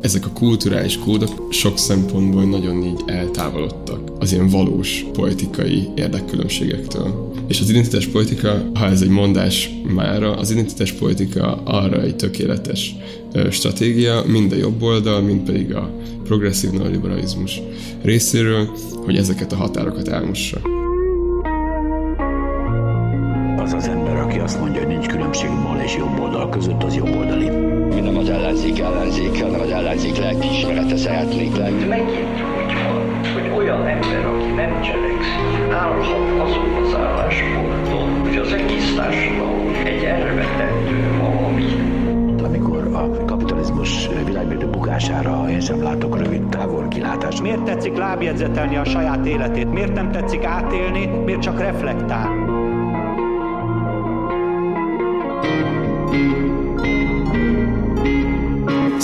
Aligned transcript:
Ezek 0.00 0.26
a 0.26 0.30
kulturális 0.32 0.98
kódok 0.98 1.46
sok 1.50 1.78
szempontból 1.78 2.44
nagyon 2.44 2.82
így 2.82 3.02
eltávolodtak 3.06 4.00
az 4.18 4.32
ilyen 4.32 4.48
valós 4.48 5.04
politikai 5.12 5.88
érdekkülönbségektől. 5.94 7.32
És 7.48 7.60
az 7.60 7.70
identitás 7.70 8.06
politika, 8.06 8.70
ha 8.74 8.86
ez 8.86 9.02
egy 9.02 9.08
mondás 9.08 9.70
mára, 9.94 10.36
az 10.36 10.50
identitás 10.50 10.92
politika 10.92 11.62
arra 11.64 12.02
egy 12.02 12.16
tökéletes 12.16 12.94
stratégia, 13.50 14.22
mind 14.26 14.52
a 14.52 14.56
jobb 14.56 14.82
oldal, 14.82 15.20
mind 15.20 15.40
pedig 15.40 15.74
a 15.74 15.90
progresszív 16.24 16.70
neoliberalizmus 16.70 17.60
részéről, 18.02 18.68
hogy 19.04 19.16
ezeket 19.16 19.52
a 19.52 19.56
határokat 19.56 20.08
elmossa. 20.08 20.60
Az 23.56 23.72
az 23.72 23.88
ember, 23.88 24.16
aki 24.16 24.38
azt 24.38 24.60
mondja, 24.60 24.80
hogy 24.80 24.96
nincs 24.96 25.06
különbség 25.06 25.50
bal 25.62 25.80
és 25.84 25.96
jobb 25.96 26.18
oldal 26.20 26.48
között, 26.48 26.82
az 26.82 26.94
jobb 26.94 27.16
oldali. 27.16 27.67
Mi 27.98 28.04
nem 28.04 28.16
az 28.16 28.28
ellenzék 28.28 28.78
ellenzék, 28.78 29.42
hanem 29.42 29.60
az 29.60 29.70
ellenzék 29.70 30.16
lelkiismerete 30.16 30.96
szeretnék 30.96 31.56
lenni. 31.56 31.84
Megint 31.84 32.40
úgy 32.58 32.74
van, 32.84 33.32
hogy 33.32 33.58
olyan 33.58 33.86
ember, 33.86 34.26
aki 34.26 34.50
nem 34.56 34.82
cselekszik, 34.82 35.72
állhat 35.72 36.40
azon 36.40 36.82
az 36.82 36.94
állásponton, 36.94 38.20
hogy 38.20 38.36
az 38.36 38.52
egész 38.52 38.94
társadalom 38.96 39.74
egy 39.84 40.04
elvetendő 40.04 41.18
valami. 41.20 41.64
Amikor 42.42 42.90
a 42.92 43.24
kapitalizmus 43.24 44.08
világmérdő 44.26 44.66
bukására 44.66 45.50
én 45.50 45.60
sem 45.60 45.82
látok 45.82 46.18
rövid 46.18 46.48
távol 46.48 46.88
kilátást. 46.88 47.42
Miért 47.42 47.62
tetszik 47.62 47.96
lábjegyzetelni 47.96 48.76
a 48.76 48.84
saját 48.84 49.26
életét? 49.26 49.72
Miért 49.72 49.94
nem 49.94 50.10
tetszik 50.10 50.44
átélni? 50.44 51.06
Miért 51.06 51.40
csak 51.40 51.60
reflektál? 51.60 52.57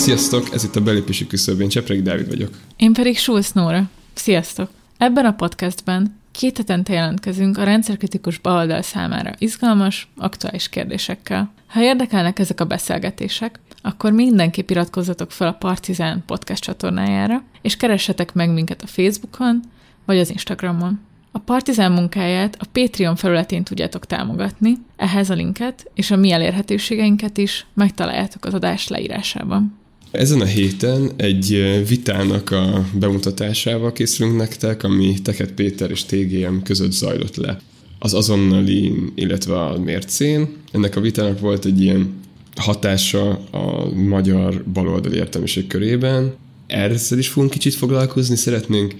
Sziasztok, 0.05 0.53
ez 0.53 0.63
itt 0.63 0.75
a 0.75 0.81
belépési 0.81 1.27
küszöb, 1.27 1.61
én 1.61 1.69
Csepreg 1.69 2.01
Dávid 2.01 2.27
vagyok. 2.27 2.49
Én 2.75 2.93
pedig 2.93 3.17
Schulz 3.17 3.51
Nóra. 3.51 3.89
Sziasztok! 4.13 4.69
Ebben 4.97 5.25
a 5.25 5.33
podcastben 5.33 6.19
két 6.31 6.57
hetente 6.57 6.93
jelentkezünk 6.93 7.57
a 7.57 7.63
rendszerkritikus 7.63 8.37
baloldal 8.37 8.81
számára 8.81 9.33
izgalmas, 9.37 10.07
aktuális 10.17 10.69
kérdésekkel. 10.69 11.53
Ha 11.67 11.81
érdekelnek 11.81 12.39
ezek 12.39 12.61
a 12.61 12.65
beszélgetések, 12.65 13.59
akkor 13.81 14.11
mindenképp 14.11 14.69
iratkozzatok 14.69 15.31
fel 15.31 15.47
a 15.47 15.53
Partizán 15.53 16.23
podcast 16.25 16.63
csatornájára, 16.63 17.43
és 17.61 17.77
keressetek 17.77 18.33
meg 18.33 18.53
minket 18.53 18.81
a 18.81 18.87
Facebookon 18.87 19.59
vagy 20.05 20.19
az 20.19 20.29
Instagramon. 20.29 20.99
A 21.31 21.39
Partizán 21.39 21.91
munkáját 21.91 22.57
a 22.59 22.65
Patreon 22.71 23.15
felületén 23.15 23.63
tudjátok 23.63 24.05
támogatni, 24.05 24.77
ehhez 24.95 25.29
a 25.29 25.33
linket 25.33 25.91
és 25.93 26.11
a 26.11 26.15
mi 26.15 26.31
elérhetőségeinket 26.31 27.37
is 27.37 27.65
megtaláljátok 27.73 28.45
az 28.45 28.53
adás 28.53 28.87
leírásában. 28.87 29.83
Ezen 30.17 30.41
a 30.41 30.45
héten 30.45 31.11
egy 31.15 31.81
vitának 31.87 32.51
a 32.51 32.85
bemutatásával 32.99 33.91
készülünk 33.91 34.37
nektek, 34.37 34.83
ami 34.83 35.21
Teket 35.23 35.51
Péter 35.51 35.91
és 35.91 36.03
TGM 36.03 36.57
között 36.63 36.91
zajlott 36.91 37.35
le. 37.35 37.59
Az 37.99 38.13
azonnali, 38.13 38.93
illetve 39.15 39.61
a 39.61 39.79
mércén. 39.79 40.47
Ennek 40.71 40.95
a 40.95 41.01
vitának 41.01 41.39
volt 41.39 41.65
egy 41.65 41.81
ilyen 41.81 42.13
hatása 42.55 43.29
a 43.51 43.89
magyar 43.93 44.63
baloldali 44.73 45.15
értelmiség 45.15 45.67
körében. 45.67 46.33
Ezzel 46.67 47.17
is 47.17 47.27
fogunk 47.27 47.51
kicsit 47.51 47.73
foglalkozni, 47.73 48.35
szeretnénk 48.35 48.95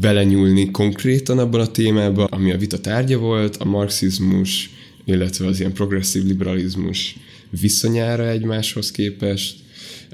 belenyúlni 0.00 0.70
konkrétan 0.70 1.38
abban 1.38 1.60
a 1.60 1.70
témában, 1.70 2.26
ami 2.30 2.52
a 2.52 2.58
vita 2.58 2.80
tárgya 2.80 3.18
volt, 3.18 3.56
a 3.56 3.64
marxizmus, 3.64 4.70
illetve 5.04 5.46
az 5.46 5.58
ilyen 5.60 5.72
progresszív 5.72 6.24
liberalizmus 6.24 7.16
viszonyára 7.60 8.28
egymáshoz 8.28 8.90
képest, 8.90 9.61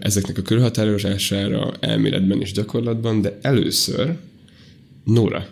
ezeknek 0.01 0.39
a 0.39 0.43
körhatározására 0.43 1.73
elméletben 1.81 2.41
és 2.41 2.53
gyakorlatban, 2.53 3.21
de 3.21 3.39
először 3.43 4.17
Nóra, 5.05 5.47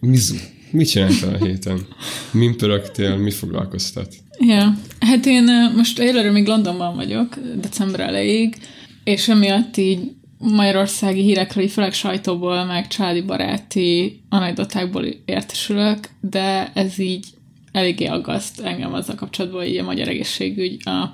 Mizu, 0.00 0.36
mit 0.70 0.88
csináltál 0.88 1.34
a 1.34 1.44
héten? 1.44 1.86
Min 2.32 2.56
pörögtél, 2.56 3.16
mi 3.16 3.30
foglalkoztat? 3.30 4.14
Ja, 4.38 4.74
hát 5.00 5.26
én 5.26 5.44
most 5.76 5.98
egyelőre 5.98 6.30
még 6.30 6.46
Londonban 6.46 6.94
vagyok, 6.94 7.38
december 7.60 8.00
elejéig, 8.00 8.56
és 9.04 9.28
emiatt 9.28 9.76
így 9.76 10.00
magyarországi 10.38 11.22
hírekről, 11.22 11.68
főleg 11.68 11.92
sajtóból, 11.92 12.64
meg 12.64 12.88
családi 12.88 13.20
baráti 13.20 14.20
anekdotákból 14.28 15.04
értesülök, 15.24 15.98
de 16.20 16.72
ez 16.74 16.98
így 16.98 17.26
eléggé 17.72 18.04
aggaszt 18.04 18.60
engem 18.60 18.94
azzal 18.94 19.14
kapcsolatban, 19.14 19.62
hogy 19.62 19.76
a 19.76 19.84
magyar 19.84 20.08
egészségügy 20.08 20.82
a 20.84 21.10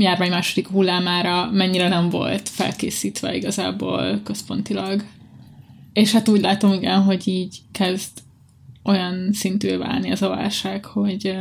járvány 0.00 0.30
második 0.30 0.68
hullámára 0.68 1.50
mennyire 1.50 1.88
nem 1.88 2.08
volt 2.08 2.48
felkészítve 2.48 3.36
igazából 3.36 4.20
központilag. 4.24 5.04
És 5.92 6.12
hát 6.12 6.28
úgy 6.28 6.40
látom, 6.40 6.72
igen, 6.72 7.02
hogy 7.02 7.28
így 7.28 7.58
kezd 7.72 8.10
olyan 8.84 9.32
szintű 9.32 9.76
válni 9.76 10.10
ez 10.10 10.22
a 10.22 10.28
válság, 10.28 10.84
hogy, 10.84 11.36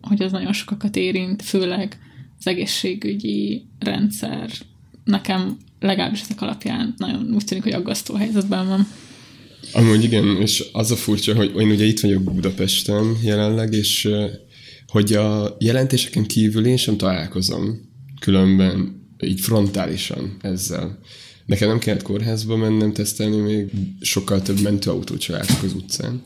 hogy 0.00 0.22
az 0.22 0.32
nagyon 0.32 0.52
sokakat 0.52 0.96
érint, 0.96 1.42
főleg 1.42 1.98
az 2.38 2.46
egészségügyi 2.46 3.66
rendszer. 3.78 4.50
Nekem 5.04 5.56
legalábbis 5.80 6.20
ezek 6.20 6.42
alapján 6.42 6.94
nagyon 6.96 7.30
úgy 7.34 7.44
tűnik, 7.44 7.64
hogy 7.64 7.72
aggasztó 7.72 8.14
helyzetben 8.14 8.66
van. 8.68 8.86
Amúgy 9.72 10.04
igen, 10.04 10.36
és 10.40 10.64
az 10.72 10.90
a 10.90 10.96
furcsa, 10.96 11.34
hogy 11.34 11.52
én 11.56 11.70
ugye 11.70 11.84
itt 11.84 12.00
vagyok 12.00 12.22
Budapesten 12.22 13.16
jelenleg, 13.22 13.72
és 13.72 14.08
hogy 14.92 15.12
a 15.12 15.56
jelentéseken 15.58 16.26
kívül 16.26 16.66
én 16.66 16.76
sem 16.76 16.96
találkozom 16.96 17.90
különben 18.20 19.06
így 19.20 19.40
frontálisan 19.40 20.36
ezzel. 20.40 20.98
Nekem 21.46 21.68
nem 21.68 21.78
kellett 21.78 22.02
kórházba 22.02 22.56
mennem 22.56 22.92
tesztelni, 22.92 23.36
még 23.36 23.70
sokkal 24.00 24.42
több 24.42 24.60
mentőautót 24.60 25.20
csaláltak 25.20 25.62
az 25.62 25.72
utcán. 25.72 26.22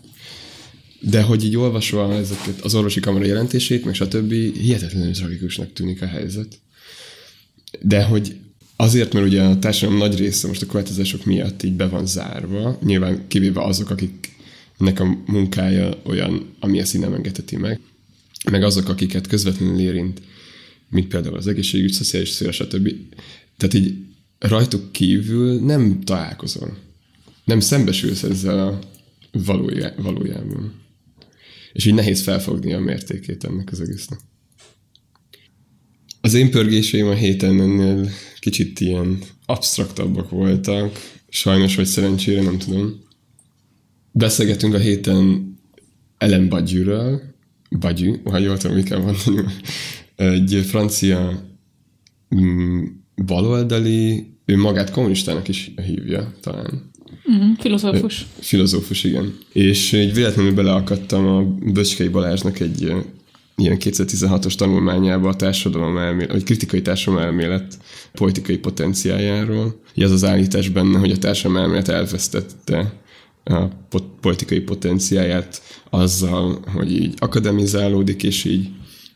De 1.01 1.23
hogy 1.23 1.45
így 1.45 1.57
olvasva 1.57 2.15
ezeket 2.15 2.61
az 2.61 2.75
orvosi 2.75 3.01
kamara 3.01 3.25
jelentését, 3.25 3.85
meg 3.85 3.95
stb. 3.95 4.33
hihetetlenül 4.33 5.13
tragikusnak 5.13 5.73
tűnik 5.73 6.03
a 6.03 6.07
helyzet. 6.07 6.59
De 7.81 8.05
hogy 8.05 8.37
azért, 8.77 9.13
mert 9.13 9.27
ugye 9.27 9.43
a 9.43 9.59
társadalom 9.59 9.99
nagy 9.99 10.19
része 10.19 10.47
most 10.47 10.63
a 10.63 10.67
korlátozások 10.67 11.25
miatt 11.25 11.63
így 11.63 11.77
be 11.77 11.89
van 11.89 12.07
zárva, 12.07 12.79
nyilván 12.85 13.25
kivéve 13.29 13.63
azok, 13.63 13.91
akiknek 13.91 15.01
a 15.01 15.19
munkája 15.27 16.01
olyan, 16.05 16.55
ami 16.61 16.79
ezt 16.79 16.95
így 16.95 17.01
nem 17.01 17.15
engedheti 17.15 17.57
meg, 17.57 17.81
meg 18.51 18.63
azok, 18.63 18.89
akiket 18.89 19.27
közvetlenül 19.27 19.81
érint, 19.81 20.23
mint 20.91 21.09
például 21.09 21.37
az 21.37 21.47
egészségügy, 21.47 21.93
szociális 21.93 22.29
szféra, 22.29 22.53
stb. 22.53 22.91
Tehát 23.57 23.75
így 23.75 23.95
rajtuk 24.39 24.93
kívül 24.93 25.61
nem 25.61 26.01
találkozol. 26.01 26.79
Nem 27.45 27.61
szembesülsz 27.61 28.23
ezzel 28.23 28.69
a 28.69 28.79
valójá, 29.33 29.95
valójában. 29.97 30.75
És 31.73 31.87
így 31.87 31.95
nehéz 31.95 32.23
felfogni 32.23 32.73
a 32.73 32.79
mértékét 32.79 33.45
ennek 33.45 33.73
az 33.73 33.81
egésznek. 33.81 34.19
Az 36.21 36.35
én 36.35 36.51
pörgéseim 36.51 37.07
a 37.07 37.15
héten 37.15 37.61
ennél 37.61 38.11
kicsit 38.39 38.81
ilyen 38.81 39.19
absztraktabbak 39.47 40.31
voltak, 40.31 40.99
sajnos 41.29 41.77
vagy 41.77 41.87
szerencsére, 41.87 42.43
nem 42.43 42.59
tudom. 42.59 43.05
Beszélgetünk 44.13 44.75
a 44.75 44.79
héten 44.79 45.55
Ellen 46.19 46.49
Badgyűről, 46.49 47.36
Bagyű, 47.71 48.15
ha 48.25 48.39
jól 48.39 48.57
tudom, 48.57 48.77
mit 48.77 48.89
kell 48.89 48.99
mondani, 48.99 49.53
egy 50.17 50.65
francia 50.67 51.43
mm, 52.37 52.85
baloldali, 53.27 54.31
ő 54.45 54.57
magát 54.57 54.91
kommunistának 54.91 55.49
is 55.49 55.73
hívja 55.87 56.33
talán. 56.41 56.91
Mm, 57.33 57.53
filozófus. 57.59 58.27
Filozófus, 58.39 59.05
igen. 59.05 59.39
És 59.53 59.93
így 59.93 60.15
véletlenül 60.15 60.55
beleakadtam 60.55 61.27
a 61.27 61.43
Böcskei 61.73 62.09
Balázsnak 62.09 62.61
egy 62.61 62.81
ilyen 63.57 63.77
2016-os 63.81 64.55
tanulmányába 64.55 65.29
a 65.29 65.37
társadalom 65.37 65.99
elmélet, 65.99 66.33
vagy 66.33 66.45
kritikai 66.45 66.83
társadalom 66.83 67.25
elmélet 67.25 67.79
politikai 68.13 68.59
potenciájáról. 68.59 69.81
Ez 69.95 70.11
az 70.11 70.25
állítás 70.25 70.69
benne, 70.69 70.99
hogy 70.99 71.11
a 71.11 71.19
társadalom 71.19 71.63
elmélet 71.63 71.89
elvesztette 71.89 72.93
a 73.51 73.69
politikai 74.21 74.61
potenciáját 74.61 75.63
azzal, 75.91 76.65
hogy 76.67 76.93
így 76.93 77.15
akademizálódik, 77.17 78.23
és 78.23 78.45
így 78.45 78.69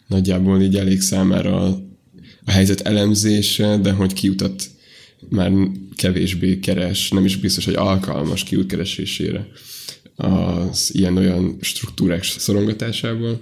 nagyjából 0.06 0.60
így 0.60 0.76
elég 0.76 1.00
számára 1.00 1.60
a, 1.60 1.82
a 2.44 2.50
helyzet 2.50 2.80
elemzése, 2.80 3.76
de 3.76 3.92
hogy 3.92 4.12
kiutat 4.12 4.64
már 5.28 5.52
kevésbé 5.96 6.58
keres, 6.58 7.10
nem 7.10 7.24
is 7.24 7.36
biztos, 7.36 7.64
hogy 7.64 7.74
alkalmas 7.74 8.42
kiút 8.42 8.66
keresésére 8.66 9.48
az 10.16 10.90
ilyen-olyan 10.94 11.56
struktúrák 11.60 12.22
szorongatásából. 12.22 13.40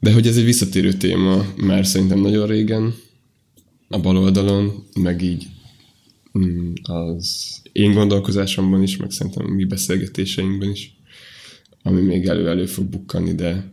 De 0.00 0.12
hogy 0.12 0.26
ez 0.26 0.36
egy 0.36 0.44
visszatérő 0.44 0.92
téma 0.92 1.44
már 1.56 1.86
szerintem 1.86 2.20
nagyon 2.20 2.46
régen 2.46 2.94
a 3.88 3.98
bal 3.98 4.16
oldalon, 4.16 4.86
meg 5.00 5.22
így 5.22 5.46
mm, 6.38 6.72
az 6.82 7.56
én 7.72 7.92
gondolkozásomban 7.92 8.82
is, 8.82 8.96
meg 8.96 9.10
szerintem 9.10 9.46
mi 9.46 9.64
beszélgetéseinkben 9.64 10.70
is, 10.70 10.96
ami 11.82 12.00
még 12.00 12.26
elő-elő 12.26 12.66
fog 12.66 12.84
bukkanni, 12.84 13.34
de, 13.34 13.72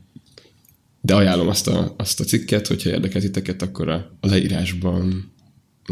de 1.01 1.15
ajánlom 1.15 1.47
azt 1.47 1.67
a, 1.67 1.93
azt 1.97 2.19
a 2.19 2.23
cikket, 2.23 2.67
hogyha 2.67 2.89
érdekel 2.89 3.21
titeket, 3.21 3.61
akkor 3.61 3.89
a, 3.89 4.17
a 4.19 4.27
leírásban 4.27 5.33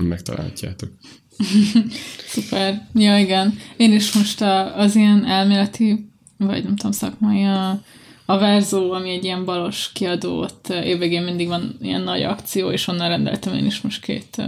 megtalálhatjátok. 0.02 0.90
Szuper. 2.28 2.88
Ja, 2.94 3.18
igen. 3.18 3.58
Én 3.78 3.94
is 3.94 4.14
most 4.14 4.42
a, 4.42 4.78
az 4.78 4.96
ilyen 4.96 5.26
elméleti, 5.26 6.10
vagy 6.38 6.64
nem 6.64 6.76
tudom, 6.76 6.92
szakmai 6.92 7.44
a, 7.44 7.82
a 8.26 8.38
Verzó, 8.38 8.92
ami 8.92 9.10
egy 9.10 9.24
ilyen 9.24 9.46
balos 9.46 9.92
kiadó, 9.94 10.40
ott 10.40 10.70
évvégén 10.70 11.24
mindig 11.24 11.48
van 11.48 11.78
ilyen 11.82 12.02
nagy 12.02 12.22
akció, 12.22 12.72
és 12.72 12.88
onnan 12.88 13.10
rendeltem 13.10 13.54
én 13.54 13.66
is 13.66 13.82
most 13.82 14.02
két 14.02 14.42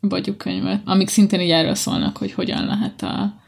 bagyukönyvet, 0.00 0.82
amik 0.84 1.08
szintén 1.08 1.40
így 1.40 1.50
erről 1.50 1.74
szólnak, 1.74 2.16
hogy 2.16 2.32
hogyan 2.32 2.64
lehet 2.64 3.02
a 3.02 3.42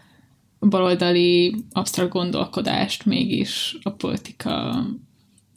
baloldali 0.61 1.57
absztrakt 1.73 2.11
gondolkodást 2.11 3.05
mégis 3.05 3.77
a 3.83 3.91
politika 3.91 4.85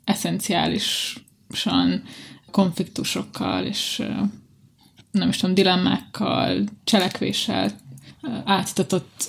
eszenciálisan 0.03 2.03
konfliktusokkal 2.51 3.65
és 3.65 4.03
nem 5.11 5.29
is 5.29 5.37
tudom, 5.37 5.55
dilemmákkal, 5.55 6.63
cselekvéssel 6.83 7.71
átitatott 8.45 9.23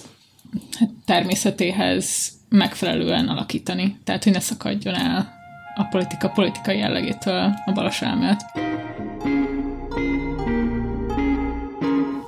hát, 0.79 0.91
természetéhez 1.05 2.33
megfelelően 2.49 3.29
alakítani. 3.29 3.99
Tehát, 4.05 4.25
hogy 4.25 4.33
ne 4.33 4.41
szakadjon 4.41 4.95
el 4.95 5.35
a 5.75 5.85
politika 5.85 6.29
politikai 6.29 6.79
jellegétől 6.79 7.55
a 7.67 7.73
balos 7.73 8.03
elmélet. 8.03 8.45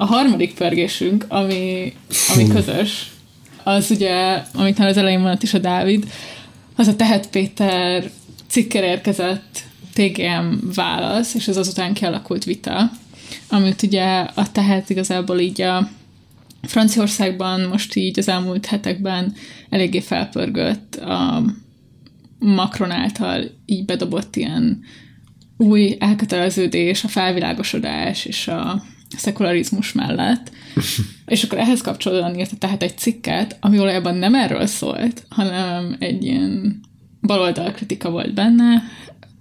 A 0.01 0.05
harmadik 0.05 0.55
pörgésünk, 0.55 1.25
ami, 1.29 1.93
ami 2.35 2.49
közös, 2.49 3.11
az 3.63 3.91
ugye, 3.91 4.43
amit 4.55 4.79
már 4.79 4.89
az 4.89 4.97
elején 4.97 5.19
mondott 5.19 5.43
is 5.43 5.55
a 5.55 5.59
Dávid, 5.59 6.13
az 6.77 6.87
a 6.87 6.97
Tehet 6.97 7.31
Péter 7.31 8.11
cikker 8.47 8.85
érkezett 8.85 9.65
TGM 9.95 10.55
válasz, 10.75 11.35
és 11.35 11.49
az 11.49 11.57
azután 11.57 11.95
kialakult 11.95 12.45
vita, 12.45 12.91
amit 13.49 13.83
ugye 13.83 14.27
a 14.35 14.53
Tehet 14.53 14.91
igazából 14.91 15.39
így 15.39 15.61
a 15.63 15.89
Franciaországban 16.63 17.61
most 17.61 17.95
így 17.95 18.19
az 18.19 18.29
elmúlt 18.29 18.67
hetekben 18.67 19.35
eléggé 19.71 20.01
felpörgött 20.01 20.95
a 20.97 21.43
Macron 22.39 22.91
által 22.91 23.45
így 23.67 23.85
bedobott 23.85 24.37
ilyen 24.37 24.81
új 25.57 25.97
elköteleződés, 25.99 27.05
a 27.05 27.09
felvilágosodás 27.09 28.25
és 28.25 28.49
a 28.49 28.83
szekularizmus 29.17 29.93
mellett. 29.93 30.51
és 31.27 31.43
akkor 31.43 31.59
ehhez 31.59 31.81
kapcsolódóan 31.81 32.39
írta 32.39 32.57
tehát 32.57 32.83
egy 32.83 32.99
cikket, 32.99 33.57
ami 33.61 33.77
valójában 33.79 34.15
nem 34.15 34.35
erről 34.35 34.67
szólt, 34.67 35.27
hanem 35.29 35.97
egy 35.99 36.25
ilyen 36.25 36.81
baloldal 37.21 37.73
kritika 37.73 38.11
volt 38.11 38.35
benne, 38.35 38.83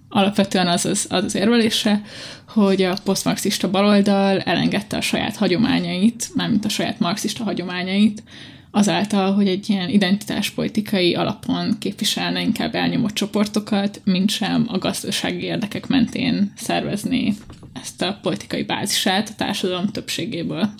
alapvetően 0.08 0.66
az 0.66 0.84
az, 0.84 1.06
az, 1.10 1.24
az 1.24 1.34
érvelése, 1.34 2.02
hogy 2.48 2.82
a 2.82 2.96
posztmarxista 3.04 3.70
baloldal 3.70 4.40
elengedte 4.40 4.96
a 4.96 5.00
saját 5.00 5.36
hagyományait, 5.36 6.30
mármint 6.34 6.64
a 6.64 6.68
saját 6.68 6.98
marxista 6.98 7.44
hagyományait, 7.44 8.22
azáltal, 8.70 9.34
hogy 9.34 9.48
egy 9.48 9.70
ilyen 9.70 9.88
identitáspolitikai 9.88 11.14
alapon 11.14 11.78
képviselne 11.78 12.40
inkább 12.40 12.74
elnyomott 12.74 13.14
csoportokat, 13.14 14.00
mint 14.04 14.30
sem 14.30 14.66
a 14.68 14.78
gazdasági 14.78 15.44
érdekek 15.44 15.86
mentén 15.86 16.52
szervezni 16.56 17.36
ezt 17.80 18.02
a 18.02 18.18
politikai 18.22 18.62
bázisát 18.62 19.28
a 19.28 19.34
társadalom 19.34 19.86
többségéből. 19.86 20.70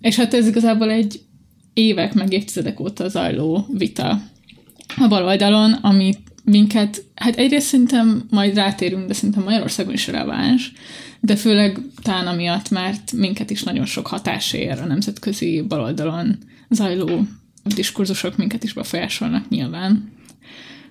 És 0.00 0.16
hát 0.16 0.34
ez 0.34 0.46
igazából 0.46 0.90
egy 0.90 1.20
évek, 1.74 2.14
meg 2.14 2.32
évtizedek 2.32 2.80
óta 2.80 3.08
zajló 3.08 3.66
vita 3.72 4.20
a 4.96 5.08
baloldalon, 5.08 5.72
amit 5.72 6.18
minket, 6.44 7.04
hát 7.14 7.36
egyrészt 7.36 7.66
szerintem 7.66 8.26
majd 8.30 8.54
rátérünk, 8.54 9.06
de 9.06 9.14
szerintem 9.14 9.42
Magyarországon 9.42 9.92
is 9.92 10.06
releváns, 10.06 10.72
de 11.20 11.36
főleg 11.36 11.78
talán 12.02 12.26
amiatt, 12.26 12.70
mert 12.70 13.12
minket 13.12 13.50
is 13.50 13.62
nagyon 13.62 13.84
sok 13.86 14.06
hatás 14.06 14.52
ér 14.52 14.80
a 14.80 14.86
nemzetközi 14.86 15.64
baloldalon 15.68 16.38
zajló 16.68 17.26
diskurzusok 17.74 18.36
minket 18.36 18.64
is 18.64 18.72
befolyásolnak 18.72 19.48
nyilván. 19.48 20.12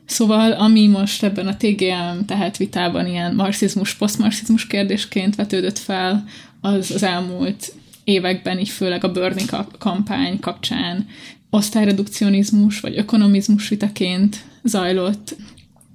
Szóval, 0.10 0.52
ami 0.52 0.88
most 0.88 1.24
ebben 1.24 1.48
a 1.48 1.58
TGM 1.58 2.26
tehát 2.26 2.58
vitában 2.58 3.08
ilyen 3.08 3.36
marxizmus, 3.36 3.94
posztmarxizmus 3.94 4.68
kérdésként 4.68 5.36
vetődött 5.36 5.78
fel, 5.78 6.24
az 6.62 6.92
az 6.92 7.04
elmúlt 7.04 7.74
években, 8.04 8.60
így 8.60 8.70
főleg 8.70 9.04
a 9.04 9.12
Bernie 9.12 9.46
kampány 9.78 10.40
kapcsán 10.40 11.08
osztályredukcionizmus 11.50 12.80
vagy 12.80 12.98
ökonomizmus 12.98 13.70
vitaként 13.70 14.38
zajlott, 14.64 15.36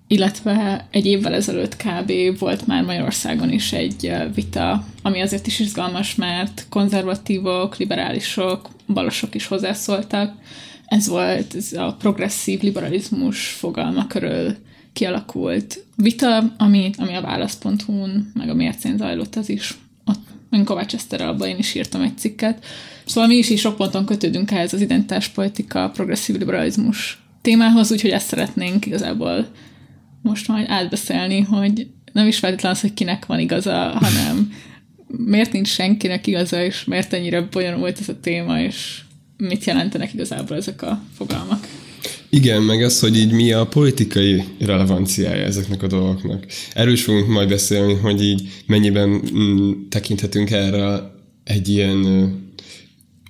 illetve 0.06 0.86
egy 0.90 1.06
évvel 1.06 1.34
ezelőtt 1.34 1.76
kb. 1.76 2.38
volt 2.38 2.66
már 2.66 2.84
Magyarországon 2.84 3.52
is 3.52 3.72
egy 3.72 4.12
vita, 4.34 4.84
ami 5.02 5.20
azért 5.20 5.46
is 5.46 5.58
izgalmas, 5.58 6.14
mert 6.14 6.66
konzervatívok, 6.68 7.76
liberálisok, 7.76 8.68
balosok 8.86 9.34
is 9.34 9.46
hozzászóltak. 9.46 10.32
Ez 10.86 11.08
volt 11.08 11.54
ez 11.54 11.72
a 11.72 11.96
progresszív 11.98 12.62
liberalizmus 12.62 13.46
fogalma 13.46 14.06
körül 14.06 14.56
kialakult 14.92 15.84
vita, 15.96 16.54
ami, 16.58 16.90
ami 16.96 17.14
a 17.14 17.20
válasz.hu-n, 17.20 18.30
meg 18.34 18.48
a 18.48 18.54
mércén 18.54 18.96
zajlott, 18.96 19.36
az 19.36 19.48
is 19.48 19.74
ott 20.04 20.20
én 20.50 20.64
Kovács 20.64 20.94
Eszterrel 20.94 21.36
én 21.36 21.58
is 21.58 21.74
írtam 21.74 22.00
egy 22.00 22.18
cikket. 22.18 22.64
Szóval 23.06 23.28
mi 23.28 23.34
is 23.34 23.50
is 23.50 23.60
sok 23.60 23.76
ponton 23.76 24.04
kötődünk 24.04 24.50
ehhez 24.50 24.72
az 24.72 24.80
identitáspolitika, 24.80 25.90
progresszív 25.90 26.36
liberalizmus 26.36 27.22
témához, 27.42 27.92
úgyhogy 27.92 28.10
ezt 28.10 28.26
szeretnénk 28.26 28.86
igazából 28.86 29.48
most 30.22 30.48
majd 30.48 30.68
átbeszélni, 30.68 31.40
hogy 31.40 31.86
nem 32.12 32.26
is 32.26 32.38
feltétlenül 32.38 32.76
az, 32.76 32.82
hogy 32.82 32.94
kinek 32.94 33.26
van 33.26 33.38
igaza, 33.38 33.72
hanem 33.72 34.52
miért 35.06 35.52
nincs 35.52 35.68
senkinek 35.68 36.26
igaza, 36.26 36.64
és 36.64 36.84
miért 36.84 37.12
ennyire 37.12 37.40
bonyolult 37.40 38.00
ez 38.00 38.08
a 38.08 38.20
téma, 38.20 38.60
és 38.60 39.00
mit 39.36 39.64
jelentenek 39.64 40.14
igazából 40.14 40.56
ezek 40.56 40.82
a 40.82 41.02
fogalmak. 41.16 41.66
Igen, 42.28 42.62
meg 42.62 42.82
az, 42.82 43.00
hogy 43.00 43.16
így 43.16 43.32
mi 43.32 43.52
a 43.52 43.66
politikai 43.66 44.42
relevanciája 44.58 45.44
ezeknek 45.44 45.82
a 45.82 45.86
dolgoknak. 45.86 46.46
Erről 46.72 46.92
is 46.92 47.02
fogunk 47.02 47.28
majd 47.28 47.48
beszélni, 47.48 47.94
hogy 47.94 48.24
így 48.24 48.48
mennyiben 48.66 49.08
mm, 49.08 49.72
tekinthetünk 49.88 50.50
erre 50.50 51.12
egy 51.44 51.68
ilyen 51.68 52.32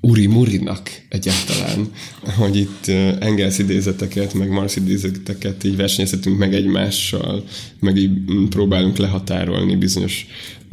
Uri 0.01 0.27
Murinak 0.27 0.91
egyáltalán, 1.09 1.91
hogy 2.39 2.57
itt 2.57 2.87
Engels 3.21 3.59
idézeteket, 3.59 4.35
meg 4.35 4.49
Marx 4.49 4.77
idézeteket 4.77 5.65
így 5.65 5.77
versenyezhetünk 5.77 6.39
meg 6.39 6.55
egymással, 6.55 7.45
meg 7.81 7.97
így 7.97 8.11
mm, 8.11 8.45
próbálunk 8.45 8.97
lehatárolni 8.97 9.77
bizonyos 9.77 10.27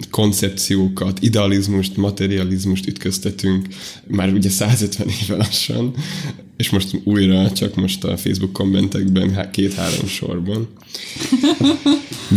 koncepciókat, 0.09 1.21
idealizmust, 1.21 1.97
materializmust 1.97 2.87
ütköztetünk 2.87 3.67
már 4.07 4.33
ugye 4.33 4.49
150 4.49 5.07
éve 5.21 5.35
lassan, 5.35 5.93
és 6.57 6.69
most 6.69 7.01
újra 7.03 7.51
csak 7.51 7.75
most 7.75 8.03
a 8.03 8.17
Facebook 8.17 8.53
kommentekben 8.53 9.49
két-három 9.51 10.07
sorban. 10.07 10.67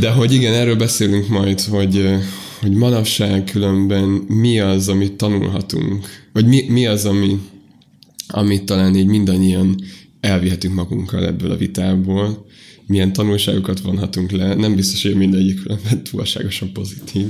De 0.00 0.10
hogy 0.10 0.32
igen, 0.32 0.54
erről 0.54 0.76
beszélünk 0.76 1.28
majd, 1.28 1.60
hogy, 1.60 2.08
hogy 2.60 2.70
manapság 2.72 3.44
különben 3.44 4.08
mi 4.28 4.60
az, 4.60 4.88
amit 4.88 5.12
tanulhatunk, 5.12 6.06
vagy 6.32 6.46
mi, 6.46 6.64
mi 6.68 6.86
az, 6.86 7.04
ami, 7.04 7.38
amit 8.28 8.64
talán 8.64 8.96
így 8.96 9.06
mindannyian 9.06 9.76
elvihetünk 10.20 10.74
magunkkal 10.74 11.26
ebből 11.26 11.50
a 11.50 11.56
vitából, 11.56 12.43
milyen 12.86 13.12
tanulságokat 13.12 13.80
vonhatunk 13.80 14.30
le. 14.30 14.54
Nem 14.54 14.74
biztos, 14.74 15.02
hogy 15.02 15.14
mindegyik 15.14 15.60
túlságosan 16.10 16.72
pozitív, 16.72 17.26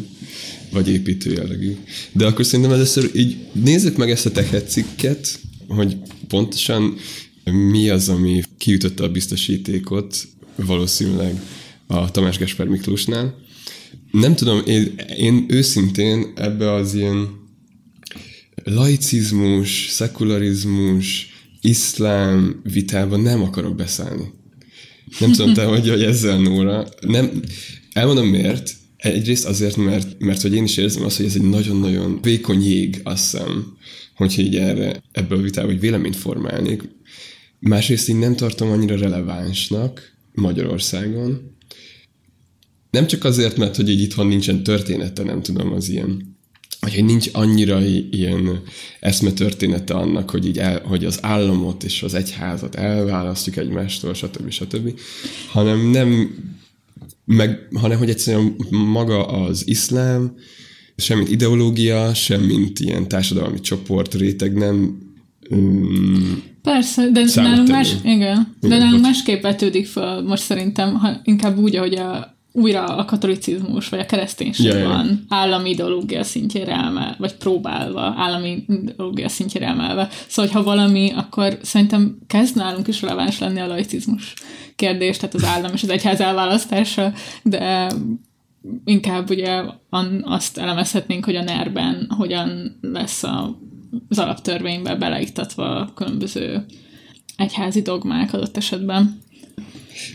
vagy 0.70 0.88
építő 0.88 1.32
jellegű. 1.32 1.76
De 2.12 2.26
akkor 2.26 2.44
szerintem 2.44 2.74
először 2.74 3.10
így 3.14 3.36
nézzük 3.52 3.96
meg 3.96 4.10
ezt 4.10 4.26
a 4.26 4.30
tehet 4.30 4.84
hogy 5.68 5.96
pontosan 6.28 6.96
mi 7.44 7.88
az, 7.88 8.08
ami 8.08 8.42
kiütötte 8.58 9.04
a 9.04 9.10
biztosítékot 9.10 10.28
valószínűleg 10.56 11.40
a 11.86 12.10
Tamás 12.10 12.38
Gesper 12.38 12.66
Miklósnál. 12.66 13.34
Nem 14.10 14.34
tudom, 14.34 14.62
én, 14.66 14.94
én 15.16 15.44
őszintén 15.48 16.32
ebbe 16.34 16.72
az 16.72 16.94
ilyen 16.94 17.28
laicizmus, 18.64 19.88
szekularizmus, 19.90 21.28
iszlám 21.60 22.60
vitában 22.62 23.20
nem 23.20 23.42
akarok 23.42 23.76
beszállni. 23.76 24.32
Nem 25.18 25.32
tudom 25.32 25.54
te, 25.54 25.64
hogy, 25.64 25.88
hogy 25.88 26.02
ezzel 26.02 26.38
Nóra. 26.38 26.88
Nem, 27.00 27.42
elmondom 27.92 28.26
miért. 28.26 28.72
Egyrészt 28.96 29.44
azért, 29.44 29.76
mert, 29.76 30.18
mert 30.18 30.42
hogy 30.42 30.54
én 30.54 30.64
is 30.64 30.76
érzem 30.76 31.04
azt, 31.04 31.16
hogy 31.16 31.26
ez 31.26 31.34
egy 31.34 31.48
nagyon-nagyon 31.48 32.18
vékony 32.22 32.62
jég, 32.62 33.00
azt 33.02 33.30
hiszem, 33.30 33.76
hogyha 34.14 34.42
így 34.42 34.56
erre, 34.56 35.02
ebből 35.12 35.38
a 35.38 35.42
vitába 35.42 35.70
egy 35.70 35.80
véleményt 35.80 36.16
formálnék. 36.16 36.82
Másrészt 37.58 38.08
én 38.08 38.16
nem 38.16 38.36
tartom 38.36 38.70
annyira 38.70 38.96
relevánsnak 38.96 40.12
Magyarországon. 40.32 41.56
Nem 42.90 43.06
csak 43.06 43.24
azért, 43.24 43.56
mert 43.56 43.76
hogy 43.76 43.88
így 43.88 44.00
itthon 44.00 44.26
nincsen 44.26 44.62
története, 44.62 45.22
nem 45.22 45.42
tudom, 45.42 45.72
az 45.72 45.88
ilyen 45.88 46.33
vagy 46.84 46.94
hogy 46.94 47.04
nincs 47.04 47.28
annyira 47.32 47.80
ilyen 48.10 48.62
eszme 49.00 49.30
története 49.30 49.94
annak, 49.94 50.30
hogy, 50.30 50.46
így 50.46 50.58
el, 50.58 50.82
hogy 50.84 51.04
az 51.04 51.18
államot 51.22 51.84
és 51.84 52.02
az 52.02 52.14
egyházat 52.14 52.74
elválasztjuk 52.74 53.56
egymástól, 53.56 54.14
stb. 54.14 54.50
stb. 54.50 54.98
hanem 55.50 55.90
nem 55.90 56.34
meg, 57.24 57.68
hanem 57.74 57.98
hogy 57.98 58.10
egyszerűen 58.10 58.56
maga 58.70 59.26
az 59.26 59.68
iszlám 59.68 60.34
sem 60.96 61.16
mint 61.18 61.30
ideológia, 61.30 62.14
sem 62.14 62.40
mint 62.40 62.80
ilyen 62.80 63.08
társadalmi 63.08 63.60
csoport, 63.60 64.14
réteg 64.14 64.54
nem 64.54 64.98
um, 65.50 66.42
Persze, 66.62 67.10
de 67.10 67.24
nálunk, 67.34 67.68
más, 67.68 67.94
igen, 68.04 68.56
de 68.60 68.66
Igen, 68.66 68.78
nálunk 68.78 68.92
bocs. 68.92 69.02
másképp 69.02 69.42
vetődik 69.42 69.86
fel, 69.86 70.22
most 70.22 70.42
szerintem, 70.42 70.94
ha 70.94 71.20
inkább 71.24 71.58
úgy, 71.58 71.76
ahogy 71.76 71.94
a, 71.94 72.33
újra 72.56 72.84
a 72.84 73.04
katolicizmus 73.04 73.88
vagy 73.88 73.98
a 73.98 74.06
kereszténység 74.06 74.66
ja. 74.66 74.88
van 74.88 75.24
állami 75.28 75.70
ideológia 75.70 76.22
szintjére 76.22 76.72
emelve, 76.72 77.16
vagy 77.18 77.34
próbálva 77.34 78.14
állami 78.16 78.64
ideológia 78.66 79.28
szintjére 79.28 79.66
emelve. 79.66 80.08
Szóval, 80.26 80.50
ha 80.50 80.62
valami, 80.62 81.12
akkor 81.16 81.58
szerintem 81.62 82.18
kezd 82.26 82.56
nálunk 82.56 82.88
is 82.88 83.02
releváns 83.02 83.38
lenni 83.38 83.60
a 83.60 83.66
laicizmus 83.66 84.34
kérdés, 84.76 85.16
tehát 85.16 85.34
az 85.34 85.44
állam 85.44 85.72
és 85.72 85.82
az 85.82 85.88
egyház 85.88 86.20
elválasztása, 86.20 87.12
de 87.42 87.92
inkább 88.84 89.30
ugye 89.30 89.62
azt 90.22 90.58
elemezhetnénk, 90.58 91.24
hogy 91.24 91.36
a 91.36 91.42
NER-ben 91.42 92.06
hogyan 92.16 92.78
lesz 92.80 93.22
a, 93.22 93.58
az 94.08 94.18
alaptörvénybe 94.18 94.94
beleiktatva 94.94 95.76
a 95.76 95.92
különböző 95.94 96.64
egyházi 97.36 97.82
dogmák 97.82 98.32
adott 98.32 98.56
esetben. 98.56 99.22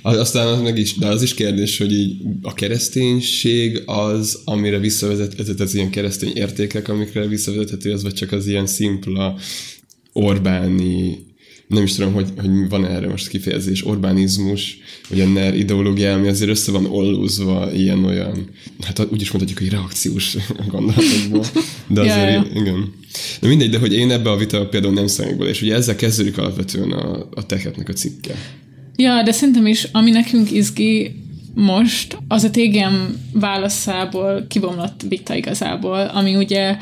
Az- 0.01 0.17
Aztán 0.17 0.47
az 0.47 0.61
meg 0.61 0.77
is, 0.77 0.95
de 0.95 1.07
az 1.07 1.21
is 1.21 1.33
kérdés, 1.33 1.77
hogy 1.77 1.93
így 1.93 2.21
a 2.41 2.53
kereszténység 2.53 3.81
az, 3.85 4.39
amire 4.45 4.79
visszavezet, 4.79 5.39
ez 5.39 5.49
az 5.59 5.75
ilyen 5.75 5.89
keresztény 5.89 6.31
értékek, 6.35 6.87
amikre 6.87 7.27
visszavezethető, 7.27 7.91
az 7.91 8.03
vagy 8.03 8.13
csak 8.13 8.31
az 8.31 8.47
ilyen 8.47 8.67
szimpla 8.67 9.35
Orbáni, 10.13 11.27
nem 11.69 11.83
is 11.83 11.93
tudom, 11.93 12.13
hogy, 12.13 12.27
hogy 12.37 12.69
van 12.69 12.85
erre 12.85 13.07
most 13.07 13.27
kifejezés, 13.27 13.85
Orbánizmus, 13.85 14.77
vagy 15.09 15.19
a 15.21 15.25
NER 15.25 15.55
ideológia, 15.55 16.13
ami 16.13 16.27
azért 16.27 16.49
össze 16.49 16.71
van 16.71 16.85
ollózva 16.85 17.71
ilyen-olyan, 17.73 18.49
hát 18.81 19.07
úgy 19.11 19.21
is 19.21 19.31
mondhatjuk, 19.31 19.59
hogy 19.59 19.69
reakciós 19.69 20.35
gondolatokból, 20.71 21.45
de 21.87 22.01
azért, 22.01 22.33
ja. 22.33 22.47
igen. 22.61 22.93
De 23.41 23.47
mindegy, 23.47 23.69
de 23.69 23.77
hogy 23.77 23.93
én 23.93 24.11
ebbe 24.11 24.29
a 24.29 24.37
vita 24.37 24.67
például 24.67 24.93
nem 24.93 25.07
számít 25.07 25.37
bele, 25.37 25.49
és 25.49 25.61
ugye 25.61 25.75
ezzel 25.75 25.95
kezdődik 25.95 26.37
alapvetően 26.37 26.91
a, 26.91 27.27
a 27.31 27.45
techetnek 27.45 27.89
a 27.89 27.93
cikke. 27.93 28.35
Ja, 29.01 29.23
de 29.23 29.31
szerintem 29.31 29.65
is, 29.65 29.83
ami 29.91 30.11
nekünk 30.11 30.51
izgi 30.51 31.15
most, 31.55 32.17
az 32.27 32.43
a 32.43 32.49
TGM 32.49 32.95
válaszából 33.33 34.45
kibomlott 34.47 35.01
vita 35.09 35.35
igazából, 35.35 35.99
ami 35.99 36.35
ugye 36.35 36.77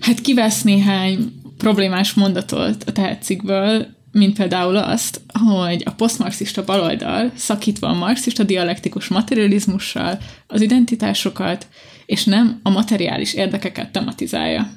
hát 0.00 0.20
kivesz 0.20 0.62
néhány 0.62 1.32
problémás 1.58 2.14
mondatot 2.14 2.84
a 2.86 2.92
tehetcikkből, 2.92 3.86
mint 4.12 4.36
például 4.36 4.76
azt, 4.76 5.20
hogy 5.32 5.82
a 5.84 5.90
posztmarxista 5.90 6.64
baloldal 6.64 7.30
szakítva 7.34 7.86
a 7.88 7.98
marxista 7.98 8.42
dialektikus 8.42 9.08
materializmussal 9.08 10.18
az 10.46 10.60
identitásokat, 10.60 11.66
és 12.06 12.24
nem 12.24 12.60
a 12.62 12.70
materiális 12.70 13.34
érdekeket 13.34 13.92
tematizálja. 13.92 14.70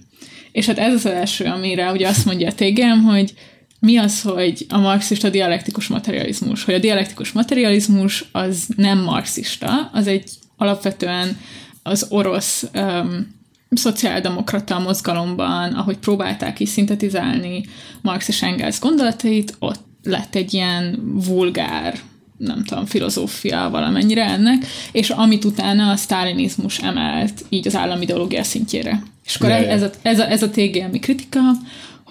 És 0.52 0.66
hát 0.66 0.78
ez 0.80 0.94
az 0.94 1.06
első, 1.06 1.46
amire 1.46 1.92
ugye 1.92 2.08
azt 2.08 2.26
mondja 2.26 2.48
a 2.48 2.54
TGM, 2.56 3.00
hogy 3.06 3.34
mi 3.86 3.98
az, 3.98 4.22
hogy 4.22 4.66
a 4.70 4.78
marxista 4.78 5.30
dialektikus 5.30 5.88
materializmus? 5.88 6.64
Hogy 6.64 6.74
a 6.74 6.80
dialektikus 6.80 7.32
materializmus 7.32 8.26
az 8.32 8.68
nem 8.76 9.00
marxista, 9.00 9.90
az 9.94 10.08
egy 10.08 10.30
alapvetően 10.58 11.38
az 11.84 12.06
orosz 12.10 12.66
um, 12.76 13.36
szociáldemokrata 13.70 14.80
mozgalomban, 14.80 15.74
ahogy 15.74 15.98
próbálták 15.98 16.60
is 16.60 16.70
szintetizálni 16.70 17.66
Marx 18.02 18.28
és 18.28 18.42
Engels 18.42 18.80
gondolatait, 18.80 19.56
ott 19.60 19.84
lett 20.04 20.36
egy 20.36 20.54
ilyen 20.54 21.00
vulgár 21.26 22.00
nem 22.38 22.64
tudom, 22.64 22.86
filozófia 22.86 23.70
valamennyire 23.72 24.26
ennek, 24.26 24.66
és 24.92 25.10
amit 25.10 25.46
utána 25.46 25.92
a 25.92 25.96
sztálinizmus 25.96 26.80
emelt 26.80 27.46
így 27.50 27.68
az 27.68 27.76
államideológia 27.76 28.44
szintjére. 28.44 29.04
És 29.26 29.36
akkor 29.36 29.50
ez 29.50 29.82
a, 29.82 29.90
ez 30.02 30.20
a, 30.20 30.30
ez 30.30 30.44
a 30.44 30.50
TGM-i 30.50 31.00
kritika, 31.00 31.40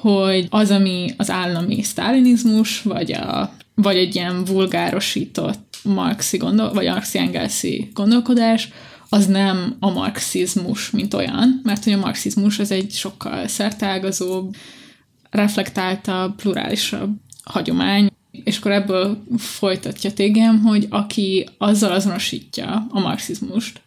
hogy 0.02 0.46
az, 0.50 0.70
ami 0.70 1.14
az 1.16 1.30
állami 1.30 1.82
sztálinizmus, 1.82 2.82
vagy, 2.82 3.12
a, 3.12 3.54
vagy 3.74 3.96
egy 3.96 4.14
ilyen 4.14 4.44
vulgárosított 4.44 5.78
marxi 5.82 6.36
gondol, 6.36 6.72
vagy 6.72 6.86
marxi 6.86 7.18
engelszi 7.18 7.90
gondolkodás, 7.94 8.68
az 9.08 9.26
nem 9.26 9.76
a 9.80 9.90
marxizmus, 9.90 10.90
mint 10.90 11.14
olyan, 11.14 11.60
mert 11.62 11.84
hogy 11.84 11.92
a 11.92 11.98
marxizmus 11.98 12.58
az 12.58 12.70
egy 12.70 12.90
sokkal 12.90 13.46
szertágazóbb, 13.46 14.54
reflektáltabb, 15.30 16.34
plurálisabb 16.34 17.10
hagyomány, 17.44 18.10
és 18.44 18.58
akkor 18.58 18.70
ebből 18.70 19.24
folytatja 19.36 20.12
tégem, 20.12 20.60
hogy 20.60 20.86
aki 20.90 21.48
azzal 21.58 21.92
azonosítja 21.92 22.86
a 22.90 23.00
marxizmust, 23.00 23.80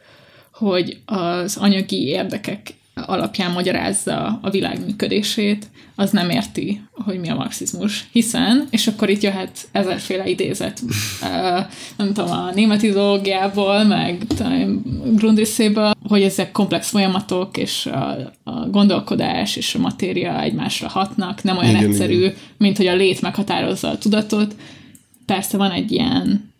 hogy 0.52 1.02
az 1.06 1.58
anyagi 1.58 2.04
érdekek 2.04 2.74
alapján 2.96 3.52
magyarázza 3.52 4.40
a 4.42 4.50
világ 4.50 4.86
működését, 4.86 5.68
az 5.96 6.12
nem 6.12 6.30
érti, 6.30 6.82
hogy 6.92 7.20
mi 7.20 7.30
a 7.30 7.36
marxizmus. 7.36 8.08
Hiszen, 8.12 8.68
és 8.70 8.88
akkor 8.88 9.10
itt 9.10 9.22
jöhet 9.22 9.68
ezerféle 9.72 10.28
idézet, 10.28 10.82
ö, 11.22 11.60
nem 11.98 12.14
tudom, 12.14 12.32
a 12.32 12.52
német 12.54 12.84
ideológiából, 12.84 13.84
meg 13.84 14.26
tudom, 14.28 14.82
Grundrisszéből, 15.16 15.92
hogy 16.08 16.22
ezek 16.22 16.52
komplex 16.52 16.90
folyamatok, 16.90 17.58
és 17.58 17.86
a, 17.86 18.34
a 18.44 18.70
gondolkodás 18.70 19.56
és 19.56 19.76
a 19.76 19.80
matéria 19.80 20.42
egymásra 20.42 20.88
hatnak, 20.88 21.44
nem 21.44 21.58
olyan 21.58 21.76
Igen, 21.76 21.90
egyszerű, 21.90 22.18
igen. 22.18 22.34
mint 22.58 22.78
hogy 22.78 22.88
a 22.88 22.96
lét 22.96 23.22
meghatározza 23.22 23.90
a 23.90 23.98
tudatot. 23.98 24.56
Persze 25.26 25.58
van 25.58 25.72
egy 25.72 25.92
ilyen 25.92 26.54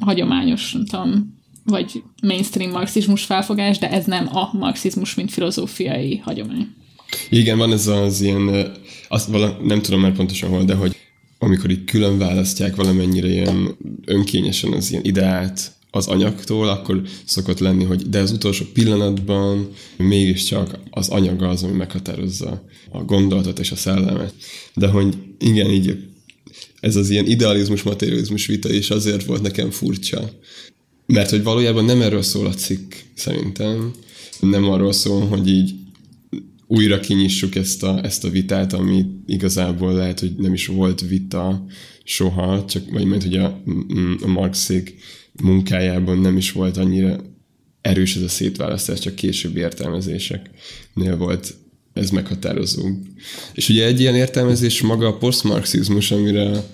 hagyományos, 0.00 0.72
nem 0.72 0.86
tudom, 0.86 1.33
vagy 1.64 2.02
mainstream 2.22 2.70
marxizmus 2.70 3.24
felfogás, 3.24 3.78
de 3.78 3.90
ez 3.90 4.04
nem 4.04 4.36
a 4.36 4.50
marxizmus, 4.52 5.14
mint 5.14 5.30
filozófiai 5.30 6.16
hagyomány. 6.16 6.68
Igen, 7.30 7.58
van 7.58 7.72
ez 7.72 7.86
az 7.86 8.20
ilyen, 8.20 8.72
azt 9.08 9.28
vala, 9.28 9.58
nem 9.62 9.82
tudom 9.82 10.00
már 10.00 10.12
pontosan 10.12 10.50
hol, 10.50 10.64
de 10.64 10.74
hogy 10.74 10.96
amikor 11.38 11.70
így 11.70 11.84
külön 11.84 12.18
választják 12.18 12.76
valamennyire 12.76 13.28
ilyen 13.28 13.76
önkényesen 14.04 14.72
az 14.72 14.90
ilyen 14.90 15.04
ideát 15.04 15.72
az 15.90 16.06
anyagtól, 16.06 16.68
akkor 16.68 17.02
szokott 17.24 17.58
lenni, 17.58 17.84
hogy 17.84 18.08
de 18.08 18.18
az 18.20 18.32
utolsó 18.32 18.64
pillanatban 18.72 19.68
mégiscsak 19.96 20.78
az 20.90 21.08
anyag 21.08 21.42
az, 21.42 21.62
ami 21.62 21.72
meghatározza 21.72 22.64
a 22.90 23.02
gondolatot 23.02 23.58
és 23.58 23.70
a 23.70 23.76
szellemet. 23.76 24.34
De 24.74 24.88
hogy 24.88 25.16
igen, 25.38 25.70
így 25.70 25.98
ez 26.80 26.96
az 26.96 27.10
ilyen 27.10 27.26
idealizmus, 27.26 27.82
materializmus 27.82 28.46
vita 28.46 28.72
is 28.72 28.90
azért 28.90 29.24
volt 29.24 29.42
nekem 29.42 29.70
furcsa. 29.70 30.30
Mert 31.06 31.30
hogy 31.30 31.42
valójában 31.42 31.84
nem 31.84 32.02
erről 32.02 32.22
szól 32.22 32.46
a 32.46 32.54
cikk, 32.54 32.92
szerintem. 33.14 33.92
Nem 34.40 34.64
arról 34.64 34.92
szól, 34.92 35.26
hogy 35.26 35.48
így 35.48 35.74
újra 36.66 37.00
kinyissuk 37.00 37.54
ezt 37.54 37.82
a, 37.82 38.04
ezt 38.04 38.24
a 38.24 38.30
vitát, 38.30 38.72
ami 38.72 39.04
igazából 39.26 39.92
lehet, 39.94 40.20
hogy 40.20 40.34
nem 40.36 40.52
is 40.52 40.66
volt 40.66 41.00
vita 41.00 41.64
soha, 42.04 42.64
csak 42.64 42.90
vagy 42.90 43.04
mert 43.04 43.22
hogy 43.22 43.36
a, 43.36 43.62
a 44.22 44.26
Marxék 44.26 44.94
munkájában 45.42 46.18
nem 46.18 46.36
is 46.36 46.52
volt 46.52 46.76
annyira 46.76 47.20
erős 47.80 48.16
ez 48.16 48.22
a 48.22 48.28
szétválasztás, 48.28 48.98
csak 48.98 49.14
későbbi 49.14 49.60
értelmezéseknél 49.60 51.16
volt 51.18 51.54
ez 51.92 52.10
meghatározó. 52.10 52.88
És 53.54 53.68
ugye 53.68 53.86
egy 53.86 54.00
ilyen 54.00 54.14
értelmezés 54.14 54.80
maga 54.80 55.06
a 55.06 55.16
posztmarxizmus, 55.16 56.10
amire 56.10 56.64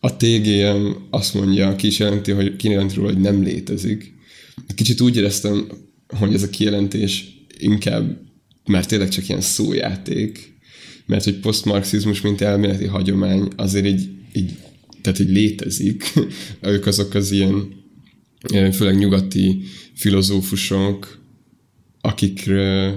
a 0.00 0.16
TGM 0.16 0.90
azt 1.10 1.34
mondja, 1.34 1.76
ki 1.76 1.86
is 1.86 1.98
hogy 1.98 2.56
kijelenti 2.56 2.94
róla, 2.94 3.12
hogy 3.12 3.20
nem 3.20 3.42
létezik. 3.42 4.14
Kicsit 4.74 5.00
úgy 5.00 5.16
éreztem, 5.16 5.68
hogy 6.08 6.34
ez 6.34 6.42
a 6.42 6.50
kijelentés 6.50 7.24
inkább 7.58 8.20
már 8.64 8.86
tényleg 8.86 9.08
csak 9.08 9.28
ilyen 9.28 9.40
szójáték, 9.40 10.56
mert 11.06 11.24
hogy 11.24 11.40
posztmarxizmus, 11.40 12.20
mint 12.20 12.40
elméleti 12.40 12.84
hagyomány, 12.84 13.48
azért 13.56 13.86
így, 13.86 14.08
így 14.32 14.56
tehát 15.02 15.18
hogy 15.18 15.28
létezik. 15.28 16.12
ők 16.62 16.86
azok 16.86 17.14
az 17.14 17.30
ilyen, 17.30 17.72
főleg 18.72 18.98
nyugati 18.98 19.62
filozófusok, 19.94 21.18
akikre 22.00 22.94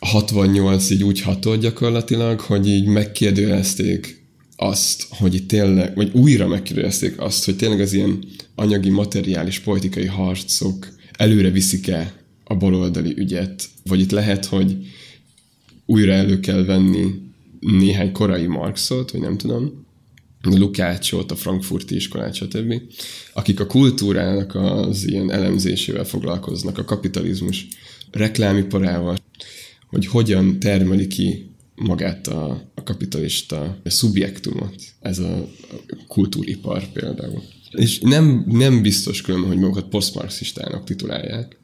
68 0.00 0.90
így 0.90 1.04
úgy 1.04 1.20
hatolt 1.20 1.60
gyakorlatilag, 1.60 2.40
hogy 2.40 2.68
így 2.68 2.86
megkérdőjelezték 2.86 4.17
azt, 4.60 5.06
hogy 5.10 5.34
itt 5.34 5.48
tényleg, 5.48 5.94
vagy 5.94 6.14
újra 6.14 6.46
megkérdezték 6.46 7.20
azt, 7.20 7.44
hogy 7.44 7.56
tényleg 7.56 7.80
az 7.80 7.92
ilyen 7.92 8.24
anyagi, 8.54 8.88
materiális, 8.88 9.58
politikai 9.58 10.06
harcok 10.06 10.88
előre 11.12 11.50
viszik-e 11.50 12.12
a 12.44 12.54
baloldali 12.56 13.14
ügyet, 13.16 13.64
vagy 13.84 14.00
itt 14.00 14.10
lehet, 14.10 14.44
hogy 14.44 14.76
újra 15.86 16.12
elő 16.12 16.40
kell 16.40 16.64
venni 16.64 17.04
néhány 17.60 18.12
korai 18.12 18.46
Marxot, 18.46 19.10
vagy 19.10 19.20
nem 19.20 19.36
tudom, 19.36 19.86
Lukácsot, 20.42 21.30
a 21.30 21.36
frankfurti 21.36 21.94
iskolát, 21.94 22.34
stb., 22.34 22.82
akik 23.32 23.60
a 23.60 23.66
kultúrának 23.66 24.54
az 24.54 25.06
ilyen 25.06 25.30
elemzésével 25.30 26.04
foglalkoznak, 26.04 26.78
a 26.78 26.84
kapitalizmus 26.84 27.68
reklámiparával, 28.10 29.16
hogy 29.86 30.06
hogyan 30.06 30.58
termeli 30.58 31.06
ki 31.06 31.50
magát 31.78 32.26
a, 32.26 32.70
a 32.74 32.82
kapitalista 32.82 33.80
szubjektumot, 33.84 34.74
ez 35.00 35.18
a 35.18 35.48
kultúripar 36.06 36.92
például. 36.92 37.42
És 37.70 37.98
nem, 37.98 38.44
nem 38.46 38.82
biztos 38.82 39.20
különben, 39.20 39.48
hogy 39.48 39.58
magukat 39.58 39.88
posztmarxistának 39.88 40.84
titulálják, 40.84 41.58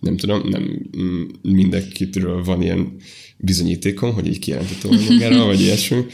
nem 0.00 0.16
tudom, 0.16 0.48
nem 0.48 0.88
mm, 0.98 1.22
mindenkitről 1.42 2.44
van 2.44 2.62
ilyen 2.62 2.96
bizonyítékom, 3.36 4.12
hogy 4.12 4.26
így 4.26 4.38
kijelentett 4.38 5.08
magára, 5.08 5.44
vagy 5.44 5.60
ilyesmi, 5.60 6.04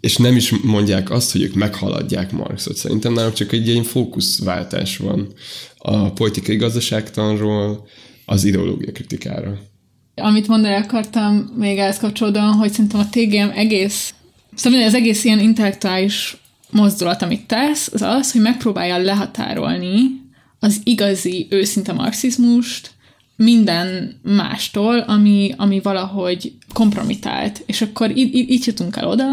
és 0.00 0.16
nem 0.16 0.36
is 0.36 0.50
mondják 0.50 1.10
azt, 1.10 1.32
hogy 1.32 1.42
ők 1.42 1.54
meghaladják 1.54 2.32
Marxot. 2.32 2.76
Szerintem 2.76 3.12
náluk 3.12 3.32
csak 3.32 3.52
egy 3.52 3.68
ilyen 3.68 3.82
fókuszváltás 3.82 4.96
van 4.96 5.32
a 5.78 6.12
politikai 6.12 6.56
gazdaságtanról 6.56 7.88
az 8.24 8.44
ideológia 8.44 8.92
kritikára. 8.92 9.58
Amit 10.20 10.48
mondani 10.48 10.74
akartam 10.74 11.52
még 11.56 11.78
ehhez 11.78 11.98
kapcsolódóan, 11.98 12.52
hogy 12.52 12.72
szerintem 12.72 13.00
a 13.00 13.08
TGM 13.10 13.58
egész, 13.58 14.14
szóval 14.54 14.82
az 14.82 14.94
egész 14.94 15.24
ilyen 15.24 15.40
intellektuális 15.40 16.36
mozdulat, 16.70 17.22
amit 17.22 17.46
tesz, 17.46 17.90
az 17.92 18.02
az, 18.02 18.32
hogy 18.32 18.40
megpróbálja 18.40 18.98
lehatárolni 18.98 19.96
az 20.58 20.80
igazi, 20.84 21.46
őszinte 21.50 21.92
marxizmust 21.92 22.90
minden 23.36 24.20
mástól, 24.22 24.98
ami, 24.98 25.54
ami 25.56 25.80
valahogy 25.80 26.52
kompromitált. 26.72 27.62
És 27.66 27.82
akkor 27.82 28.16
így, 28.16 28.34
így, 28.34 28.50
így 28.50 28.66
jutunk 28.66 28.96
el 28.96 29.08
oda, 29.08 29.26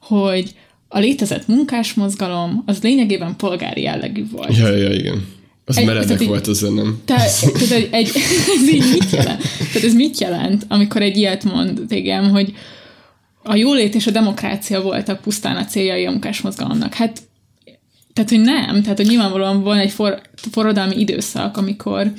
hogy 0.00 0.54
a 0.88 0.98
létezett 0.98 1.46
munkásmozgalom 1.46 2.62
az 2.66 2.82
lényegében 2.82 3.36
polgári 3.36 3.82
jellegű 3.82 4.24
volt. 4.30 4.56
Ja, 4.56 4.76
ja, 4.76 4.90
igen. 4.92 5.26
Az 5.64 5.78
egy, 5.78 5.86
meredek 5.86 6.06
tehát 6.06 6.24
volt 6.24 6.46
az 6.46 6.60
nem. 6.60 7.00
Tehát, 7.04 7.52
tehát 7.52 7.70
egy, 7.70 7.88
egy, 7.90 8.12
ez 8.56 8.68
így 8.68 8.90
mit 8.92 9.10
jelent? 9.10 9.42
Tehát 9.58 9.84
ez 9.88 9.94
mit 9.94 10.18
jelent, 10.18 10.64
amikor 10.68 11.02
egy 11.02 11.16
ilyet 11.16 11.44
mond 11.44 11.80
tégem, 11.88 12.30
hogy 12.30 12.52
a 13.42 13.54
jólét 13.54 13.94
és 13.94 14.06
a 14.06 14.10
demokrácia 14.10 14.82
voltak 14.82 15.20
pusztán 15.20 15.56
a 15.56 15.64
céljai 15.64 16.06
a 16.06 16.10
munkásmozgalomnak. 16.10 16.94
Hát, 16.94 17.22
tehát, 18.12 18.30
hogy 18.30 18.40
nem. 18.40 18.82
Tehát, 18.82 18.96
hogy 18.96 19.06
nyilvánvalóan 19.06 19.62
van 19.62 19.78
egy 19.78 19.90
for, 19.90 20.20
forradalmi 20.50 20.96
időszak, 20.98 21.56
amikor 21.56 22.12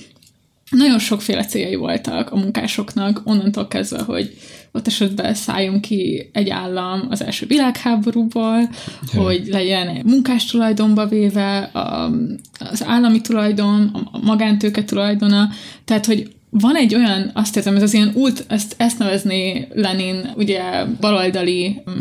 nagyon 0.73 0.99
sokféle 0.99 1.45
céljai 1.45 1.75
voltak 1.75 2.31
a 2.31 2.35
munkásoknak, 2.35 3.21
onnantól 3.23 3.67
kezdve, 3.67 4.01
hogy 4.03 4.33
ott 4.71 4.87
esetben 4.87 5.33
szálljunk 5.33 5.81
ki 5.81 6.29
egy 6.33 6.49
állam 6.49 7.07
az 7.09 7.23
első 7.23 7.45
világháborúból, 7.45 8.69
ja. 9.13 9.21
hogy 9.21 9.47
legyen 9.47 10.01
munkás 10.05 10.45
tulajdonba 10.45 11.07
véve 11.07 11.57
a, 11.57 12.11
az 12.59 12.83
állami 12.85 13.21
tulajdon, 13.21 14.07
a 14.11 14.17
magántőke 14.17 14.83
tulajdona, 14.83 15.49
tehát, 15.85 16.05
hogy 16.05 16.31
van 16.49 16.75
egy 16.75 16.95
olyan, 16.95 17.31
azt 17.33 17.53
hiszem, 17.53 17.75
ez 17.75 17.81
az 17.81 17.93
ilyen 17.93 18.11
ult, 18.13 18.45
ezt, 18.47 18.75
ezt 18.77 18.99
nevezni 18.99 19.67
Lenin, 19.73 20.29
ugye 20.35 20.85
baloldali 20.99 21.81
um, 21.85 21.97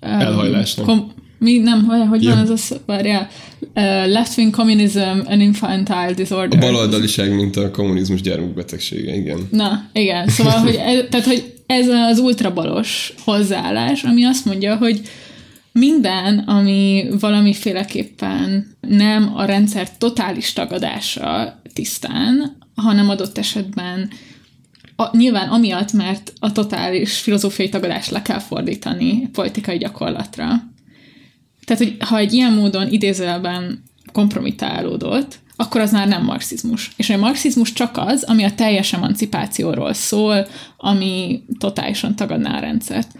elhajlásnak. 0.00 0.86
Kom, 0.86 1.12
mi 1.44 1.58
nem, 1.58 1.84
hogy, 1.84 2.08
hogy 2.08 2.22
ja. 2.22 2.34
van 2.34 2.38
az 2.38 2.70
a 2.70 2.76
várjál, 2.86 3.28
uh, 3.60 3.72
left-wing 4.12 4.54
communism 4.54 5.18
an 5.24 5.40
infantile 5.40 6.12
disorder. 6.14 6.58
A 6.58 6.66
baloldaliság, 6.66 7.34
mint 7.34 7.56
a 7.56 7.70
kommunizmus 7.70 8.20
gyermekbetegsége, 8.20 9.14
igen. 9.14 9.48
Na, 9.50 9.88
igen, 9.92 10.28
szóval, 10.28 10.58
hogy 10.58 10.74
ez, 10.74 11.04
tehát, 11.10 11.26
hogy 11.26 11.52
ez 11.66 11.88
az 11.88 12.18
ultrabalos 12.18 13.14
hozzáállás, 13.24 14.02
ami 14.02 14.24
azt 14.24 14.44
mondja, 14.44 14.76
hogy 14.76 15.00
minden, 15.72 16.38
ami 16.38 17.04
valamiféleképpen 17.20 18.76
nem 18.80 19.32
a 19.36 19.44
rendszer 19.44 19.96
totális 19.96 20.52
tagadása 20.52 21.60
tisztán, 21.72 22.56
hanem 22.74 23.08
adott 23.08 23.38
esetben 23.38 24.10
a, 24.96 25.16
nyilván 25.16 25.48
amiatt, 25.48 25.92
mert 25.92 26.32
a 26.38 26.52
totális 26.52 27.18
filozófiai 27.18 27.68
tagadást 27.68 28.10
le 28.10 28.22
kell 28.22 28.38
fordítani 28.38 29.28
politikai 29.32 29.78
gyakorlatra. 29.78 30.72
Tehát, 31.64 31.82
hogy 31.82 31.96
ha 31.98 32.18
egy 32.18 32.32
ilyen 32.32 32.52
módon 32.52 32.92
idézőjelben 32.92 33.82
kompromitálódott, 34.12 35.38
akkor 35.56 35.80
az 35.80 35.92
már 35.92 36.08
nem 36.08 36.24
marxizmus. 36.24 36.90
És 36.96 37.10
a 37.10 37.16
marxizmus 37.16 37.72
csak 37.72 37.96
az, 37.96 38.22
ami 38.22 38.44
a 38.44 38.54
teljes 38.54 38.92
emancipációról 38.92 39.92
szól, 39.92 40.46
ami 40.76 41.42
totálisan 41.58 42.16
tagadná 42.16 42.56
a 42.56 42.60
rendszert. 42.60 43.12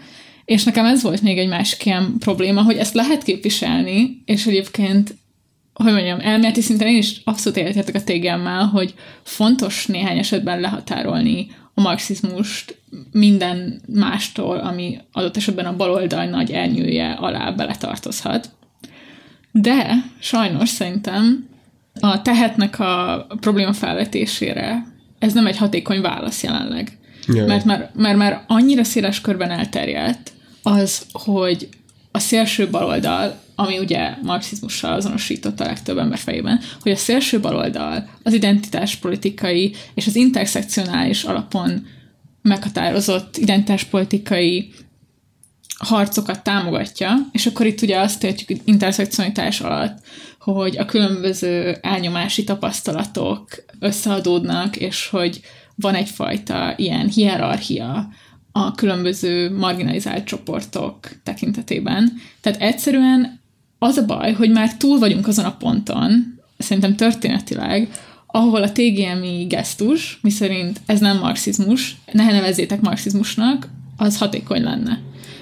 És 0.45 0.63
nekem 0.63 0.85
ez 0.85 1.01
volt 1.01 1.21
még 1.21 1.37
egy 1.37 1.47
másik 1.47 1.85
ilyen 1.85 2.15
probléma, 2.19 2.63
hogy 2.63 2.77
ezt 2.77 2.93
lehet 2.93 3.23
képviselni, 3.23 4.21
és 4.25 4.45
egyébként 4.45 5.15
hogy 5.83 5.93
mondjam, 5.93 6.19
elméleti 6.19 6.61
szinten 6.61 6.87
én 6.87 6.97
is 6.97 7.21
abszolút 7.23 7.57
értetek 7.57 7.95
a 7.95 8.03
tégemmel, 8.03 8.65
hogy 8.65 8.93
fontos 9.23 9.85
néhány 9.85 10.17
esetben 10.17 10.59
lehatárolni 10.59 11.47
a 11.77 11.81
marxizmust 11.81 12.81
minden 13.11 13.81
mástól, 13.87 14.57
ami 14.57 14.97
adott 15.11 15.37
esetben 15.37 15.65
a 15.65 15.75
baloldal 15.75 16.25
nagy 16.25 16.51
elnyője 16.51 17.11
alá 17.11 17.51
beletartozhat. 17.51 18.49
De 19.51 19.95
sajnos 20.19 20.69
szerintem 20.69 21.47
a 21.99 22.21
tehetnek 22.21 22.79
a 22.79 23.25
probléma 23.39 23.73
felvetésére 23.73 24.93
ez 25.19 25.33
nem 25.33 25.47
egy 25.47 25.57
hatékony 25.57 26.01
válasz 26.01 26.43
jelenleg. 26.43 26.97
Jaj. 27.27 27.47
Mert 27.47 27.65
már, 27.65 27.91
mert 27.95 28.17
már 28.17 28.43
annyira 28.47 28.83
széles 28.83 29.21
körben 29.21 29.51
elterjedt 29.51 30.33
az, 30.63 31.05
hogy 31.11 31.69
a 32.11 32.19
szélső 32.19 32.69
baloldal, 32.69 33.39
ami 33.55 33.79
ugye 33.79 34.15
marxizmussal 34.21 34.93
azonosított 34.93 35.59
a 35.59 35.65
legtöbb 35.65 35.97
ember 35.97 36.17
fejében, 36.17 36.59
hogy 36.81 36.91
a 36.91 36.95
szélső 36.95 37.39
baloldal 37.39 38.09
az 38.23 38.33
identitáspolitikai 38.33 39.75
és 39.93 40.07
az 40.07 40.15
interszekcionális 40.15 41.23
alapon 41.23 41.87
meghatározott 42.41 43.37
identitáspolitikai 43.37 44.73
harcokat 45.77 46.43
támogatja, 46.43 47.15
és 47.31 47.45
akkor 47.45 47.65
itt 47.65 47.81
ugye 47.81 47.99
azt 47.99 48.23
értjük 48.23 48.59
interszekcionalitás 48.65 49.61
alatt, 49.61 49.97
hogy 50.39 50.77
a 50.77 50.85
különböző 50.85 51.77
elnyomási 51.81 52.43
tapasztalatok 52.43 53.65
összeadódnak, 53.79 54.75
és 54.75 55.07
hogy 55.07 55.39
van 55.75 55.95
egyfajta 55.95 56.73
ilyen 56.77 57.07
hierarchia 57.07 58.09
a 58.51 58.71
különböző 58.71 59.55
marginalizált 59.57 60.25
csoportok 60.25 61.09
tekintetében. 61.23 62.13
Tehát 62.41 62.61
egyszerűen 62.61 63.41
az 63.79 63.97
a 63.97 64.05
baj, 64.05 64.33
hogy 64.33 64.51
már 64.51 64.77
túl 64.77 64.99
vagyunk 64.99 65.27
azon 65.27 65.45
a 65.45 65.55
ponton, 65.55 66.39
szerintem 66.57 66.95
történetileg, 66.95 67.89
ahol 68.27 68.63
a 68.63 68.71
TGMI 68.71 69.45
gesztus, 69.49 70.19
miszerint 70.21 70.81
ez 70.85 70.99
nem 70.99 71.17
marxizmus, 71.17 71.95
ne 72.11 72.31
nevezzétek 72.31 72.81
marxizmusnak, 72.81 73.69
az 73.97 74.17
hatékony 74.17 74.63
lenne. 74.63 74.99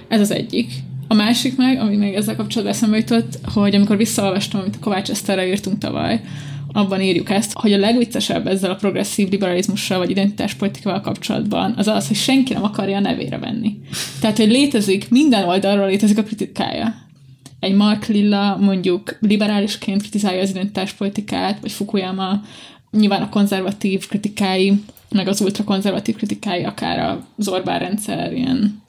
Ez 0.08 0.19
az 0.19 0.32
egyik. 0.32 0.72
A 1.08 1.13
másik 1.13 1.58
meg, 1.58 1.80
ami 1.80 1.96
még 1.96 2.13
ezzel 2.13 2.36
kapcsolatban 2.36 2.76
eszembe 2.76 2.98
jutott, 2.98 3.39
hogy 3.54 3.76
amikor 3.76 3.98
visszaolvastam, 3.98 4.60
amit 4.60 4.76
a 4.76 4.80
Kovács 4.80 5.10
Eszterre 5.10 5.48
írtunk 5.48 5.78
tavaly, 5.78 6.22
abban 6.72 7.02
írjuk 7.02 7.30
ezt, 7.30 7.54
hogy 7.54 7.74
a 7.74 7.78
legviccesebb 7.78 8.48
ezzel 8.48 8.72
a 8.72 8.76
progresszív 8.76 9.30
liberalizmussal 9.30 9.98
vagy 9.98 10.10
identitáspolitikával 10.10 11.02
kapcsolatban 11.02 11.74
az 11.78 11.88
az, 11.88 12.08
hogy 12.08 12.17
senki 12.17 12.54
nem 12.54 12.63
akarja 12.63 12.98
a 12.98 13.00
nevére 13.00 13.38
venni. 13.38 13.80
Tehát, 14.19 14.38
hogy 14.38 14.52
létezik, 14.52 15.10
minden 15.10 15.48
oldalról 15.48 15.88
létezik 15.88 16.17
a 16.17 16.24
kritikája. 16.24 17.03
Egy 17.63 17.76
Mark 17.76 18.06
Lilla 18.06 18.58
mondjuk 18.58 19.17
liberálisként 19.19 20.02
kritizálja 20.02 20.41
az 20.41 20.49
identitáspolitikát, 20.49 21.60
vagy 21.60 21.71
Fukuyama 21.71 22.41
nyilván 22.91 23.21
a 23.21 23.30
konzervatív 23.30 24.08
kritikái, 24.08 24.84
meg 25.10 25.28
az 25.28 25.41
ultrakonzervatív 25.41 26.15
kritikái, 26.15 26.63
akár 26.63 27.17
az 27.38 27.47
Orbán 27.47 27.80
rendszer 27.80 28.34
ilyen 28.34 28.82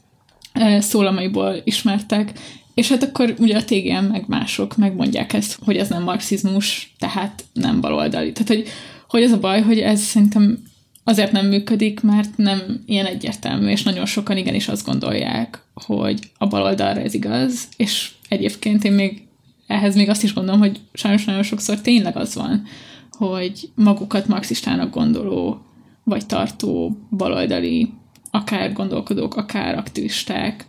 e, 0.53 0.81
szólamaiból 0.81 1.61
ismertek, 1.65 2.33
és 2.75 2.89
hát 2.89 3.03
akkor 3.03 3.35
ugye 3.39 3.57
a 3.57 3.65
TGM 3.65 4.05
meg 4.05 4.25
mások 4.27 4.77
megmondják 4.77 5.33
ezt, 5.33 5.59
hogy 5.65 5.77
ez 5.77 5.89
nem 5.89 6.03
marxizmus, 6.03 6.95
tehát 6.99 7.45
nem 7.53 7.81
baloldali. 7.81 8.33
Tehát, 8.33 8.49
hogy, 8.49 8.67
hogy 9.09 9.23
az 9.23 9.31
a 9.31 9.41
baj, 9.41 9.63
hogy 9.63 9.79
ez 9.79 10.01
szerintem 10.01 10.63
azért 11.05 11.33
nem 11.33 11.47
működik, 11.47 12.01
mert 12.01 12.37
nem 12.37 12.83
ilyen 12.87 13.07
egyértelmű, 13.07 13.69
és 13.69 13.83
nagyon 13.83 14.07
sokan 14.07 14.37
igenis 14.37 14.69
azt 14.69 14.87
gondolják, 14.87 15.63
hogy 15.75 16.19
a 16.39 16.47
baloldalra 16.47 17.01
ez 17.01 17.15
igaz, 17.15 17.69
és 17.77 18.11
egyébként 18.35 18.85
én 18.85 18.93
még 18.93 19.23
ehhez 19.67 19.95
még 19.95 20.09
azt 20.09 20.23
is 20.23 20.35
gondolom, 20.35 20.61
hogy 20.61 20.81
sajnos 20.93 21.25
nagyon 21.25 21.43
sokszor 21.43 21.81
tényleg 21.81 22.17
az 22.17 22.35
van, 22.35 22.63
hogy 23.11 23.71
magukat 23.75 24.27
marxistának 24.27 24.95
gondoló, 24.95 25.63
vagy 26.05 26.27
tartó 26.27 26.99
baloldali, 27.11 27.93
akár 28.31 28.73
gondolkodók, 28.73 29.35
akár 29.37 29.79
aktivisták, 29.79 30.67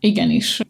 igenis 0.00 0.60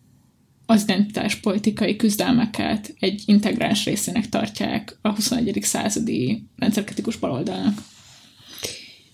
az 0.67 0.83
identitás 0.83 1.35
politikai 1.35 1.97
küzdelmeket 1.97 2.95
egy 2.99 3.23
integráns 3.27 3.85
részének 3.85 4.29
tartják 4.29 4.99
a 5.03 5.09
21. 5.09 5.59
századi 5.62 6.47
rendszerkritikus 6.57 7.17
baloldalnak. 7.17 7.79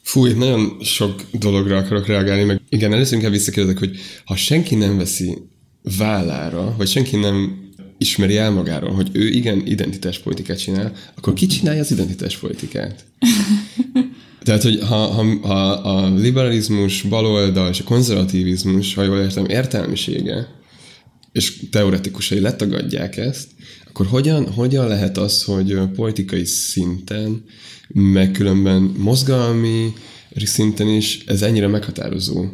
Fú, 0.02 0.26
itt 0.26 0.36
nagyon 0.36 0.76
sok 0.82 1.22
dologra 1.32 1.76
akarok 1.76 2.06
reagálni, 2.06 2.44
meg 2.44 2.60
igen, 2.68 2.92
először 2.92 3.16
inkább 3.16 3.32
visszakérdezek, 3.32 3.78
hogy 3.78 3.98
ha 4.24 4.36
senki 4.36 4.74
nem 4.74 4.96
veszi 4.96 5.38
vállára, 5.82 6.74
vagy 6.76 6.88
senki 6.88 7.16
nem 7.16 7.68
ismeri 7.98 8.36
el 8.36 8.50
magáról, 8.50 8.90
hogy 8.90 9.08
ő 9.12 9.28
igen 9.28 9.66
identitáspolitikát 9.66 10.58
csinál, 10.58 10.92
akkor 11.16 11.32
ki 11.32 11.46
csinálja 11.46 11.80
az 11.80 11.90
identitáspolitikát? 11.90 13.04
Tehát, 14.44 14.62
hogy 14.62 14.78
ha, 14.80 14.96
ha, 14.96 15.46
ha 15.46 15.70
a 15.70 16.14
liberalizmus, 16.14 17.02
baloldal 17.02 17.70
és 17.70 17.80
a 17.80 17.84
konzervativizmus, 17.84 18.94
ha 18.94 19.02
jól 19.02 19.18
értem, 19.18 19.44
értelmisége, 19.44 20.48
és 21.32 21.68
teoretikusai 21.70 22.40
letagadják 22.40 23.16
ezt, 23.16 23.48
akkor 23.88 24.06
hogyan, 24.06 24.52
hogyan 24.52 24.86
lehet 24.86 25.18
az, 25.18 25.42
hogy 25.42 25.78
politikai 25.94 26.44
szinten, 26.44 27.44
meg 27.88 28.30
különben 28.30 28.82
mozgalmi 28.82 29.92
szinten 30.36 30.88
is 30.88 31.24
ez 31.26 31.42
ennyire 31.42 31.66
meghatározó? 31.66 32.44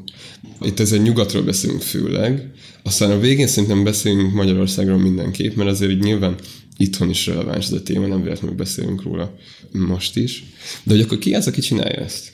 Itt 0.60 0.80
ez 0.80 0.92
egy 0.92 1.02
nyugatról 1.02 1.42
beszélünk 1.42 1.82
főleg, 1.82 2.50
aztán 2.82 3.10
a 3.10 3.18
végén 3.18 3.46
szerintem 3.46 3.84
beszélünk 3.84 4.32
Magyarországról 4.32 4.98
mindenképp, 4.98 5.54
mert 5.54 5.70
azért 5.70 5.90
így 5.90 6.02
nyilván 6.02 6.34
itthon 6.76 7.10
is 7.10 7.26
releváns 7.26 7.66
ez 7.66 7.72
a 7.72 7.82
téma, 7.82 8.06
nem 8.06 8.22
véletlenül 8.22 8.56
beszélünk 8.56 9.02
róla 9.02 9.34
most 9.72 10.16
is. 10.16 10.44
De 10.82 10.92
hogy 10.94 11.02
akkor 11.02 11.18
ki 11.18 11.34
az, 11.34 11.46
aki 11.46 11.60
csinálja 11.60 12.00
ezt? 12.00 12.32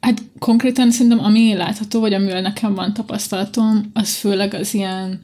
Hát 0.00 0.22
konkrétan 0.38 0.90
szerintem 0.90 1.24
ami 1.24 1.54
látható, 1.54 2.00
vagy 2.00 2.12
amivel 2.12 2.40
nekem 2.40 2.74
van 2.74 2.94
tapasztalatom, 2.94 3.90
az 3.92 4.14
főleg 4.14 4.54
az 4.54 4.74
ilyen 4.74 5.22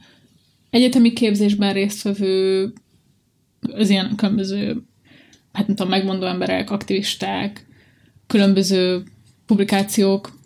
egyetemi 0.71 1.13
képzésben 1.13 1.73
résztvevő, 1.73 2.73
az 3.61 3.91
ilyen 3.91 4.17
különböző, 4.17 4.83
hát 5.53 5.67
nem 5.67 5.77
tudom, 5.77 5.91
megmondó 5.91 6.27
emberek, 6.27 6.71
aktivisták, 6.71 7.67
különböző 8.33 9.03
publikációk, 9.47 10.39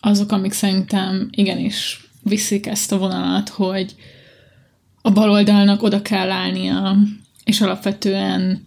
azok, 0.00 0.32
amik 0.32 0.52
szerintem 0.52 1.28
igenis 1.30 2.08
viszik 2.22 2.66
ezt 2.66 2.92
a 2.92 2.98
vonalat, 2.98 3.48
hogy 3.48 3.94
a 5.02 5.10
baloldalnak 5.10 5.82
oda 5.82 6.02
kell 6.02 6.30
állnia, 6.30 6.96
és 7.44 7.60
alapvetően 7.60 8.66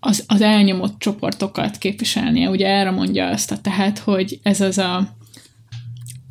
az, 0.00 0.24
az 0.26 0.40
elnyomott 0.40 0.98
csoportokat 0.98 1.78
képviselnie. 1.78 2.50
Ugye 2.50 2.66
erre 2.66 2.90
mondja 2.90 3.26
azt 3.26 3.50
a 3.50 3.58
tehát, 3.60 3.98
hogy 3.98 4.40
ez 4.42 4.60
az 4.60 4.78
a 4.78 5.16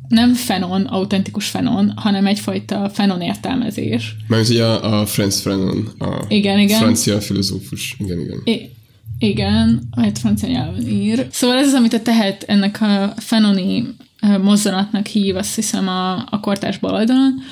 nem 0.08 0.34
fenon, 0.34 0.82
autentikus 0.82 1.48
fenon, 1.48 1.92
hanem 1.96 2.26
egyfajta 2.26 2.90
fenon 2.90 3.20
értelmezés. 3.20 4.16
Mert 4.26 4.48
ugye 4.48 4.64
a, 4.64 5.00
a 5.00 5.06
Franz 5.06 5.40
Fanon, 5.40 5.88
a 5.98 6.24
Igen, 6.28 6.58
igen. 6.58 6.78
francia 6.78 7.20
filozófus. 7.20 7.96
Igen, 7.98 8.20
igen. 8.20 8.40
I- 8.44 8.80
igen, 9.22 9.88
egy 10.02 10.18
francia 10.18 10.48
nyelven 10.48 10.88
ír. 10.88 11.26
Szóval 11.30 11.56
ez 11.56 11.66
az, 11.66 11.74
amit 11.74 11.92
a 11.92 12.02
tehet 12.02 12.42
ennek 12.42 12.80
a 12.80 13.12
fenoni 13.16 13.84
mozzanatnak 14.42 15.06
hív, 15.06 15.36
azt 15.36 15.54
hiszem 15.54 15.88
a, 15.88 16.16
a 16.16 16.40
kortárs 16.40 16.78
baloldalon, 16.78 17.42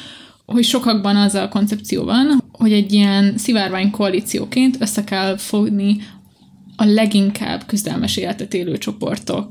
hogy 0.44 0.64
sokakban 0.64 1.16
az 1.16 1.34
a 1.34 1.48
koncepció 1.48 2.04
van, 2.04 2.44
hogy 2.52 2.72
egy 2.72 2.92
ilyen 2.92 3.38
szivárvány 3.38 3.90
koalícióként 3.90 4.76
össze 4.80 5.04
kell 5.04 5.36
fogni 5.36 5.96
a 6.76 6.84
leginkább 6.84 7.66
küzdelmes 7.66 8.16
életet 8.16 8.54
élő 8.54 8.78
csoportok 8.78 9.50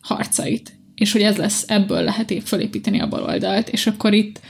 harcait. 0.00 0.78
És 0.94 1.12
hogy 1.12 1.22
ez 1.22 1.36
lesz, 1.36 1.64
ebből 1.66 2.02
lehet 2.02 2.30
épp 2.30 2.42
fölépíteni 2.42 3.00
a 3.00 3.08
baloldalt, 3.08 3.68
és 3.68 3.86
akkor 3.86 4.12
itt 4.12 4.40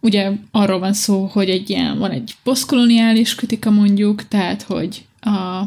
ugye 0.00 0.30
arról 0.50 0.78
van 0.78 0.92
szó, 0.92 1.24
hogy 1.24 1.50
egy 1.50 1.70
ilyen, 1.70 1.98
van 1.98 2.10
egy 2.10 2.34
posztkoloniális 2.42 3.34
kritika 3.34 3.70
mondjuk, 3.70 4.28
tehát, 4.28 4.62
hogy 4.62 5.04
a 5.20 5.62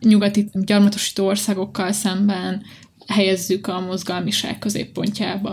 nyugati 0.00 0.50
gyarmatosító 0.52 1.26
országokkal 1.26 1.92
szemben 1.92 2.62
helyezzük 3.06 3.66
a 3.66 3.80
mozgalmiság 3.80 4.58
középpontjába 4.58 5.52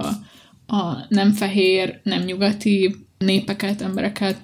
a 0.68 1.06
nem 1.10 1.32
fehér, 1.34 2.00
nem 2.04 2.22
nyugati 2.22 2.96
népeket, 3.18 3.82
embereket, 3.82 4.38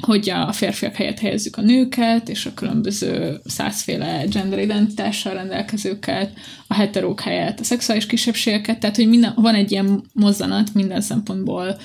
hogy 0.00 0.30
a 0.30 0.52
férfiak 0.52 0.94
helyett 0.94 1.18
helyezzük 1.18 1.56
a 1.56 1.60
nőket, 1.60 2.28
és 2.28 2.46
a 2.46 2.54
különböző 2.54 3.40
százféle 3.44 4.24
gender 4.30 4.58
identitással 4.58 5.34
rendelkezőket, 5.34 6.32
a 6.66 6.74
heterók 6.74 7.20
helyett 7.20 7.60
a 7.60 7.64
szexuális 7.64 8.06
kisebbségeket, 8.06 8.80
tehát 8.80 8.96
hogy 8.96 9.08
minden, 9.08 9.32
van 9.36 9.54
egy 9.54 9.70
ilyen 9.70 10.04
mozzanat 10.12 10.74
minden 10.74 11.00
szempontból, 11.00 11.76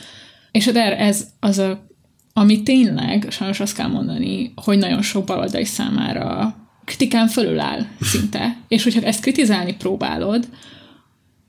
és 0.52 0.66
hát 0.66 0.76
erre 0.76 0.98
ez 0.98 1.28
az 1.40 1.58
a, 1.58 1.88
ami 2.34 2.64
tényleg, 2.64 3.28
sajnos 3.30 3.60
azt 3.60 3.76
kell 3.76 3.88
mondani, 3.88 4.52
hogy 4.56 4.78
nagyon 4.78 5.02
sok 5.02 5.26
baloldali 5.26 5.66
számára 5.66 6.56
kritikán 6.88 7.28
fölül 7.28 7.60
áll 7.60 7.86
szinte, 8.02 8.58
és 8.68 8.84
hogyha 8.84 9.02
ezt 9.02 9.22
kritizálni 9.22 9.76
próbálod, 9.76 10.48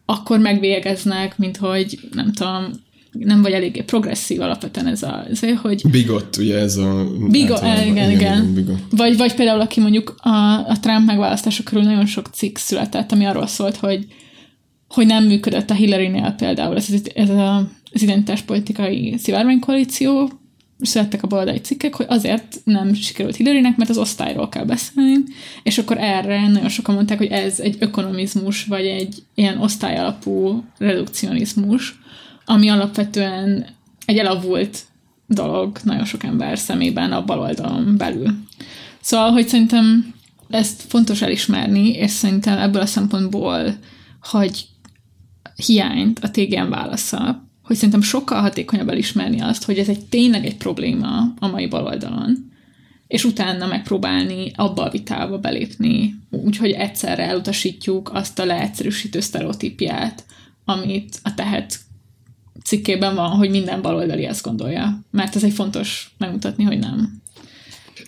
akkor 0.04 0.38
megvégeznek, 0.38 1.38
mint 1.38 1.56
hogy 1.56 1.98
nem 2.12 2.32
tudom, 2.32 2.64
nem 3.12 3.42
vagy 3.42 3.52
eléggé 3.52 3.80
progresszív 3.82 4.40
alapvetően 4.40 4.86
ez 4.86 5.02
a, 5.02 5.24
ez, 5.30 5.40
hogy 5.60 5.82
Bigot, 5.90 6.36
ugye 6.36 6.58
ez 6.58 6.76
a... 6.76 7.04
Bigo, 7.30 7.54
általában- 7.54 7.86
igen, 7.86 8.10
igen. 8.10 8.54
bigot. 8.54 8.78
Vagy, 8.90 9.16
vagy 9.16 9.34
például, 9.34 9.60
aki 9.60 9.80
mondjuk 9.80 10.14
a, 10.22 10.28
a 10.68 10.76
Trump 10.80 11.06
megválasztása 11.06 11.62
körül 11.62 11.82
nagyon 11.82 12.06
sok 12.06 12.26
cikk 12.32 12.56
született, 12.56 13.12
ami 13.12 13.24
arról 13.26 13.46
szólt, 13.46 13.76
hogy, 13.76 14.06
hogy 14.88 15.06
nem 15.06 15.24
működött 15.24 15.70
a 15.70 15.74
Hillary-nél 15.74 16.34
például 16.36 16.76
ez, 16.76 16.86
az- 16.92 17.10
ez 17.14 17.30
a, 17.30 17.56
az 17.92 18.02
identitáspolitikai 18.02 19.14
szivárványkoalíció, 19.18 20.30
születtek 20.80 21.22
a 21.22 21.26
baloldali 21.26 21.60
cikkek, 21.60 21.94
hogy 21.94 22.06
azért 22.08 22.60
nem 22.64 22.94
sikerült 22.94 23.36
Hillarynek, 23.36 23.76
mert 23.76 23.90
az 23.90 23.98
osztályról 23.98 24.48
kell 24.48 24.64
beszélni, 24.64 25.16
és 25.62 25.78
akkor 25.78 25.98
erre 25.98 26.48
nagyon 26.48 26.68
sokan 26.68 26.94
mondták, 26.94 27.18
hogy 27.18 27.26
ez 27.26 27.60
egy 27.60 27.76
ökonomizmus, 27.78 28.64
vagy 28.64 28.86
egy 28.86 29.22
ilyen 29.34 29.58
osztályalapú 29.58 30.64
redukcionizmus, 30.78 31.98
ami 32.44 32.68
alapvetően 32.68 33.66
egy 34.06 34.18
elavult 34.18 34.82
dolog 35.26 35.78
nagyon 35.82 36.04
sok 36.04 36.22
ember 36.22 36.58
szemében 36.58 37.12
a 37.12 37.24
baloldalon 37.24 37.96
belül. 37.96 38.38
Szóval, 39.00 39.30
hogy 39.30 39.48
szerintem 39.48 40.14
ezt 40.50 40.82
fontos 40.82 41.22
elismerni, 41.22 41.90
és 41.90 42.10
szerintem 42.10 42.58
ebből 42.58 42.82
a 42.82 42.86
szempontból, 42.86 43.76
hogy 44.20 44.66
hiányt 45.66 46.18
a 46.18 46.30
TGM 46.30 46.68
válasza, 46.68 47.47
hogy 47.68 47.76
szerintem 47.76 48.02
sokkal 48.02 48.40
hatékonyabb 48.40 48.88
elismerni 48.88 49.40
azt, 49.40 49.64
hogy 49.64 49.78
ez 49.78 49.88
egy 49.88 50.04
tényleg 50.04 50.44
egy 50.44 50.56
probléma 50.56 51.34
a 51.38 51.48
mai 51.48 51.66
baloldalon, 51.66 52.52
és 53.06 53.24
utána 53.24 53.66
megpróbálni 53.66 54.52
abba 54.54 54.82
a 54.82 54.90
vitába 54.90 55.38
belépni, 55.38 56.14
úgyhogy 56.30 56.70
egyszerre 56.70 57.22
elutasítjuk 57.22 58.10
azt 58.12 58.38
a 58.38 58.44
leegyszerűsítő 58.44 59.20
sztereotípiát, 59.20 60.24
amit 60.64 61.20
a 61.22 61.34
tehet 61.34 61.78
cikkében 62.64 63.14
van, 63.14 63.30
hogy 63.30 63.50
minden 63.50 63.82
baloldali 63.82 64.24
ezt 64.24 64.44
gondolja. 64.44 65.00
Mert 65.10 65.36
ez 65.36 65.44
egy 65.44 65.52
fontos 65.52 66.14
megmutatni, 66.18 66.64
hogy 66.64 66.78
nem. 66.78 67.22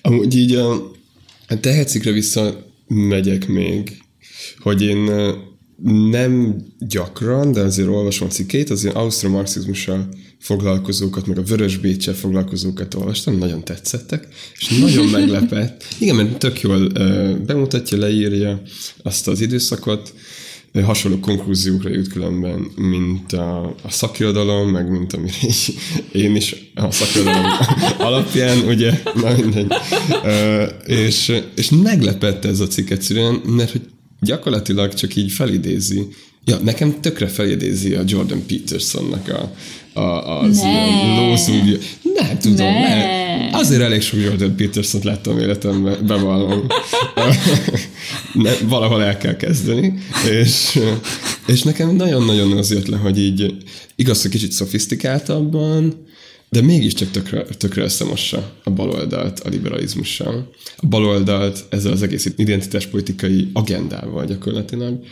Amúgy 0.03 0.37
így 0.37 0.55
a, 0.55 0.73
a 1.49 1.61
tehetszikre 1.61 2.11
vissza 2.11 2.66
megyek 2.87 3.46
még, 3.49 4.03
hogy 4.59 4.83
én 4.83 5.11
nem 6.11 6.62
gyakran, 6.79 7.53
de 7.53 7.61
azért 7.61 7.88
olvasom 7.88 8.29
a 8.29 8.31
cikkét, 8.31 8.71
az 8.71 8.83
ilyen 8.83 8.97
ausztromarxizmussal 8.97 10.09
foglalkozókat, 10.38 11.27
meg 11.27 11.38
a 11.38 11.43
vörös 11.43 11.77
bécsel 11.77 12.14
foglalkozókat 12.14 12.95
olvastam, 12.95 13.38
nagyon 13.38 13.64
tetszettek, 13.64 14.29
és 14.59 14.69
nagyon 14.69 15.07
meglepett. 15.21 15.85
Igen, 15.99 16.16
mert 16.16 16.38
tök 16.38 16.61
jól 16.61 16.88
bemutatja, 17.47 17.99
leírja 17.99 18.62
azt 19.03 19.29
az 19.29 19.40
időszakot, 19.40 20.12
hasonló 20.73 21.21
konklúziókra 21.21 21.90
jut 21.90 22.09
különben, 22.09 22.71
mint 22.77 23.33
a, 23.33 23.64
a 23.64 23.90
szakirodalom, 23.90 24.71
meg 24.71 24.90
mint 24.90 25.12
amire 25.12 25.35
én 26.12 26.37
is 26.37 26.73
a 26.75 26.90
szakirodalom 26.90 27.51
alapján, 28.09 28.59
ugye, 28.59 29.03
na 29.14 29.37
mindegy. 29.37 29.73
Ö, 30.25 30.62
és, 30.87 31.33
és 31.57 31.71
meglepette 31.71 32.49
ez 32.49 32.61
a 32.61 32.66
cikk 32.66 32.90
egyszerűen, 32.90 33.35
mert 33.35 33.71
hogy 33.71 33.83
gyakorlatilag 34.20 34.94
csak 34.94 35.16
így 35.16 35.33
felidézi, 35.33 36.09
ja, 36.44 36.56
nekem 36.56 37.00
tökre 37.00 37.26
felidézi 37.26 37.94
a 37.94 38.02
Jordan 38.06 38.42
Petersonnak 38.46 39.28
a, 39.28 39.52
a, 40.00 40.40
az 40.40 40.56
Ne. 40.56 40.68
ilyen 40.70 41.16
lózungja. 41.16 41.76
Nem 42.14 42.38
tudom, 42.38 42.56
Ne. 42.72 42.94
ne. 42.94 43.48
azért 43.59 43.83
elég 43.83 44.00
sok 44.00 44.20
Jordan 44.20 44.56
Peterson-t 44.56 45.04
láttam 45.04 45.38
életemben, 45.38 46.06
bevallom. 46.06 46.66
ne, 48.33 48.52
valahol 48.68 49.02
el 49.02 49.16
kell 49.16 49.37
kezdeni, 49.37 49.98
és, 50.30 50.78
és 51.46 51.62
nekem 51.62 51.96
nagyon-nagyon 51.96 52.52
az 52.59 52.70
jött 52.72 52.87
le, 52.87 52.96
hogy 52.96 53.18
így 53.18 53.54
igaz, 53.96 54.22
hogy 54.22 54.30
kicsit 54.30 54.52
szofisztikáltabban, 54.52 56.04
de 56.50 56.60
mégiscsak 56.60 57.10
tökre, 57.10 57.42
tökre 57.42 57.82
összemossa 57.82 58.52
a 58.64 58.70
baloldalt 58.70 59.40
a 59.40 59.48
liberalizmussal. 59.48 60.50
A 60.76 60.86
baloldalt 60.86 61.64
ezzel 61.68 61.92
az 61.92 62.02
egész 62.02 62.32
identitáspolitikai 62.36 63.50
agendával 63.52 64.26
gyakorlatilag, 64.26 65.04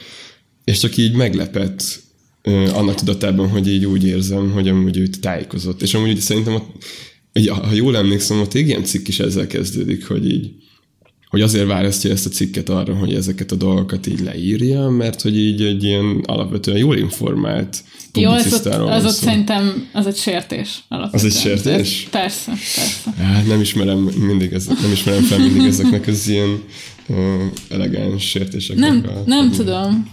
és 0.64 0.78
csak 0.78 0.96
így 0.96 1.14
meglepett 1.14 2.00
ö, 2.42 2.50
annak 2.50 2.94
tudatában, 2.94 3.48
hogy 3.48 3.68
így 3.68 3.84
úgy 3.84 4.04
érzem, 4.04 4.50
hogy 4.50 4.68
amúgy 4.68 4.96
őt 4.96 5.20
tájékozott. 5.20 5.82
És 5.82 5.94
amúgy 5.94 6.20
szerintem, 6.20 6.54
ott, 6.54 6.84
így, 7.32 7.48
ha 7.48 7.72
jól 7.72 7.96
emlékszem, 7.96 8.40
ott 8.40 8.54
igen 8.54 8.84
cikk 8.84 9.08
is 9.08 9.20
ezzel 9.20 9.46
kezdődik, 9.46 10.06
hogy 10.06 10.30
így 10.30 10.50
hogy 11.28 11.40
azért 11.40 11.66
választja 11.66 12.10
ezt 12.10 12.26
a 12.26 12.30
cikket 12.30 12.68
arra, 12.68 12.94
hogy 12.94 13.14
ezeket 13.14 13.52
a 13.52 13.54
dolgokat 13.56 14.06
így 14.06 14.20
leírja, 14.20 14.88
mert 14.88 15.22
hogy 15.22 15.38
így 15.38 15.62
egy 15.62 15.84
ilyen 15.84 16.22
alapvetően 16.26 16.76
jól 16.78 16.96
informált 16.96 17.82
Jó, 18.14 18.30
az 18.30 18.36
ott, 18.36 18.42
publicisztáról 18.42 18.88
az 18.88 19.04
ott 19.04 19.12
szerintem 19.12 19.88
az 19.92 20.06
egy 20.06 20.16
sértés. 20.16 20.84
Alapvetően. 20.88 21.24
Az 21.30 21.36
egy 21.36 21.40
sértés? 21.42 22.02
Ez, 22.04 22.10
persze, 22.10 22.50
persze. 22.50 23.22
Hát 23.24 23.46
nem 23.46 23.60
ismerem 23.60 23.98
mindig 23.98 24.52
ezek, 24.52 24.80
nem 24.80 24.92
ismerem 24.92 25.22
fel 25.22 25.38
mindig 25.38 25.66
ezeknek 25.66 26.06
az 26.06 26.28
ilyen 26.28 26.62
uh, 27.06 27.16
elegáns 27.68 28.28
sértéseknek. 28.28 28.90
Nem, 28.90 29.04
a- 29.06 29.22
nem 29.26 29.50
tudom. 29.50 30.08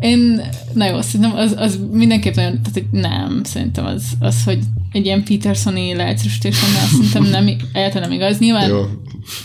Én, 0.00 0.42
na 0.72 0.86
jó, 0.86 1.00
szerintem 1.00 1.36
az, 1.36 1.54
az 1.56 1.78
mindenképp 1.92 2.34
nagyon, 2.34 2.50
tehát 2.62 2.72
hogy 2.72 3.00
nem, 3.00 3.40
szerintem 3.44 3.84
az, 3.84 4.02
az 4.18 4.44
hogy 4.44 4.58
egy 4.92 5.04
ilyen 5.04 5.24
Petersoni 5.24 5.94
leegyszerűsítés 5.94 6.56
szerintem 6.90 7.24
nem, 7.24 7.46
egyáltalán 7.72 8.08
nem 8.08 8.18
igaz. 8.18 8.38
Nyilván, 8.38 8.68
Jó. 8.68 8.86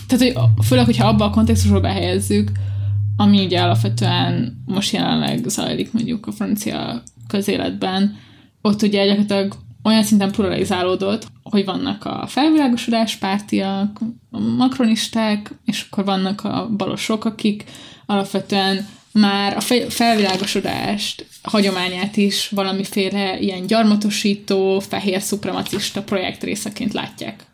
Tehát 0.06 0.24
hogy 0.24 0.64
főleg, 0.66 0.84
hogyha 0.84 1.08
abba 1.08 1.24
a 1.24 1.30
kontextusba 1.30 1.80
behelyezzük, 1.80 2.50
ami 3.16 3.44
ugye 3.44 3.60
alapvetően 3.60 4.62
most 4.66 4.92
jelenleg 4.92 5.44
zajlik 5.46 5.92
mondjuk 5.92 6.26
a 6.26 6.32
francia 6.32 7.02
közéletben, 7.28 8.16
ott 8.62 8.82
ugye 8.82 9.04
gyakorlatilag 9.04 9.54
olyan 9.82 10.02
szinten 10.02 10.30
pluralizálódott, 10.30 11.26
hogy 11.42 11.64
vannak 11.64 12.04
a 12.04 12.24
felvilágosodás 12.26 13.16
pártiak, 13.16 14.00
a 14.30 14.38
makronisták, 14.38 15.54
és 15.64 15.86
akkor 15.90 16.04
vannak 16.04 16.44
a 16.44 16.68
balosok, 16.76 17.24
akik 17.24 17.64
alapvetően 18.06 18.86
már 19.12 19.56
a 19.56 19.60
fe- 19.60 19.92
felvilágosodást, 19.92 21.26
hagyományát 21.42 22.16
is 22.16 22.48
valamiféle 22.48 23.38
ilyen 23.38 23.66
gyarmatosító, 23.66 24.80
fehér 24.80 25.22
szupremacista 25.22 26.02
projekt 26.02 26.42
részeként 26.42 26.92
látják. 26.92 27.44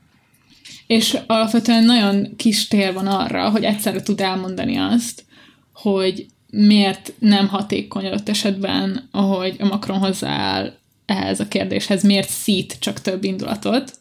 És 0.92 1.18
alapvetően 1.26 1.84
nagyon 1.84 2.36
kis 2.36 2.68
tér 2.68 2.92
van 2.92 3.06
arra, 3.06 3.50
hogy 3.50 3.64
egyszerre 3.64 4.02
tud 4.02 4.20
elmondani 4.20 4.76
azt, 4.76 5.24
hogy 5.72 6.26
miért 6.50 7.12
nem 7.18 7.48
hatékony 7.48 8.06
adott 8.06 8.28
esetben, 8.28 9.08
ahogy 9.10 9.56
a 9.58 9.66
Macron 9.66 9.98
hozzááll 9.98 10.72
ehhez 11.06 11.40
a 11.40 11.48
kérdéshez, 11.48 12.02
miért 12.02 12.28
szít 12.28 12.76
csak 12.78 13.00
több 13.00 13.24
indulatot, 13.24 13.92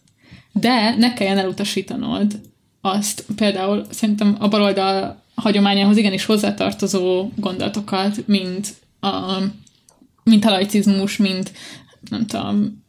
de 0.52 0.96
ne 0.96 1.14
kelljen 1.14 1.38
elutasítanod 1.38 2.40
azt, 2.82 3.26
például 3.36 3.86
szerintem 3.90 4.36
a 4.40 4.48
baloldal 4.48 5.24
hagyományához 5.36 5.98
igenis 5.98 6.26
hozzátartozó 6.26 7.30
gondolatokat, 7.36 8.28
mint 8.28 8.74
a, 9.00 9.38
mint 10.24 10.46
a 10.46 10.50
laicizmus, 10.50 11.18
mint 11.18 11.52
nem 12.10 12.26
tudom, 12.26 12.81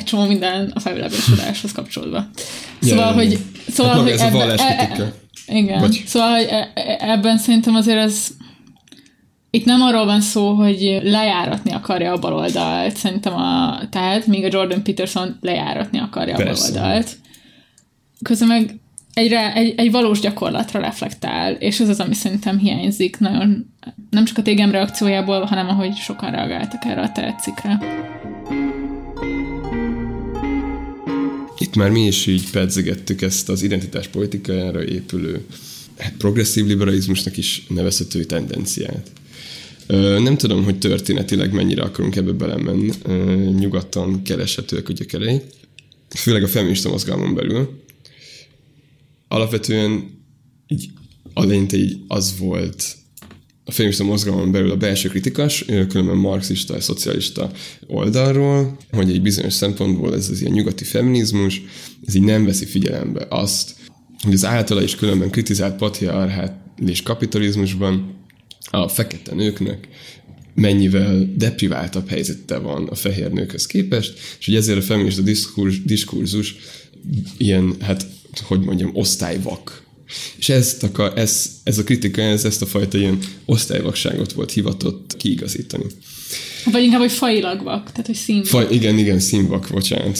egy 0.00 0.06
csomó 0.06 0.26
minden 0.26 0.70
a 0.74 0.80
felvilágosodáshoz 0.80 1.72
kapcsolódva. 1.72 2.26
Szóval, 2.80 3.12
hogy, 3.12 3.38
szóval, 3.68 3.92
hát 3.92 4.02
hogy 4.02 4.10
ez 4.10 4.20
a 4.20 4.24
ebbe- 4.24 4.38
valláskritika. 4.38 5.02
e- 5.02 5.12
e- 5.46 5.56
igen. 5.56 5.80
Bocs. 5.80 6.04
Szóval 6.04 6.30
hogy 6.30 6.46
e- 6.50 6.70
e- 6.74 6.96
ebben 7.00 7.38
szerintem 7.38 7.74
azért 7.74 7.98
ez 7.98 8.28
itt 9.50 9.64
nem 9.64 9.80
arról 9.82 10.04
van 10.04 10.20
szó, 10.20 10.52
hogy 10.52 11.00
lejáratni 11.02 11.72
akarja 11.72 12.12
a 12.12 12.18
baloldalt, 12.18 12.96
szerintem 12.96 13.34
a, 13.34 13.80
tehát 13.90 14.26
még 14.26 14.44
a 14.44 14.48
Jordan 14.50 14.82
Peterson 14.82 15.38
lejáratni 15.40 15.98
akarja 15.98 16.34
Persze. 16.36 16.68
a 16.68 16.72
baloldalt. 16.72 17.16
Közben 18.22 18.48
meg 18.48 18.74
egyre, 19.14 19.54
egy, 19.54 19.74
egy 19.76 19.90
valós 19.90 20.20
gyakorlatra 20.20 20.80
reflektál, 20.80 21.52
és 21.52 21.80
ez 21.80 21.88
az, 21.88 22.00
ami 22.00 22.14
szerintem 22.14 22.58
hiányzik 22.58 23.18
nagyon, 23.18 23.74
nem 24.10 24.24
csak 24.24 24.38
a 24.38 24.42
tégem 24.42 24.70
reakciójából, 24.70 25.44
hanem 25.44 25.68
ahogy 25.68 25.96
sokan 25.96 26.30
reagáltak 26.30 26.84
erre 26.84 27.00
a 27.00 27.12
te 27.12 27.34
cikkre. 27.40 27.78
Itt 31.60 31.76
már 31.76 31.90
mi 31.90 32.06
is 32.06 32.26
így 32.26 32.50
pedzegettük 32.50 33.22
ezt 33.22 33.48
az 33.48 33.62
identitás 33.62 34.08
politikájára 34.08 34.84
épülő 34.84 35.44
hát 36.00 36.14
progresszív 36.18 36.66
liberalizmusnak 36.66 37.36
is 37.36 37.66
nevezhető 37.68 38.24
tendenciát. 38.24 39.10
Nem 40.18 40.36
tudom, 40.36 40.64
hogy 40.64 40.78
történetileg 40.78 41.52
mennyire 41.52 41.82
akarunk 41.82 42.16
ebbe 42.16 42.32
belemenni. 42.32 42.90
Nyugaton 43.58 44.22
kereshetőek 44.22 44.88
a 44.88 44.92
gyökerei. 44.92 45.40
Főleg 46.08 46.42
a 46.42 46.48
feminista 46.48 46.88
mozgalmon 46.88 47.34
belül. 47.34 47.82
Alapvetően 49.28 50.10
így 50.66 50.90
eleinte 51.34 51.76
így 51.76 51.98
az 52.06 52.34
volt 52.38 52.96
a 53.64 53.70
feminista 53.72 54.04
mozgalmon 54.04 54.52
belül 54.52 54.70
a 54.70 54.76
belső 54.76 55.08
kritikas, 55.08 55.64
különben 55.64 56.16
marxista 56.16 56.80
szocialista 56.80 57.50
oldalról, 57.86 58.76
hogy 58.90 59.10
egy 59.10 59.22
bizonyos 59.22 59.52
szempontból 59.52 60.14
ez 60.14 60.28
az 60.30 60.40
ilyen 60.40 60.52
nyugati 60.52 60.84
feminizmus, 60.84 61.62
ez 62.06 62.14
így 62.14 62.22
nem 62.22 62.44
veszi 62.44 62.64
figyelembe 62.64 63.26
azt, 63.28 63.74
hogy 64.22 64.32
az 64.32 64.44
általa 64.44 64.82
is 64.82 64.94
különben 64.94 65.30
kritizált 65.30 65.76
patriarchális 65.76 67.02
kapitalizmusban 67.02 68.18
a 68.70 68.88
fekete 68.88 69.34
nőknek 69.34 69.88
mennyivel 70.54 71.32
depriváltabb 71.36 72.08
helyzete 72.08 72.58
van 72.58 72.86
a 72.86 72.94
fehér 72.94 73.30
nőkhöz 73.30 73.66
képest, 73.66 74.18
és 74.38 74.46
hogy 74.46 74.54
ezért 74.54 74.78
a 74.78 74.82
feminista 74.82 75.22
diskurzus, 75.22 75.82
diskurzus 75.82 76.54
ilyen, 77.36 77.74
hát, 77.80 78.06
hogy 78.42 78.60
mondjam, 78.60 78.90
osztályvak. 78.94 79.82
És 80.36 80.48
ezt 80.48 80.82
akar, 80.82 81.18
ez, 81.18 81.50
ez 81.62 81.78
a 81.78 81.84
kritika, 81.84 82.22
ez 82.22 82.44
ezt 82.44 82.62
a 82.62 82.66
fajta 82.66 82.98
ilyen 82.98 83.18
osztályvakságot 83.44 84.32
volt 84.32 84.52
hivatott 84.52 85.16
kiigazítani. 85.16 85.84
Vagy 86.64 86.82
inkább, 86.82 87.00
hogy 87.00 87.12
failag 87.12 87.62
vak, 87.62 87.90
tehát 87.90 88.06
hogy 88.06 88.14
színvak. 88.14 88.46
Faj, 88.46 88.66
igen, 88.70 88.98
igen, 88.98 89.18
színvak, 89.18 89.68
bocsánat. 89.70 90.18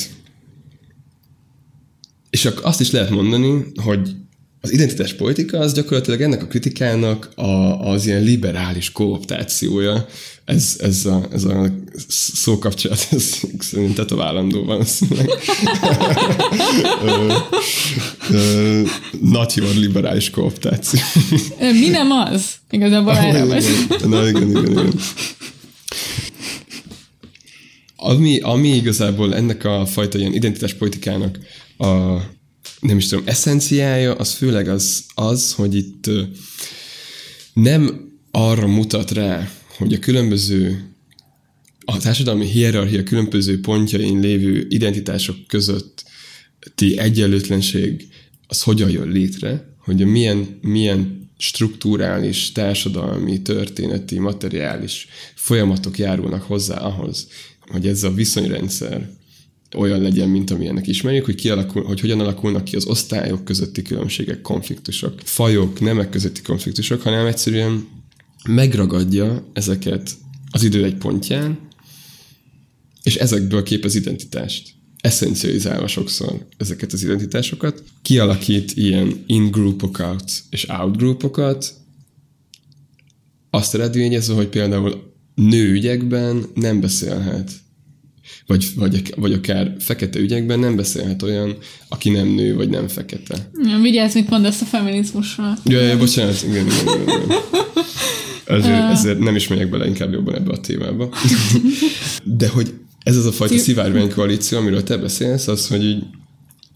És 2.30 2.48
azt 2.62 2.80
is 2.80 2.90
lehet 2.90 3.10
mondani, 3.10 3.64
hogy 3.74 4.10
az 4.60 4.72
identitás 4.72 5.12
politika 5.12 5.58
az 5.58 5.74
gyakorlatilag 5.74 6.20
ennek 6.20 6.42
a 6.42 6.46
kritikának 6.46 7.30
a, 7.34 7.44
az 7.90 8.06
ilyen 8.06 8.22
liberális 8.22 8.92
kooptációja. 8.92 10.06
Ez, 10.44 10.76
ez, 10.78 11.06
a, 11.06 11.26
ez 11.32 11.44
a 11.44 11.74
szókapcsolat, 12.34 13.08
ez 13.10 13.40
szerint 13.58 13.94
tetoválandó 13.94 14.64
ö, 18.30 18.82
Not 19.20 19.54
your 19.54 19.74
liberális 19.74 20.30
kooptáció. 20.30 21.00
Mi 21.58 21.88
nem 21.88 22.10
az? 22.10 22.54
Igazából 22.70 23.16
erről 23.16 23.48
beszélünk. 23.48 24.08
Na 24.08 24.28
igen, 24.28 24.50
igen, 24.50 24.70
igen. 24.70 24.92
Ami, 27.96 28.40
ami 28.40 28.68
igazából 28.68 29.34
ennek 29.34 29.64
a 29.64 29.86
fajta 29.86 30.18
ilyen 30.18 30.34
identitáspolitikának 30.34 31.38
a 31.78 32.18
nem 32.80 32.96
is 32.96 33.06
tudom, 33.06 33.24
eszenciája, 33.26 34.14
az 34.14 34.32
főleg 34.32 34.68
az, 34.68 35.04
az 35.14 35.52
hogy 35.52 35.74
itt 35.74 36.10
nem 37.52 38.10
arra 38.30 38.66
mutat 38.66 39.10
rá, 39.10 39.50
hogy 39.76 39.92
a 39.92 39.98
különböző 39.98 40.84
a 41.84 41.98
társadalmi 41.98 42.46
hierarchia 42.46 43.02
különböző 43.02 43.60
pontjain 43.60 44.20
lévő 44.20 44.66
identitások 44.68 45.36
közötti 45.46 46.98
egyenlőtlenség 46.98 48.08
az 48.46 48.62
hogyan 48.62 48.90
jön 48.90 49.08
létre, 49.08 49.74
hogy 49.78 50.04
milyen, 50.06 50.58
milyen 50.60 51.30
strukturális, 51.36 52.52
társadalmi, 52.52 53.42
történeti, 53.42 54.18
materiális 54.18 55.06
folyamatok 55.34 55.98
járulnak 55.98 56.42
hozzá 56.42 56.76
ahhoz, 56.76 57.28
hogy 57.60 57.86
ez 57.86 58.02
a 58.02 58.12
viszonyrendszer 58.12 59.10
olyan 59.76 60.00
legyen, 60.00 60.28
mint 60.28 60.50
amilyennek 60.50 60.86
ismerjük, 60.86 61.24
hogy, 61.24 61.34
kialakul, 61.34 61.84
hogy 61.84 62.00
hogyan 62.00 62.20
alakulnak 62.20 62.64
ki 62.64 62.76
az 62.76 62.86
osztályok 62.86 63.44
közötti 63.44 63.82
különbségek, 63.82 64.40
konfliktusok, 64.40 65.20
fajok, 65.24 65.80
nemek 65.80 66.10
közötti 66.10 66.42
konfliktusok, 66.42 67.02
hanem 67.02 67.26
egyszerűen 67.26 67.88
megragadja 68.48 69.50
ezeket 69.52 70.10
az 70.50 70.62
idő 70.62 70.84
egy 70.84 70.96
pontján, 70.96 71.58
és 73.02 73.16
ezekből 73.16 73.62
képez 73.62 73.94
identitást. 73.94 74.68
Eszencializálva 75.00 75.86
sokszor 75.86 76.46
ezeket 76.56 76.92
az 76.92 77.02
identitásokat. 77.02 77.82
Kialakít 78.02 78.72
ilyen 78.72 79.24
in-groupokat 79.26 80.32
és 80.50 80.68
out-groupokat, 80.68 81.74
azt 83.50 83.74
eredményezve, 83.74 84.34
hogy 84.34 84.48
például 84.48 85.12
nőügyekben 85.34 86.44
nem 86.54 86.80
beszélhet 86.80 87.52
vagy, 88.46 88.66
vagy, 88.76 89.14
vagy 89.16 89.32
akár 89.32 89.76
fekete 89.78 90.18
ügyekben 90.18 90.58
nem 90.58 90.76
beszélhet 90.76 91.22
olyan, 91.22 91.56
aki 91.88 92.10
nem 92.10 92.28
nő, 92.28 92.54
vagy 92.54 92.68
nem 92.68 92.88
fekete. 92.88 93.50
Ja, 93.64 93.78
Vigyázz, 93.78 94.14
mit 94.14 94.30
mondasz 94.30 94.60
a 94.60 94.64
feminizmusról. 94.64 95.58
Ja, 95.64 95.80
ja 95.80 95.98
bocsánat, 95.98 96.42
igen, 96.42 96.66
igen, 96.66 96.82
igen. 96.82 97.02
igen. 97.02 97.38
Ezért, 98.46 98.90
ezért 98.90 99.18
nem 99.18 99.36
is 99.36 99.48
megyek 99.48 99.70
bele 99.70 99.86
inkább 99.86 100.12
jobban 100.12 100.34
ebbe 100.34 100.52
a 100.52 100.60
témába. 100.60 101.14
De 102.24 102.48
hogy 102.48 102.74
ez 103.02 103.16
az 103.16 103.26
a 103.26 103.32
fajta 103.32 103.58
szivárvány 103.58 104.12
koalíció, 104.12 104.58
amiről 104.58 104.82
te 104.82 104.96
beszélsz, 104.96 105.48
az, 105.48 105.66
hogy 105.68 105.84
így 105.84 106.02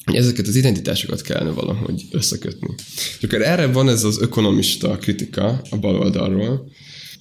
ezeket 0.04 0.46
az 0.46 0.54
identitásokat 0.54 1.20
kellene 1.20 1.50
valahogy 1.50 2.04
összekötni. 2.10 2.74
És 3.18 3.24
akkor 3.24 3.42
erre 3.42 3.66
van 3.66 3.88
ez 3.88 4.04
az 4.04 4.20
ökonomista 4.20 4.98
kritika 4.98 5.62
a 5.70 5.76
baloldalról, 5.76 6.70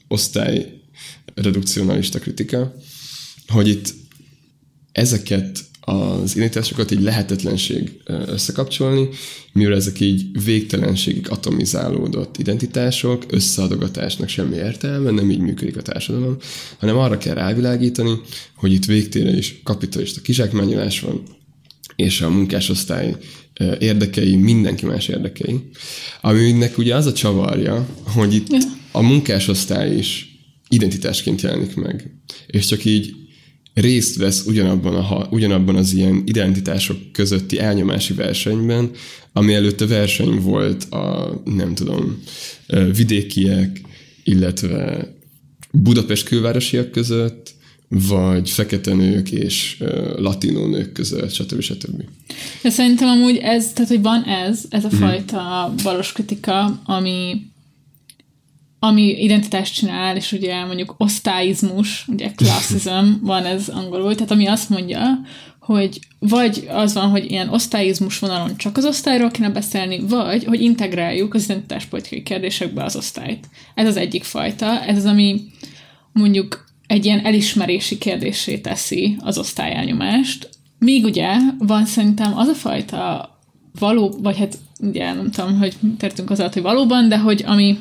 osztály 0.07 0.81
redukcionalista 1.35 2.19
kritika, 2.19 2.75
hogy 3.47 3.67
itt 3.67 3.93
ezeket 4.93 5.59
az 5.85 6.35
identitásokat 6.35 6.91
így 6.91 7.01
lehetetlenség 7.01 8.01
összekapcsolni, 8.05 9.09
mivel 9.53 9.75
ezek 9.75 9.99
így 9.99 10.43
végtelenségig 10.43 11.29
atomizálódott 11.29 12.37
identitások, 12.37 13.23
összeadogatásnak 13.27 14.29
semmi 14.29 14.55
értelme, 14.55 15.11
nem 15.11 15.31
így 15.31 15.39
működik 15.39 15.77
a 15.77 15.81
társadalom, 15.81 16.37
hanem 16.77 16.97
arra 16.97 17.17
kell 17.17 17.33
rávilágítani, 17.33 18.21
hogy 18.55 18.71
itt 18.71 18.85
végtére 18.85 19.37
is 19.37 19.61
kapitalista 19.63 20.21
kizsákmányolás 20.21 20.99
van, 20.99 21.23
és 21.95 22.21
a 22.21 22.29
munkásosztály 22.29 23.15
érdekei, 23.79 24.35
mindenki 24.35 24.85
más 24.85 25.07
érdekei. 25.07 25.69
Aminek 26.21 26.77
ugye 26.77 26.95
az 26.95 27.05
a 27.05 27.13
csavarja, 27.13 27.87
hogy 28.03 28.33
itt 28.33 28.47
a 28.91 29.01
munkásosztály 29.01 29.95
is 29.97 30.37
identitásként 30.69 31.41
jelenik 31.41 31.75
meg. 31.75 32.11
És 32.47 32.65
csak 32.65 32.85
így 32.85 33.15
részt 33.73 34.17
vesz 34.17 34.45
ugyanabban, 34.45 34.95
a, 34.95 35.27
ugyanabban 35.29 35.75
az 35.75 35.93
ilyen 35.93 36.21
identitások 36.25 36.97
közötti 37.11 37.59
elnyomási 37.59 38.13
versenyben, 38.13 38.91
ami 39.33 39.55
a 39.55 39.87
verseny 39.87 40.39
volt 40.41 40.83
a, 40.83 41.33
nem 41.45 41.75
tudom, 41.75 42.23
vidékiek, 42.95 43.81
illetve 44.23 45.07
Budapest 45.71 46.27
külvárosiak 46.27 46.91
között, 46.91 47.53
vagy 47.87 48.49
fekete 48.49 48.93
nők 48.93 49.31
és 49.31 49.77
uh, 49.79 50.19
latinó 50.19 50.67
nők 50.67 50.91
között, 50.91 51.31
stb. 51.31 51.61
stb. 51.61 52.03
De 52.61 52.69
szerintem 52.69 53.07
amúgy 53.07 53.37
ez, 53.37 53.73
tehát 53.73 53.89
hogy 53.89 54.01
van 54.01 54.23
ez, 54.23 54.63
ez 54.69 54.85
a 54.85 54.89
hmm. 54.89 54.99
fajta 54.99 55.73
valós 55.83 56.11
kritika, 56.11 56.81
ami 56.85 57.41
ami 58.83 59.23
identitást 59.23 59.73
csinál, 59.73 60.15
és 60.15 60.31
ugye 60.31 60.65
mondjuk 60.65 60.95
osztályizmus, 60.97 62.07
ugye 62.07 62.31
classism 62.31 63.05
van 63.21 63.45
ez 63.45 63.69
angolul, 63.69 64.15
tehát 64.15 64.31
ami 64.31 64.47
azt 64.47 64.69
mondja, 64.69 65.19
hogy 65.59 65.99
vagy 66.19 66.67
az 66.69 66.93
van, 66.93 67.09
hogy 67.09 67.31
ilyen 67.31 67.49
osztályizmus 67.49 68.19
vonalon 68.19 68.57
csak 68.57 68.77
az 68.77 68.85
osztályról 68.85 69.31
kéne 69.31 69.49
beszélni, 69.49 69.99
vagy 69.99 70.43
hogy 70.43 70.61
integráljuk 70.61 71.33
az 71.33 71.43
identitáspolitikai 71.43 72.23
kérdésekbe 72.23 72.83
az 72.83 72.95
osztályt. 72.95 73.49
Ez 73.75 73.87
az 73.87 73.97
egyik 73.97 74.23
fajta, 74.23 74.81
ez 74.81 74.97
az, 74.97 75.05
ami 75.05 75.41
mondjuk 76.11 76.65
egy 76.87 77.05
ilyen 77.05 77.25
elismerési 77.25 77.97
kérdésé 77.97 78.57
teszi 78.57 79.15
az 79.19 79.37
osztályelnyomást. 79.37 80.49
Míg 80.79 81.03
ugye 81.03 81.37
van 81.59 81.85
szerintem 81.85 82.37
az 82.37 82.47
a 82.47 82.53
fajta 82.53 83.29
való, 83.79 84.15
vagy 84.21 84.37
hát 84.37 84.57
ugye 84.79 85.13
nem 85.13 85.31
tudom, 85.31 85.57
hogy 85.57 85.75
tertünk 85.97 86.29
az 86.29 86.39
alatt, 86.39 86.53
hogy 86.53 86.61
valóban, 86.61 87.09
de 87.09 87.17
hogy 87.17 87.43
ami, 87.45 87.77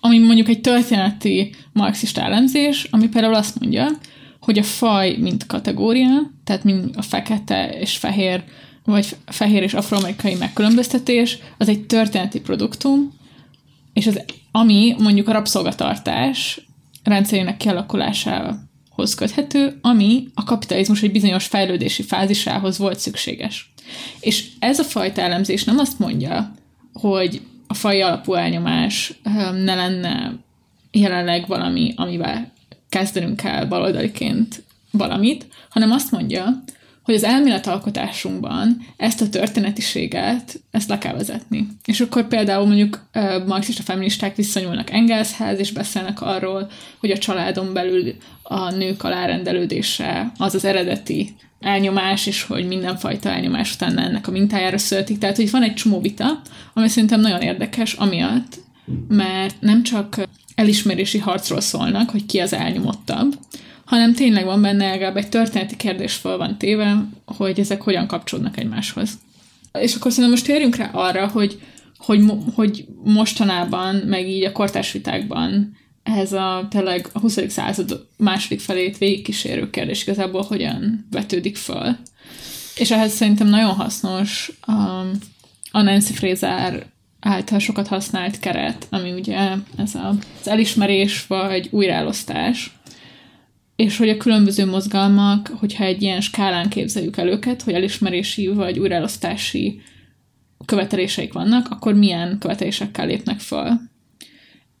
ami 0.00 0.18
mondjuk 0.18 0.48
egy 0.48 0.60
történeti 0.60 1.54
marxista 1.72 2.20
elemzés, 2.20 2.86
ami 2.90 3.08
például 3.08 3.34
azt 3.34 3.60
mondja, 3.60 3.88
hogy 4.40 4.58
a 4.58 4.62
faj, 4.62 5.16
mint 5.16 5.46
kategória, 5.46 6.30
tehát 6.44 6.64
mint 6.64 6.96
a 6.96 7.02
fekete 7.02 7.78
és 7.78 7.96
fehér, 7.96 8.44
vagy 8.84 9.16
fehér 9.26 9.62
és 9.62 9.74
afroamerikai 9.74 10.34
megkülönböztetés, 10.34 11.38
az 11.58 11.68
egy 11.68 11.86
történeti 11.86 12.40
produktum, 12.40 13.12
és 13.92 14.06
az, 14.06 14.20
ami 14.50 14.94
mondjuk 14.98 15.28
a 15.28 15.32
rabszolgatartás 15.32 16.60
rendszerének 17.02 17.56
kialakulásához 17.56 19.14
köthető, 19.16 19.78
ami 19.82 20.26
a 20.34 20.44
kapitalizmus 20.44 21.02
egy 21.02 21.12
bizonyos 21.12 21.46
fejlődési 21.46 22.02
fázisához 22.02 22.78
volt 22.78 22.98
szükséges. 22.98 23.72
És 24.20 24.46
ez 24.58 24.78
a 24.78 24.84
fajta 24.84 25.20
elemzés 25.20 25.64
nem 25.64 25.78
azt 25.78 25.98
mondja, 25.98 26.54
hogy 26.92 27.40
a 27.74 27.76
faj 27.76 28.02
alapú 28.02 28.34
elnyomás 28.34 29.12
ne 29.64 29.74
lenne 29.74 30.32
jelenleg 30.90 31.46
valami, 31.46 31.92
amivel 31.96 32.52
kezdenünk 32.88 33.36
kell 33.36 33.64
baloldaliként 33.64 34.62
valamit, 34.90 35.46
hanem 35.70 35.90
azt 35.90 36.10
mondja, 36.10 36.62
hogy 37.02 37.14
az 37.14 37.24
elméletalkotásunkban 37.24 38.86
ezt 38.96 39.20
a 39.20 39.28
történetiséget, 39.28 40.60
ezt 40.70 40.88
le 40.88 40.98
kell 40.98 41.14
vezetni. 41.14 41.66
És 41.84 42.00
akkor 42.00 42.28
például 42.28 42.66
mondjuk 42.66 43.08
marxista 43.46 43.82
feministák 43.82 44.36
visszanyúlnak 44.36 44.90
Engelshez, 44.90 45.58
és 45.58 45.72
beszélnek 45.72 46.20
arról, 46.20 46.70
hogy 47.00 47.10
a 47.10 47.18
családon 47.18 47.72
belül 47.72 48.14
a 48.42 48.70
nők 48.70 49.02
alárendelődése 49.02 50.32
az 50.38 50.54
az 50.54 50.64
eredeti 50.64 51.34
elnyomás, 51.64 52.26
és 52.26 52.42
hogy 52.42 52.66
mindenfajta 52.66 53.28
elnyomás 53.28 53.74
után 53.74 53.98
ennek 53.98 54.28
a 54.28 54.30
mintájára 54.30 54.78
születik. 54.78 55.18
Tehát, 55.18 55.36
hogy 55.36 55.50
van 55.50 55.62
egy 55.62 55.74
csomó 55.74 56.00
vita, 56.00 56.40
ami 56.74 56.88
szerintem 56.88 57.20
nagyon 57.20 57.40
érdekes, 57.40 57.92
amiatt, 57.92 58.56
mert 59.08 59.60
nem 59.60 59.82
csak 59.82 60.22
elismerési 60.54 61.18
harcról 61.18 61.60
szólnak, 61.60 62.10
hogy 62.10 62.26
ki 62.26 62.38
az 62.38 62.52
elnyomottabb, 62.52 63.38
hanem 63.84 64.14
tényleg 64.14 64.44
van 64.44 64.62
benne 64.62 64.88
legalább 64.88 65.16
egy 65.16 65.28
történeti 65.28 65.76
kérdés 65.76 66.14
fel 66.14 66.36
van 66.36 66.58
téve, 66.58 67.08
hogy 67.24 67.60
ezek 67.60 67.82
hogyan 67.82 68.06
kapcsolódnak 68.06 68.58
egymáshoz. 68.58 69.10
És 69.78 69.94
akkor 69.94 70.10
szerintem 70.10 70.30
most 70.30 70.46
térjünk 70.46 70.76
rá 70.76 70.90
arra, 70.92 71.26
hogy, 71.26 71.60
hogy, 71.98 72.20
hogy 72.54 72.86
mostanában, 73.04 73.94
meg 73.94 74.28
így 74.28 74.44
a 74.44 74.52
kortárs 74.52 74.92
vitákban 74.92 75.76
ez 76.04 76.32
a 76.32 76.66
tényleg 76.70 77.08
a 77.12 77.18
20. 77.18 77.38
század 77.48 78.06
második 78.16 78.60
felét 78.60 78.98
végigkísérő 78.98 79.70
kérdés 79.70 80.02
igazából 80.02 80.42
hogyan 80.42 81.06
vetődik 81.10 81.56
föl. 81.56 81.96
És 82.76 82.90
ehhez 82.90 83.12
szerintem 83.12 83.48
nagyon 83.48 83.74
hasznos 83.74 84.52
um, 84.66 85.10
a 85.70 85.82
Nancy 85.82 86.12
Fraser 86.12 86.86
által 87.20 87.58
sokat 87.58 87.86
használt 87.86 88.38
keret, 88.38 88.86
ami 88.90 89.12
ugye 89.12 89.50
ez 89.76 89.94
a, 89.94 90.08
az 90.40 90.48
elismerés 90.48 91.26
vagy 91.26 91.68
újraelosztás, 91.70 92.72
és 93.76 93.96
hogy 93.96 94.08
a 94.08 94.16
különböző 94.16 94.66
mozgalmak, 94.66 95.48
hogyha 95.58 95.84
egy 95.84 96.02
ilyen 96.02 96.20
skálán 96.20 96.68
képzeljük 96.68 97.16
el 97.16 97.28
őket, 97.28 97.62
hogy 97.62 97.74
elismerési 97.74 98.46
vagy 98.46 98.78
újraelosztási 98.78 99.80
követeléseik 100.64 101.32
vannak, 101.32 101.70
akkor 101.70 101.94
milyen 101.94 102.38
követelésekkel 102.38 103.06
lépnek 103.06 103.40
fel. 103.40 103.92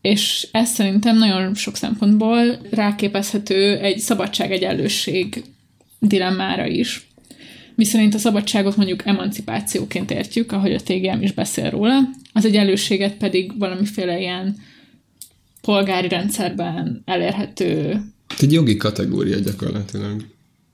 És 0.04 0.48
ez 0.52 0.70
szerintem 0.70 1.18
nagyon 1.18 1.54
sok 1.54 1.76
szempontból 1.76 2.58
ráképezhető 2.70 3.78
egy 3.78 3.98
szabadság-egyenlőség 3.98 5.44
dilemmára 5.98 6.66
is. 6.66 7.08
Mi 7.74 7.84
szerint 7.84 8.14
a 8.14 8.18
szabadságot 8.18 8.76
mondjuk 8.76 9.06
emancipációként 9.06 10.10
értjük, 10.10 10.52
ahogy 10.52 10.72
a 10.72 10.80
TGM 10.80 11.22
is 11.22 11.32
beszél 11.32 11.70
róla, 11.70 11.98
az 12.32 12.44
egyenlőséget 12.44 13.14
pedig 13.14 13.58
valamiféle 13.58 14.20
ilyen 14.20 14.56
polgári 15.60 16.08
rendszerben 16.08 17.02
elérhető 17.04 18.00
egy 18.40 18.52
jogi 18.52 18.76
kategória 18.76 19.38
gyakorlatilag. 19.38 20.24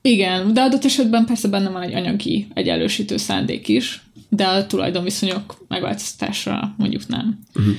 Igen, 0.03 0.53
de 0.53 0.61
adott 0.61 0.85
esetben 0.85 1.25
persze 1.25 1.49
benne 1.49 1.69
van 1.69 1.83
egy 1.83 1.95
anyagi 1.95 2.47
egyenlősítő 2.55 3.16
szándék 3.16 3.69
is, 3.69 4.03
de 4.29 4.45
a 4.47 4.66
tulajdonviszonyok 4.66 5.64
megváltoztatásra 5.69 6.75
mondjuk 6.79 7.07
nem. 7.07 7.38
Uh-huh. 7.55 7.75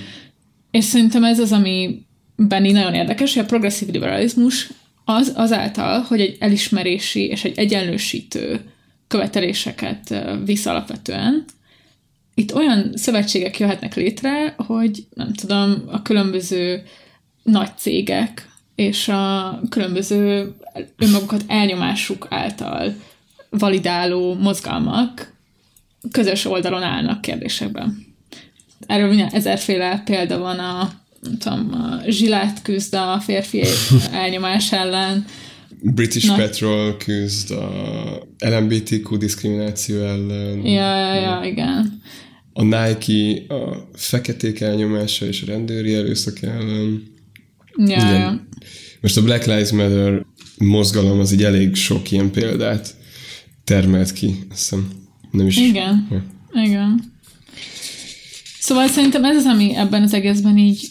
És 0.72 0.84
szerintem 0.84 1.24
ez 1.24 1.40
az, 1.40 1.52
ami 1.52 2.06
benni 2.36 2.72
nagyon 2.72 2.94
érdekes, 2.94 3.34
hogy 3.34 3.44
a 3.44 3.48
progresszív 3.48 3.90
liberalizmus 3.90 4.70
az 5.06 5.34
azáltal, 5.36 6.02
hogy 6.02 6.20
egy 6.20 6.38
elismerési 6.40 7.26
és 7.26 7.44
egy 7.44 7.58
egyenlősítő 7.58 8.62
követeléseket 9.08 10.16
visz 10.46 10.66
alapvetően, 10.66 11.46
itt 12.34 12.54
olyan 12.54 12.92
szövetségek 12.94 13.60
jöhetnek 13.60 13.96
létre, 13.96 14.54
hogy 14.58 15.06
nem 15.14 15.34
tudom, 15.34 15.84
a 15.88 16.02
különböző 16.02 16.84
nagy 17.44 17.70
cégek, 17.78 18.50
és 18.76 19.08
a 19.08 19.60
különböző 19.70 20.56
önmagukat 20.98 21.44
elnyomásuk 21.48 22.28
által 22.30 22.94
validáló 23.50 24.34
mozgalmak 24.34 25.34
közös 26.12 26.46
oldalon 26.46 26.84
állnak 26.84 27.22
kérdésekben. 27.22 28.11
Erről 28.88 29.08
minden 29.08 29.30
ezerféle 29.30 30.02
példa 30.06 30.38
van 30.38 30.60
a, 30.60 30.91
nem 31.22 31.38
tudom, 31.38 31.74
a 31.74 32.10
zsilát 32.10 32.62
küzd 32.62 32.94
a 32.94 33.20
férfi 33.20 33.63
elnyomás 34.12 34.72
ellen, 34.72 35.26
British 35.84 36.28
Na. 36.28 36.36
Petrol 36.36 36.98
küzd 36.98 37.52
a 37.52 38.28
LMBTQ 38.38 39.17
diszkrimináció 39.17 39.98
ellen. 39.98 40.65
Ja, 40.65 40.98
ja, 40.98 41.13
ja, 41.13 41.41
igen. 41.44 42.02
A 42.54 42.63
Nike 42.63 43.54
a 43.54 43.89
feketék 43.94 44.60
elnyomása 44.60 45.26
és 45.26 45.41
a 45.41 45.46
rendőri 45.46 45.94
erőszak 45.94 46.41
ellen. 46.41 47.04
Ja, 47.78 48.13
ja. 48.13 48.46
Most 49.02 49.17
a 49.17 49.24
Black 49.24 49.46
Lives 49.46 49.72
Matter 49.72 50.26
mozgalom 50.58 51.20
az 51.20 51.32
így 51.32 51.44
elég 51.44 51.76
sok 51.76 52.12
ilyen 52.12 52.32
példát 52.32 52.96
termelt 53.63 54.13
ki, 54.13 54.28
azt 54.50 54.60
hiszem. 54.60 54.89
Nem 55.32 55.48
is. 55.48 55.58
Igen, 55.58 56.08
ja. 56.12 56.24
igen. 56.63 57.11
Szóval 58.62 58.88
szerintem 58.88 59.24
ez 59.24 59.38
az, 59.38 59.45
ami 59.45 59.76
ebben 59.76 60.04
az 60.04 60.13
egészben 60.13 60.58
így 60.58 60.88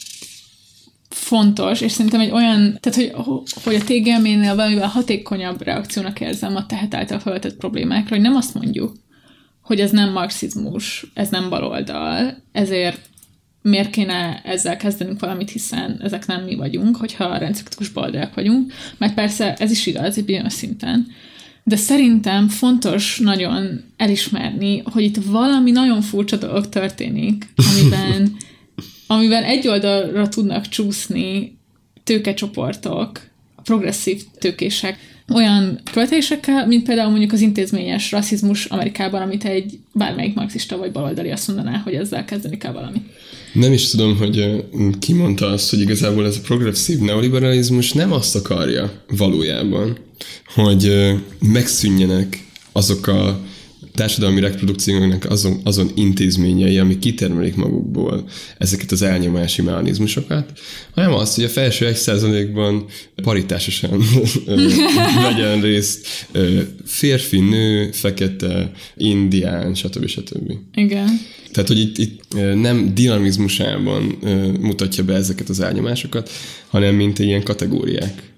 fontos, 1.09 1.81
és 1.81 1.93
szerintem 1.93 2.21
egy 2.21 2.31
olyan, 2.31 2.79
tehát 2.81 3.15
hogy, 3.15 3.35
hogy 3.65 3.75
a 3.75 3.85
TGM-nél 3.85 4.55
valamivel 4.55 4.89
hatékonyabb 4.89 5.63
reakciónak 5.63 6.21
érzem 6.21 6.57
a 6.57 6.67
tehet 6.67 6.95
által 6.95 7.19
felvetett 7.19 7.57
problémákra, 7.57 8.15
hogy 8.15 8.25
nem 8.25 8.37
azt 8.37 8.55
mondjuk, 8.55 8.97
hogy 9.63 9.81
ez 9.81 9.91
nem 9.91 10.13
marxizmus, 10.13 11.07
ez 11.15 11.29
nem 11.29 11.49
baloldal, 11.49 12.43
ezért 12.53 13.01
miért 13.63 13.91
kéne 13.91 14.43
ezzel 14.45 14.77
kezdenünk 14.77 15.21
valamit, 15.21 15.51
hiszen 15.51 16.01
ezek 16.03 16.27
nem 16.27 16.45
mi 16.45 16.55
vagyunk, 16.55 16.97
hogyha 16.97 17.39
rendszerkritikus 17.39 17.89
baloldalak 17.89 18.35
vagyunk, 18.35 18.73
mert 18.99 19.15
persze 19.15 19.55
ez 19.55 19.71
is 19.71 19.87
igaz, 19.87 20.19
egy 20.19 20.25
bizonyos 20.25 20.53
szinten, 20.53 21.07
de 21.65 21.77
szerintem 21.77 22.49
fontos 22.49 23.19
nagyon 23.19 23.85
elismerni, 23.97 24.83
hogy 24.85 25.03
itt 25.03 25.17
valami 25.25 25.71
nagyon 25.71 26.01
furcsa 26.01 26.37
dolog 26.37 26.69
történik, 26.69 27.53
amiben, 27.55 28.37
amiben 29.07 29.45
egy 29.45 29.69
oldalra 29.69 30.29
tudnak 30.29 30.69
csúszni 30.69 31.59
tőkecsoportok, 32.05 33.21
progresszív 33.63 34.23
tőkések, 34.39 34.99
olyan 35.35 35.81
követésekkel, 35.93 36.67
mint 36.67 36.85
például 36.85 37.11
mondjuk 37.11 37.33
az 37.33 37.41
intézményes 37.41 38.13
rasszizmus 38.13 38.65
Amerikában, 38.65 39.23
amit 39.23 39.45
egy 39.45 39.79
bármelyik 39.93 40.35
marxista 40.35 40.77
vagy 40.77 40.93
baloldali 40.93 41.31
azt 41.31 41.47
mondaná, 41.47 41.81
hogy 41.85 41.95
ezzel 41.95 42.25
kezdeni 42.25 42.57
kell 42.57 42.73
valamit. 42.73 43.03
Nem 43.53 43.73
is 43.73 43.89
tudom, 43.91 44.17
hogy 44.17 44.65
ki 44.99 45.13
mondta 45.13 45.47
azt, 45.47 45.71
hogy 45.71 45.81
igazából 45.81 46.27
ez 46.27 46.37
a 46.37 46.41
progresszív 46.41 46.99
neoliberalizmus 46.99 47.93
nem 47.93 48.13
azt 48.13 48.37
akarja 48.37 49.05
valójában, 49.17 49.99
hogy 50.55 50.93
megszűnjenek 51.39 52.45
azok 52.73 53.07
a 53.07 53.41
társadalmi 53.95 54.41
reprodukcióknak 54.41 55.25
azon, 55.25 55.61
azon 55.65 55.91
intézményei, 55.95 56.79
amik 56.79 56.99
kitermelik 56.99 57.57
magukból 57.57 58.29
ezeket 58.59 58.91
az 58.91 59.03
elnyomási 59.03 59.63
mechanizmusokat, 59.63 60.53
hanem 60.95 61.13
azt, 61.13 61.35
hogy 61.35 61.45
a 61.45 61.49
felső 61.49 61.87
egy 61.87 61.97
százalékban 61.97 62.85
paritásosan 63.23 64.03
ö, 64.47 64.69
vegyen 65.23 65.61
részt 65.61 66.07
férfi, 66.85 67.41
nő, 67.41 67.91
fekete, 67.93 68.73
indián, 68.97 69.75
stb. 69.75 70.07
stb. 70.07 70.53
Igen. 70.75 71.21
Tehát, 71.53 71.69
hogy 71.69 71.81
itt, 71.81 71.99
itt 71.99 72.23
nem 72.55 72.95
dinamizmusában 72.95 74.03
mutatja 74.61 75.05
be 75.05 75.15
ezeket 75.15 75.49
az 75.49 75.61
elnyomásokat, 75.61 76.31
hanem 76.69 76.95
mint 76.95 77.19
ilyen 77.19 77.43
kategóriák. 77.43 78.30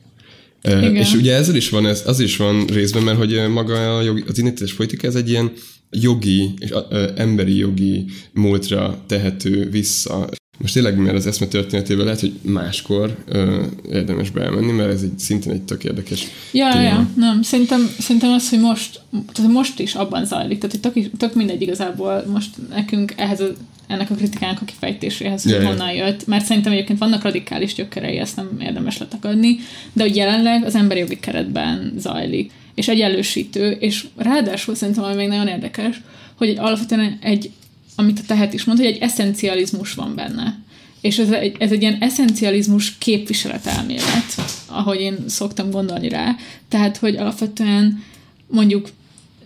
Igen. 0.64 0.96
És 0.96 1.14
ugye 1.14 1.34
ezzel 1.34 1.54
is 1.54 1.68
van, 1.68 1.86
ez, 1.86 2.02
az 2.06 2.20
is 2.20 2.36
van 2.36 2.66
részben, 2.66 3.02
mert 3.02 3.18
hogy 3.18 3.48
maga 3.50 3.96
a 3.96 4.02
jogi, 4.02 4.24
az 4.28 4.38
identitás 4.38 4.74
politika, 4.74 5.06
ez 5.06 5.14
egy 5.14 5.28
ilyen 5.28 5.52
jogi 5.90 6.54
és 6.58 6.70
emberi 7.16 7.56
jogi 7.56 8.04
múltra 8.32 9.04
tehető 9.06 9.68
vissza. 9.70 10.28
Most 10.58 10.74
tényleg, 10.74 10.96
mert 10.96 11.16
az 11.16 11.26
eszme 11.26 11.46
történetében 11.46 12.04
lehet, 12.04 12.20
hogy 12.20 12.32
máskor 12.42 13.16
ö, 13.26 13.62
érdemes 13.90 14.30
beelmenni, 14.30 14.72
mert 14.72 14.92
ez 14.92 15.02
egy 15.02 15.18
szintén 15.18 15.52
egy 15.52 15.62
tök 15.62 15.84
érdekes 15.84 16.26
Ja, 16.52 16.70
téma. 16.72 16.82
ja, 16.84 17.08
nem. 17.16 17.42
Szerintem, 17.42 17.90
szerintem 17.98 18.30
az, 18.32 18.48
hogy 18.48 18.60
most, 18.60 19.00
tehát 19.32 19.52
most 19.52 19.78
is 19.78 19.94
abban 19.94 20.24
zajlik, 20.24 20.58
tehát 20.58 20.78
hogy 20.82 20.92
tök, 20.92 21.16
tök 21.16 21.34
mindegy 21.34 21.62
igazából 21.62 22.24
most 22.32 22.50
nekünk 22.68 23.12
ehhez 23.16 23.40
a, 23.40 23.46
ennek 23.93 24.11
a 24.11 24.14
kritikának 24.14 24.61
a 24.61 24.64
kifejtéséhez, 24.64 25.43
hogy 25.43 25.53
Ja, 25.53 25.61
ja. 25.61 25.66
honnan 25.66 25.93
jött, 25.93 26.26
mert 26.26 26.45
szerintem 26.45 26.72
egyébként 26.72 26.99
vannak 26.99 27.22
radikális 27.22 27.74
gyökerei, 27.74 28.18
ezt 28.18 28.36
nem 28.36 28.49
érdemes 28.61 28.99
letakadni, 28.99 29.59
de 29.93 30.03
hogy 30.03 30.16
jelenleg 30.16 30.64
az 30.64 30.74
emberi 30.74 31.01
jogi 31.01 31.20
keretben 31.20 31.93
zajlik, 31.99 32.51
és 32.74 32.88
egyenlősítő, 32.88 33.70
és 33.70 34.07
ráadásul 34.16 34.74
szerintem 34.74 35.05
ami 35.05 35.14
még 35.14 35.28
nagyon 35.28 35.49
érdekes, 35.49 36.01
hogy 36.36 36.49
egy 36.49 36.59
alapvetően 36.59 37.18
egy, 37.20 37.51
amit 37.97 38.18
a 38.18 38.22
tehet 38.26 38.53
is 38.53 38.64
mond, 38.64 38.78
hogy 38.78 38.86
egy 38.86 38.99
eszencializmus 39.01 39.95
van 39.95 40.14
benne. 40.14 40.61
És 41.01 41.18
ez 41.18 41.30
egy, 41.30 41.57
ez 41.59 41.72
egy 41.72 41.80
ilyen 41.80 41.97
eszencializmus 42.01 42.99
képviseletelmélet, 42.99 44.34
ahogy 44.66 45.01
én 45.01 45.16
szoktam 45.26 45.70
gondolni 45.70 46.09
rá. 46.09 46.36
Tehát, 46.68 46.97
hogy 46.97 47.16
alapvetően 47.16 48.05
mondjuk 48.47 48.88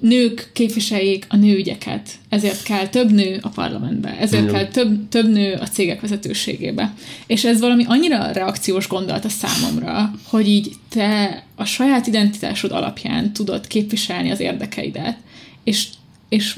nők 0.01 0.51
képviseljék 0.53 1.27
a 1.29 1.37
nőügyeket, 1.37 2.11
ezért 2.29 2.63
kell 2.63 2.89
több 2.89 3.11
nő 3.11 3.39
a 3.43 3.49
parlamentbe, 3.49 4.17
ezért 4.19 4.43
Igen. 4.43 4.55
kell 4.55 4.67
több, 4.67 5.09
több 5.09 5.29
nő 5.29 5.53
a 5.53 5.69
cégek 5.69 6.01
vezetőségébe. 6.01 6.95
És 7.27 7.45
ez 7.45 7.61
valami 7.61 7.85
annyira 7.87 8.33
reakciós 8.33 8.89
gondolat 8.89 9.25
a 9.25 9.29
számomra, 9.29 10.11
hogy 10.25 10.49
így 10.49 10.73
te 10.89 11.43
a 11.55 11.65
saját 11.65 12.07
identitásod 12.07 12.73
alapján 12.73 13.33
tudod 13.33 13.67
képviselni 13.67 14.31
az 14.31 14.41
érdekeidet, 14.41 15.17
és, 15.65 15.87
és 16.29 16.57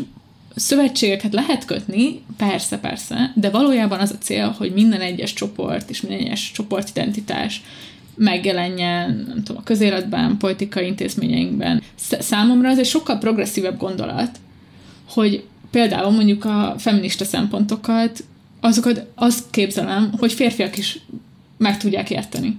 szövetségeket 0.55 1.33
lehet 1.33 1.65
kötni, 1.65 2.21
persze, 2.37 2.79
persze, 2.79 3.33
de 3.35 3.51
valójában 3.51 4.01
az 4.01 4.11
a 4.11 4.19
cél, 4.19 4.55
hogy 4.59 4.73
minden 4.73 5.01
egyes 5.01 5.33
csoport 5.33 5.91
és 5.91 6.01
minden 6.01 6.21
egyes 6.21 6.53
csoportidentitás 6.53 7.63
megjelenjen, 8.19 9.25
nem 9.29 9.43
tudom, 9.43 9.57
a 9.57 9.63
közéletben, 9.63 10.37
politikai 10.37 10.87
intézményeinkben. 10.87 11.83
Sz- 11.95 12.23
Számomra 12.23 12.69
ez 12.69 12.79
egy 12.79 12.87
sokkal 12.87 13.19
progresszívebb 13.19 13.79
gondolat, 13.79 14.31
hogy 15.09 15.45
például 15.71 16.11
mondjuk 16.11 16.45
a 16.45 16.75
feminista 16.79 17.25
szempontokat, 17.25 18.25
azokat 18.61 19.07
azt 19.15 19.45
képzelem, 19.51 20.13
hogy 20.19 20.33
férfiak 20.33 20.79
is 20.79 21.01
meg 21.57 21.79
tudják 21.79 22.11
érteni 22.11 22.57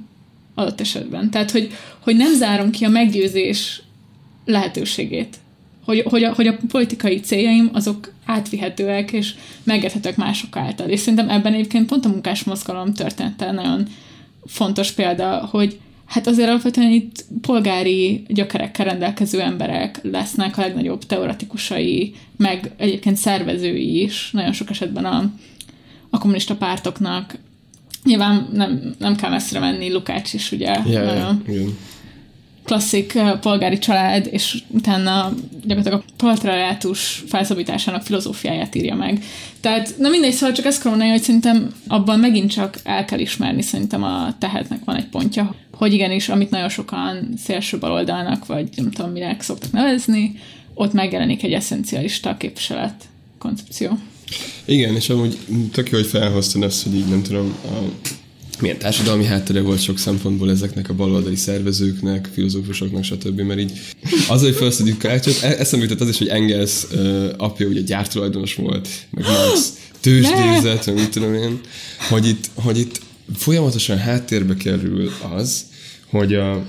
adott 0.55 0.81
esetben. 0.81 1.29
Tehát, 1.29 1.51
hogy, 1.51 1.71
hogy 1.99 2.15
nem 2.15 2.33
zárom 2.33 2.71
ki 2.71 2.85
a 2.85 2.89
meggyőzés 2.89 3.81
lehetőségét. 4.45 5.37
Hogy, 5.85 6.01
hogy, 6.01 6.23
a, 6.23 6.33
hogy 6.33 6.47
a 6.47 6.57
politikai 6.67 7.19
céljaim 7.19 7.69
azok 7.73 8.13
átvihetőek 8.25 9.11
és 9.11 9.33
megérthetőek 9.63 10.15
mások 10.15 10.57
által. 10.57 10.87
És 10.87 10.99
szerintem 10.99 11.29
ebben 11.29 11.53
egyébként 11.53 11.85
pont 11.85 12.05
a 12.05 12.09
munkás 12.09 12.43
mozgalom 12.43 12.93
története 12.93 13.51
nagyon 13.51 13.87
fontos 14.49 14.91
példa, 14.91 15.47
hogy 15.51 15.79
hát 16.05 16.27
azért 16.27 16.49
alapvetően 16.49 16.91
itt 16.91 17.25
polgári 17.41 18.23
gyökerekkel 18.27 18.85
rendelkező 18.85 19.41
emberek 19.41 19.99
lesznek 20.03 20.57
a 20.57 20.61
legnagyobb 20.61 21.03
teoretikusai, 21.03 22.15
meg 22.37 22.71
egyébként 22.77 23.17
szervezői 23.17 24.01
is, 24.01 24.29
nagyon 24.31 24.53
sok 24.53 24.69
esetben 24.69 25.05
a, 25.05 25.31
a 26.09 26.17
kommunista 26.17 26.55
pártoknak. 26.55 27.37
Nyilván 28.03 28.49
nem, 28.53 28.95
nem 28.97 29.15
kell 29.15 29.29
messzire 29.29 29.59
menni, 29.59 29.91
Lukács 29.91 30.33
is 30.33 30.51
ugye 30.51 30.79
ja, 30.85 31.03
nagyon 31.03 31.43
igen. 31.47 31.77
Klasszik 32.69 33.19
polgári 33.41 33.77
család, 33.77 34.27
és 34.31 34.57
utána 34.67 35.33
gyakorlatilag 35.63 36.03
a 36.07 36.11
patriarhátus 36.17 37.23
felszabításának 37.27 38.03
filozófiáját 38.03 38.75
írja 38.75 38.95
meg. 38.95 39.23
Tehát, 39.59 39.95
na 39.97 40.09
mindegy, 40.09 40.33
szóval 40.33 40.55
csak 40.55 40.65
ezt 40.65 40.83
mondani, 40.83 41.09
hogy 41.09 41.21
szerintem 41.21 41.73
abban 41.87 42.19
megint 42.19 42.51
csak 42.51 42.79
el 42.83 43.05
kell 43.05 43.19
ismerni, 43.19 43.61
szerintem 43.61 44.03
a 44.03 44.35
tehetnek 44.39 44.79
van 44.85 44.95
egy 44.95 45.05
pontja, 45.05 45.55
hogy 45.71 45.93
igenis, 45.93 46.29
amit 46.29 46.49
nagyon 46.49 46.69
sokan 46.69 47.33
szélső 47.43 47.77
baloldalnak, 47.77 48.45
vagy 48.45 48.69
nem 48.75 48.91
tudom, 48.91 49.11
minek 49.11 49.41
szoktak 49.41 49.71
nevezni, 49.71 50.39
ott 50.73 50.93
megjelenik 50.93 51.43
egy 51.43 51.53
eszencialista 51.53 52.37
képviselet 52.37 53.03
koncepció. 53.37 53.99
Igen, 54.65 54.95
és 54.95 55.09
amúgy 55.09 55.37
tök 55.71 55.89
jó, 55.89 55.97
hogy 55.97 56.07
felhoztad 56.07 56.63
ezt, 56.63 56.83
hogy 56.83 56.95
így 56.95 57.07
nem 57.07 57.21
tudom, 57.21 57.55
a, 57.65 58.07
milyen 58.61 58.77
társadalmi 58.77 59.25
háttere 59.25 59.61
volt 59.61 59.81
sok 59.81 59.97
szempontból 59.97 60.49
ezeknek 60.49 60.89
a 60.89 60.93
baloldali 60.93 61.35
szervezőknek, 61.35 62.29
filozófusoknak, 62.33 63.03
stb. 63.03 63.39
Mert 63.39 63.59
így 63.59 63.71
az, 64.27 64.41
hogy 64.41 64.55
felhoztad 64.55 64.87
itt 64.87 64.97
Karácsot, 64.97 65.41
e- 65.41 65.55
eszembe 65.59 65.85
jutott 65.85 66.01
az 66.01 66.09
is, 66.09 66.17
hogy 66.17 66.27
Engels 66.27 66.83
uh, 66.91 67.29
apja 67.37 67.67
ugye 67.67 67.81
gyártulajdonos 67.81 68.55
volt, 68.55 68.87
meg 69.09 69.23
Marx 69.23 69.73
tőzsdézett, 69.99 70.85
meg 70.85 70.95
mit 70.95 71.09
tudom 71.09 71.33
én, 71.33 71.59
hogy 72.09 72.27
itt, 72.27 72.49
hogy 72.53 72.77
itt 72.77 73.01
folyamatosan 73.35 73.97
háttérbe 73.97 74.55
kerül 74.55 75.11
az, 75.35 75.65
hogy 76.09 76.33
a, 76.33 76.65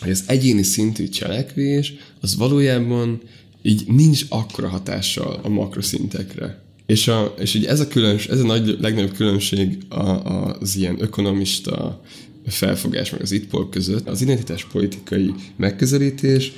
hogy 0.00 0.10
az 0.10 0.24
egyéni 0.26 0.62
szintű 0.62 1.08
cselekvés 1.08 1.94
az 2.20 2.36
valójában 2.36 3.20
így 3.62 3.84
nincs 3.86 4.24
akkora 4.28 4.68
hatással 4.68 5.40
a 5.42 5.48
makroszintekre. 5.48 6.62
És, 6.88 7.08
a, 7.08 7.34
és 7.38 7.54
így 7.54 7.64
ez 7.64 7.80
a, 7.80 7.88
különbs, 7.88 8.26
ez 8.26 8.40
a 8.40 8.44
nagy, 8.44 8.76
legnagyobb 8.80 9.14
különbség 9.14 9.78
a, 9.88 10.00
a, 10.08 10.56
az 10.60 10.76
ilyen 10.76 10.96
ökonomista 11.02 12.02
felfogás 12.46 13.10
meg 13.10 13.20
az 13.20 13.32
itpol 13.32 13.68
között. 13.68 14.08
Az 14.08 14.20
identitás 14.20 14.64
politikai 14.64 15.34
megközelítés 15.56 16.52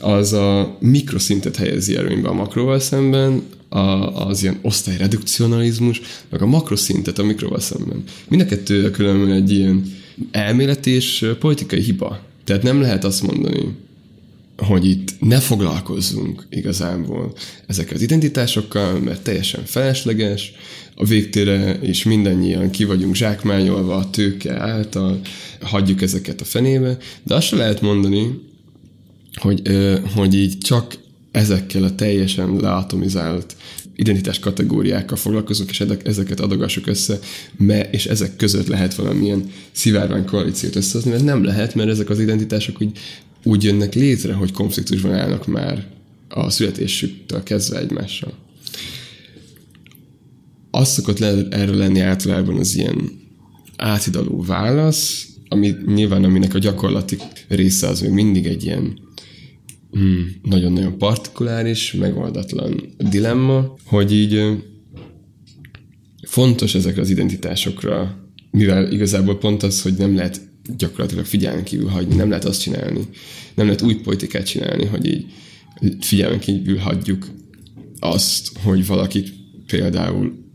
az 0.00 0.32
a 0.32 0.76
mikroszintet 0.80 1.56
helyezi 1.56 1.96
előnybe 1.96 2.28
a 2.28 2.32
makroval 2.32 2.78
szemben, 2.78 3.42
a, 3.68 3.78
az 4.26 4.42
ilyen 4.42 4.58
osztályredukcionalizmus, 4.62 6.00
meg 6.28 6.42
a 6.42 6.46
makroszintet 6.46 7.18
a 7.18 7.24
mikroval 7.24 7.60
szemben. 7.60 8.02
Mind 8.28 8.42
a 8.42 8.46
kettő 8.46 8.90
különben 8.90 9.32
egy 9.32 9.50
ilyen 9.50 9.92
elmélet 10.30 10.86
és 10.86 11.26
politikai 11.38 11.80
hiba. 11.80 12.20
Tehát 12.44 12.62
nem 12.62 12.80
lehet 12.80 13.04
azt 13.04 13.22
mondani, 13.22 13.76
hogy 14.60 14.88
itt 14.88 15.20
ne 15.20 15.38
foglalkozzunk 15.38 16.46
igazából 16.50 17.32
ezekkel 17.66 17.94
az 17.94 18.02
identitásokkal, 18.02 18.98
mert 18.98 19.22
teljesen 19.22 19.64
felesleges, 19.64 20.52
a 20.94 21.04
végtére 21.04 21.78
is 21.82 22.04
mindannyian 22.04 22.70
ki 22.70 22.84
vagyunk 22.84 23.14
zsákmányolva 23.14 23.96
a 23.96 24.10
tőke 24.10 24.60
által, 24.60 25.20
hagyjuk 25.60 26.02
ezeket 26.02 26.40
a 26.40 26.44
fenébe, 26.44 26.96
de 27.22 27.34
azt 27.34 27.46
se 27.46 27.56
lehet 27.56 27.80
mondani, 27.80 28.40
hogy, 29.34 29.62
hogy 30.14 30.34
így 30.34 30.58
csak 30.58 30.98
ezekkel 31.30 31.82
a 31.82 31.94
teljesen 31.94 32.56
leatomizált 32.56 33.56
identitás 33.94 34.38
kategóriákkal 34.38 35.16
foglalkozunk, 35.16 35.70
és 35.70 35.84
ezeket 36.04 36.40
adogassuk 36.40 36.86
össze, 36.86 37.18
me- 37.56 37.94
és 37.94 38.06
ezek 38.06 38.36
között 38.36 38.66
lehet 38.66 38.94
valamilyen 38.94 39.50
szivárvány 39.72 40.24
koalíciót 40.24 40.76
összehozni, 40.76 41.10
mert 41.10 41.24
nem 41.24 41.44
lehet, 41.44 41.74
mert 41.74 41.88
ezek 41.88 42.10
az 42.10 42.20
identitások 42.20 42.80
úgy, 42.80 42.98
úgy 43.42 43.64
jönnek 43.64 43.94
létre, 43.94 44.32
hogy 44.32 44.52
konfliktusban 44.52 45.14
állnak 45.14 45.46
már 45.46 45.86
a 46.28 46.50
születésüktől 46.50 47.42
kezdve 47.42 47.78
egymással. 47.78 48.32
Az 50.70 50.88
szokott 50.88 51.18
le- 51.18 51.48
erről 51.50 51.76
lenni 51.76 52.00
általában 52.00 52.58
az 52.58 52.76
ilyen 52.76 53.10
átidaló 53.76 54.42
válasz, 54.42 55.28
ami 55.48 55.74
nyilván 55.86 56.24
aminek 56.24 56.54
a 56.54 56.58
gyakorlati 56.58 57.16
része 57.48 57.88
az 57.88 58.00
még 58.00 58.10
mindig 58.10 58.46
egy 58.46 58.64
ilyen 58.64 58.98
hmm, 59.90 60.26
nagyon-nagyon 60.42 60.98
partikuláris, 60.98 61.92
megoldatlan 61.92 62.94
dilemma, 62.98 63.74
hogy 63.84 64.12
így 64.12 64.62
fontos 66.22 66.74
ezekre 66.74 67.00
az 67.00 67.10
identitásokra, 67.10 68.18
mivel 68.50 68.92
igazából 68.92 69.38
pont 69.38 69.62
az, 69.62 69.82
hogy 69.82 69.94
nem 69.94 70.14
lehet 70.14 70.49
gyakorlatilag 70.76 71.24
figyelmen 71.24 71.64
kívül 71.64 71.88
hagyni. 71.88 72.14
Nem 72.14 72.28
lehet 72.28 72.44
azt 72.44 72.60
csinálni. 72.60 73.08
Nem 73.54 73.66
lehet 73.66 73.82
új 73.82 73.94
politikát 73.94 74.46
csinálni, 74.46 74.84
hogy 74.84 75.06
így 75.06 75.24
figyelmen 76.00 76.38
kívül 76.38 76.78
hagyjuk 76.78 77.26
azt, 77.98 78.50
hogy 78.62 78.86
valakit 78.86 79.32
például 79.66 80.48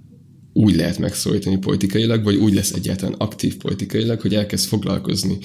úgy 0.54 0.76
lehet 0.76 0.98
megszólítani 0.98 1.58
politikailag, 1.58 2.24
vagy 2.24 2.36
úgy 2.36 2.54
lesz 2.54 2.72
egyáltalán 2.72 3.16
aktív 3.18 3.58
politikailag, 3.58 4.22
hogy 4.22 4.36
elkezd 4.36 4.68
foglalkozni 4.68 5.38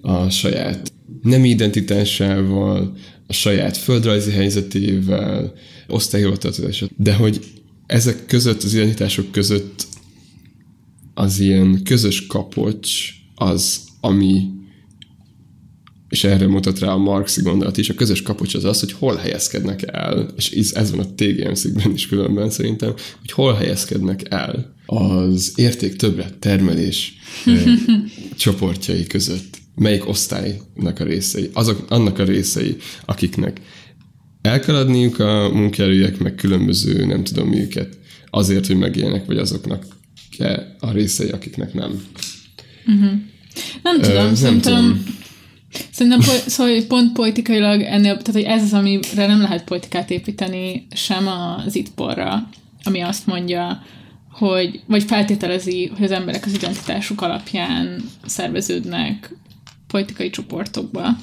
a 0.00 0.30
saját 0.30 0.92
nem 1.22 1.44
identitásával, 1.44 2.96
a 3.26 3.32
saját 3.32 3.76
földrajzi 3.76 4.30
helyzetével, 4.30 5.52
osztályhivataltozása. 5.88 6.88
De 6.96 7.14
hogy 7.14 7.40
ezek 7.86 8.26
között, 8.26 8.62
az 8.62 8.74
identitások 8.74 9.32
között 9.32 9.86
az 11.14 11.40
ilyen 11.40 11.82
közös 11.84 12.26
kapocs 12.26 13.14
az, 13.34 13.80
ami 14.04 14.50
és 16.08 16.24
erre 16.24 16.46
mutat 16.46 16.78
rá 16.78 16.88
a 16.88 16.96
marxi 16.96 17.42
gondolat 17.42 17.76
is, 17.76 17.88
a 17.88 17.94
közös 17.94 18.22
kapocs 18.22 18.54
az 18.54 18.64
az, 18.64 18.80
hogy 18.80 18.92
hol 18.92 19.16
helyezkednek 19.16 19.82
el, 19.86 20.28
és 20.36 20.70
ez 20.70 20.90
van 20.90 21.00
a 21.00 21.14
TGM 21.14 21.92
is 21.94 22.06
különben 22.06 22.50
szerintem, 22.50 22.94
hogy 23.20 23.32
hol 23.32 23.54
helyezkednek 23.54 24.20
el 24.28 24.74
az 24.86 25.52
érték 25.56 25.96
többlet 25.96 26.38
termelés 26.38 27.14
csoportjai 28.36 29.06
között. 29.06 29.60
Melyik 29.74 30.08
osztálynak 30.08 31.00
a 31.00 31.04
részei, 31.04 31.50
azok, 31.52 31.84
annak 31.88 32.18
a 32.18 32.24
részei, 32.24 32.76
akiknek 33.04 33.60
el 34.42 34.60
kell 34.60 34.74
adniuk 34.74 35.18
a 35.18 35.50
munkaerőjek, 35.52 36.18
meg 36.18 36.34
különböző, 36.34 37.06
nem 37.06 37.24
tudom 37.24 37.52
őket, 37.52 37.98
azért, 38.30 38.66
hogy 38.66 38.76
megéljenek, 38.76 39.26
vagy 39.26 39.38
azoknak 39.38 39.84
a 40.78 40.90
részei, 40.90 41.28
akiknek 41.28 41.74
nem. 41.74 42.02
Uh-huh. 42.86 43.12
Nem 43.82 44.00
tudom, 44.00 44.30
Ö, 44.30 44.34
szerintem... 44.34 44.72
Nem 44.72 44.82
tudom 44.82 45.20
Szerintem 45.92 46.20
szóval 46.46 46.82
pont 46.88 47.12
politikailag 47.12 47.80
ennél, 47.80 48.16
tehát 48.16 48.32
hogy 48.32 48.42
ez 48.42 48.62
az, 48.62 48.72
amire 48.72 49.26
nem 49.26 49.40
lehet 49.40 49.64
politikát 49.64 50.10
építeni 50.10 50.86
sem 50.94 51.26
az 51.26 51.74
itporra, 51.76 52.48
ami 52.82 53.00
azt 53.00 53.26
mondja, 53.26 53.82
hogy, 54.30 54.80
vagy 54.86 55.02
feltételezi, 55.02 55.92
hogy 55.94 56.04
az 56.04 56.10
emberek 56.10 56.46
az 56.46 56.54
identitásuk 56.54 57.20
alapján 57.20 58.02
szerveződnek 58.26 59.34
politikai 59.86 60.30
csoportokba, 60.30 61.16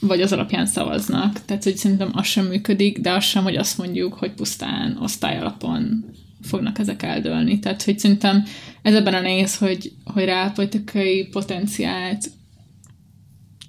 vagy 0.00 0.20
az 0.20 0.32
alapján 0.32 0.66
szavaznak. 0.66 1.44
Tehát, 1.44 1.64
hogy 1.64 1.76
szerintem 1.76 2.10
az 2.12 2.26
sem 2.26 2.46
működik, 2.46 2.98
de 2.98 3.12
az 3.12 3.24
sem, 3.24 3.42
hogy 3.42 3.56
azt 3.56 3.78
mondjuk, 3.78 4.14
hogy 4.14 4.32
pusztán 4.32 4.98
osztály 5.02 5.38
alapon 5.38 6.04
fognak 6.44 6.78
ezek 6.78 7.02
eldőlni. 7.02 7.58
Tehát, 7.58 7.82
hogy 7.82 7.98
szerintem 7.98 8.44
ez 8.82 8.94
ebben 8.94 9.14
a 9.14 9.20
nehéz, 9.20 9.56
hogy, 9.56 9.92
hogy 10.04 10.24
rá 10.24 10.48
politikai 10.54 11.26
potenciált 11.26 12.30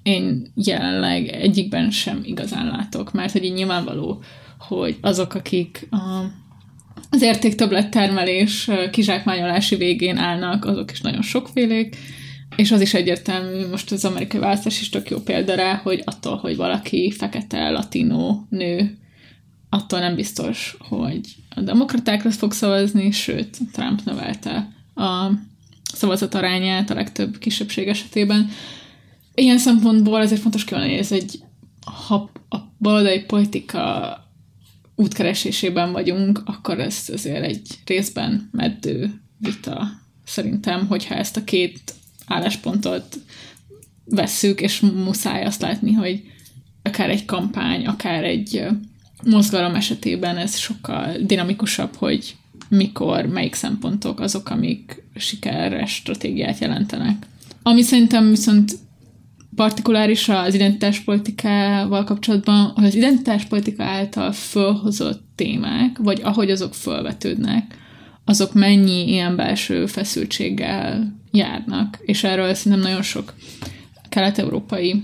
én 0.02 0.52
jelenleg 0.54 1.28
egyikben 1.28 1.90
sem 1.90 2.20
igazán 2.24 2.66
látok, 2.66 3.12
mert 3.12 3.32
hogy 3.32 3.44
így 3.44 3.52
nyilvánvaló, 3.52 4.22
hogy 4.58 4.96
azok, 5.00 5.34
akik 5.34 5.88
a, 5.90 6.24
az 7.10 7.22
értéktöblet 7.22 7.90
termelés 7.90 8.70
kizsákmányolási 8.90 9.76
végén 9.76 10.16
állnak, 10.16 10.64
azok 10.64 10.90
is 10.90 11.00
nagyon 11.00 11.22
sokfélék, 11.22 11.96
és 12.56 12.72
az 12.72 12.80
is 12.80 12.94
egyértelmű, 12.94 13.66
most 13.70 13.92
az 13.92 14.04
amerikai 14.04 14.40
választás 14.40 14.80
is 14.80 14.88
tök 14.88 15.10
jó 15.10 15.18
példa 15.18 15.54
rá, 15.54 15.74
hogy 15.74 16.02
attól, 16.04 16.36
hogy 16.36 16.56
valaki 16.56 17.10
fekete, 17.10 17.70
latino, 17.70 18.40
nő, 18.48 18.98
attól 19.68 19.98
nem 19.98 20.14
biztos, 20.14 20.76
hogy 20.78 21.36
a 21.48 21.60
demokratákra 21.60 22.30
fog 22.30 22.52
szavazni, 22.52 23.10
sőt, 23.10 23.58
Trump 23.72 24.04
növelte 24.04 24.68
a 24.94 25.30
szavazat 25.94 26.34
arányát 26.34 26.90
a 26.90 26.94
legtöbb 26.94 27.38
kisebbség 27.38 27.88
esetében, 27.88 28.50
ilyen 29.34 29.58
szempontból 29.58 30.20
ezért 30.20 30.40
fontos 30.40 30.64
kimondani, 30.64 30.92
hogy 30.92 31.02
ez 31.02 31.12
egy, 31.12 31.42
ha 32.06 32.30
a 32.48 32.56
baloldali 32.78 33.20
politika 33.20 34.18
útkeresésében 34.94 35.92
vagyunk, 35.92 36.42
akkor 36.44 36.80
ez 36.80 37.04
azért 37.12 37.44
egy 37.44 37.68
részben 37.84 38.48
meddő 38.52 39.20
vita 39.38 39.88
szerintem, 40.24 40.86
hogyha 40.86 41.14
ezt 41.14 41.36
a 41.36 41.44
két 41.44 41.94
álláspontot 42.26 43.18
vesszük, 44.04 44.60
és 44.60 44.80
muszáj 44.80 45.44
azt 45.44 45.60
látni, 45.60 45.92
hogy 45.92 46.22
akár 46.82 47.10
egy 47.10 47.24
kampány, 47.24 47.86
akár 47.86 48.24
egy 48.24 48.66
mozgalom 49.24 49.74
esetében 49.74 50.36
ez 50.36 50.56
sokkal 50.56 51.16
dinamikusabb, 51.20 51.94
hogy 51.94 52.36
mikor, 52.68 53.26
melyik 53.26 53.54
szempontok 53.54 54.20
azok, 54.20 54.50
amik 54.50 55.02
sikeres 55.14 55.94
stratégiát 55.94 56.58
jelentenek. 56.58 57.26
Ami 57.62 57.82
szerintem 57.82 58.28
viszont 58.28 58.72
partikuláris 59.56 60.28
az 60.28 60.54
identitáspolitikával 60.54 62.04
kapcsolatban, 62.04 62.72
hogy 62.74 62.84
az 62.84 62.94
identitáspolitika 62.94 63.84
által 63.84 64.32
fölhozott 64.32 65.24
témák, 65.34 65.98
vagy 65.98 66.20
ahogy 66.22 66.50
azok 66.50 66.74
fölvetődnek, 66.74 67.74
azok 68.24 68.54
mennyi 68.54 69.08
ilyen 69.08 69.36
belső 69.36 69.86
feszültséggel 69.86 71.16
járnak. 71.30 71.98
És 72.00 72.24
erről 72.24 72.54
szerintem 72.54 72.88
nagyon 72.88 73.02
sok 73.02 73.34
kelet-európai 74.08 75.02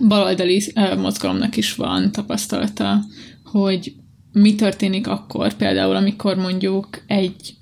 baloldali 0.00 0.72
mozgalomnak 0.96 1.56
is 1.56 1.74
van 1.74 2.12
tapasztalata, 2.12 3.04
hogy 3.60 3.94
mi 4.32 4.54
történik 4.54 5.06
akkor, 5.06 5.52
például 5.52 5.96
amikor 5.96 6.36
mondjuk 6.36 7.02
egy 7.06 7.54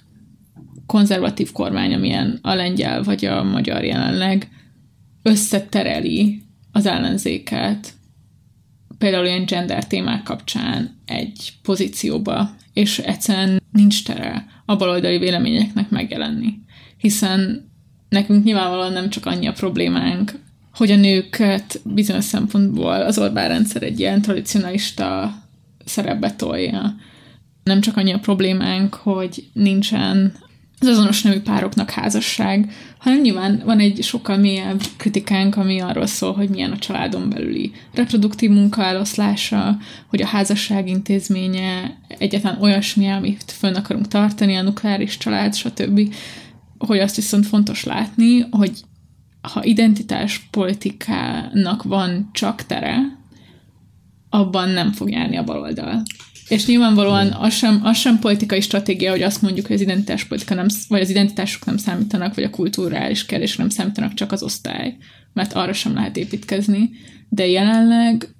konzervatív 0.86 1.52
kormány, 1.52 1.94
amilyen 1.94 2.38
a 2.42 2.54
lengyel 2.54 3.02
vagy 3.02 3.24
a 3.24 3.42
magyar 3.42 3.84
jelenleg, 3.84 4.48
összetereli 5.22 6.42
az 6.72 6.86
ellenzéket, 6.86 7.92
például 8.98 9.26
ilyen 9.26 9.44
gender 9.44 9.86
témák 9.86 10.22
kapcsán 10.22 11.00
egy 11.06 11.52
pozícióba, 11.62 12.50
és 12.72 12.98
egyszerűen 12.98 13.62
nincs 13.72 14.04
tere 14.04 14.46
a 14.64 14.76
baloldali 14.76 15.18
véleményeknek 15.18 15.90
megjelenni. 15.90 16.58
Hiszen 16.96 17.70
nekünk 18.08 18.44
nyilvánvalóan 18.44 18.92
nem 18.92 19.10
csak 19.10 19.26
annyi 19.26 19.46
a 19.46 19.52
problémánk, 19.52 20.40
hogy 20.74 20.90
a 20.90 20.96
nőket 20.96 21.80
bizonyos 21.84 22.24
szempontból 22.24 23.02
az 23.02 23.18
Orbán 23.18 23.48
rendszer 23.48 23.82
egy 23.82 24.00
ilyen 24.00 24.22
tradicionalista 24.22 25.34
szerepbe 25.84 26.32
tolja. 26.32 26.94
Nem 27.64 27.80
csak 27.80 27.96
annyi 27.96 28.12
a 28.12 28.18
problémánk, 28.18 28.94
hogy 28.94 29.44
nincsen 29.52 30.32
az 30.82 30.88
azonos 30.88 31.22
nemű 31.22 31.40
pároknak 31.40 31.90
házasság, 31.90 32.72
hanem 32.98 33.20
nyilván 33.20 33.62
van 33.64 33.78
egy 33.78 34.02
sokkal 34.02 34.36
mélyebb 34.36 34.80
kritikánk, 34.96 35.56
ami 35.56 35.80
arról 35.80 36.06
szól, 36.06 36.32
hogy 36.32 36.48
milyen 36.48 36.72
a 36.72 36.78
családon 36.78 37.28
belüli 37.28 37.72
reproduktív 37.94 38.50
munkaeloszlása, 38.50 39.76
hogy 40.08 40.22
a 40.22 40.26
házasság 40.26 40.88
intézménye 40.88 41.98
egyetlen 42.18 42.58
olyasmi, 42.60 43.08
amit 43.08 43.44
fönn 43.46 43.74
akarunk 43.74 44.08
tartani, 44.08 44.54
a 44.54 44.62
nukleáris 44.62 45.16
család, 45.16 45.54
stb. 45.54 46.14
Hogy 46.78 46.98
azt 46.98 47.16
viszont 47.16 47.46
fontos 47.46 47.84
látni, 47.84 48.46
hogy 48.50 48.72
ha 49.52 49.64
identitás 49.64 50.48
politikának 50.50 51.82
van 51.82 52.28
csak 52.32 52.62
tere, 52.62 53.20
abban 54.34 54.68
nem 54.68 54.92
fog 54.92 55.10
járni 55.10 55.36
a 55.36 55.44
baloldal. 55.44 56.02
És 56.48 56.66
nyilvánvalóan 56.66 57.32
az 57.32 57.54
sem, 57.54 57.80
az 57.82 57.96
sem 57.96 58.18
politikai 58.18 58.60
stratégia, 58.60 59.10
hogy 59.10 59.22
azt 59.22 59.42
mondjuk, 59.42 59.66
hogy 59.66 59.76
az 59.76 59.82
identitáspolitika 59.82 60.54
nem, 60.54 60.66
vagy 60.88 61.00
az 61.00 61.10
identitások 61.10 61.64
nem 61.64 61.76
számítanak, 61.76 62.34
vagy 62.34 62.44
a 62.44 62.50
kulturális 62.50 63.26
kérdések 63.26 63.58
nem 63.58 63.68
számítanak, 63.68 64.14
csak 64.14 64.32
az 64.32 64.42
osztály, 64.42 64.96
mert 65.32 65.52
arra 65.52 65.72
sem 65.72 65.94
lehet 65.94 66.16
építkezni. 66.16 66.90
De 67.28 67.46
jelenleg 67.46 68.34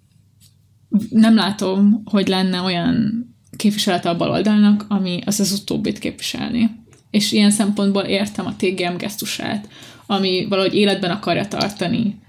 nem 1.11 1.34
látom, 1.34 2.03
hogy 2.05 2.28
lenne 2.28 2.61
olyan 2.61 3.26
képviselete 3.57 4.09
a 4.09 4.16
baloldalnak, 4.16 4.84
ami 4.88 5.20
az 5.24 5.40
az 5.40 5.53
utóbbit 5.53 5.99
képviselni. 5.99 6.70
És 7.11 7.32
ilyen 7.32 7.51
szempontból 7.51 8.03
értem 8.03 8.47
a 8.47 8.57
TGM 8.57 8.97
gesztusát, 8.97 9.68
ami 10.07 10.47
valahogy 10.49 10.74
életben 10.74 11.11
akarja 11.11 11.49
tartani 11.49 12.20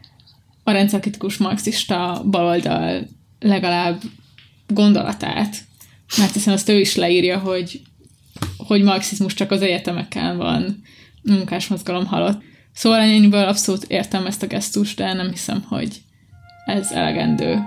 a 0.63 0.71
rendszerkritikus 0.71 1.37
marxista 1.37 2.23
baloldal 2.29 3.07
legalább 3.43 4.01
gondolatát, 4.67 5.57
mert 6.17 6.33
hiszen 6.33 6.53
azt 6.53 6.69
ő 6.69 6.79
is 6.79 6.95
leírja, 6.95 7.39
hogy, 7.39 7.81
hogy 8.57 8.83
marxizmus 8.83 9.33
csak 9.33 9.51
az 9.51 9.61
egyetemeken 9.61 10.37
van, 10.37 10.81
munkásmozgalom 11.21 12.05
halott. 12.05 12.41
Szóval 12.73 12.99
ennyiből 12.99 13.43
abszolút 13.43 13.83
értem 13.87 14.25
ezt 14.25 14.43
a 14.43 14.47
gesztust, 14.47 14.97
de 14.97 15.13
nem 15.13 15.29
hiszem, 15.29 15.63
hogy 15.67 16.01
ez 16.65 16.91
elegendő. 16.91 17.59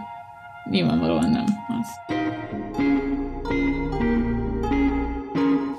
Nyilvánvalóan 0.70 1.30
nem 1.30 1.44
az. 1.80 2.14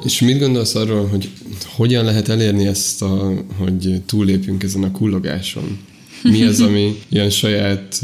És 0.03 0.21
mit 0.21 0.39
gondolsz 0.39 0.75
arról, 0.75 1.07
hogy 1.07 1.31
hogyan 1.75 2.05
lehet 2.05 2.29
elérni 2.29 2.67
ezt, 2.67 3.01
a, 3.01 3.33
hogy 3.57 4.01
túllépjünk 4.05 4.63
ezen 4.63 4.83
a 4.83 4.91
kullogáson? 4.91 5.79
Mi 6.23 6.43
az, 6.43 6.61
ami 6.61 6.99
ilyen 7.09 7.29
saját 7.29 8.01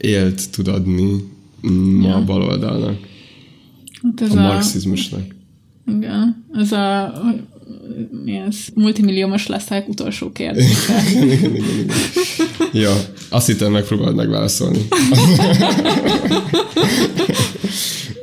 élt 0.00 0.50
tud 0.50 0.68
adni 0.68 1.24
ma 2.00 2.08
ja. 2.08 2.14
a 2.14 2.24
baloldalnak? 2.24 2.98
Hát 4.02 4.20
ez 4.20 4.34
a 4.34 4.40
marxizmusnak. 4.40 5.34
Igen, 5.86 6.46
ez 6.52 6.72
a 6.72 7.12
milyen 8.24 8.52
multimilliómos 8.74 9.46
leszek 9.46 9.88
utolsó 9.88 10.32
kérdése. 10.32 11.02
igen, 11.10 11.30
igen, 11.30 11.54
igen. 11.54 11.88
Ja, 12.72 12.94
azt 13.28 13.46
hittem 13.46 13.72
megpróbáld 13.72 14.14
megválaszolni. 14.14 14.88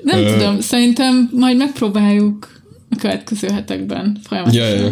Nem 0.04 0.26
tudom, 0.26 0.60
szerintem 0.60 1.30
majd 1.34 1.58
megpróbáljuk 1.58 2.62
a 2.90 2.96
következő 2.96 3.48
hetekben 3.48 4.20
folyamatosan. 4.24 4.68
Ja, 4.68 4.76
ja. 4.76 4.92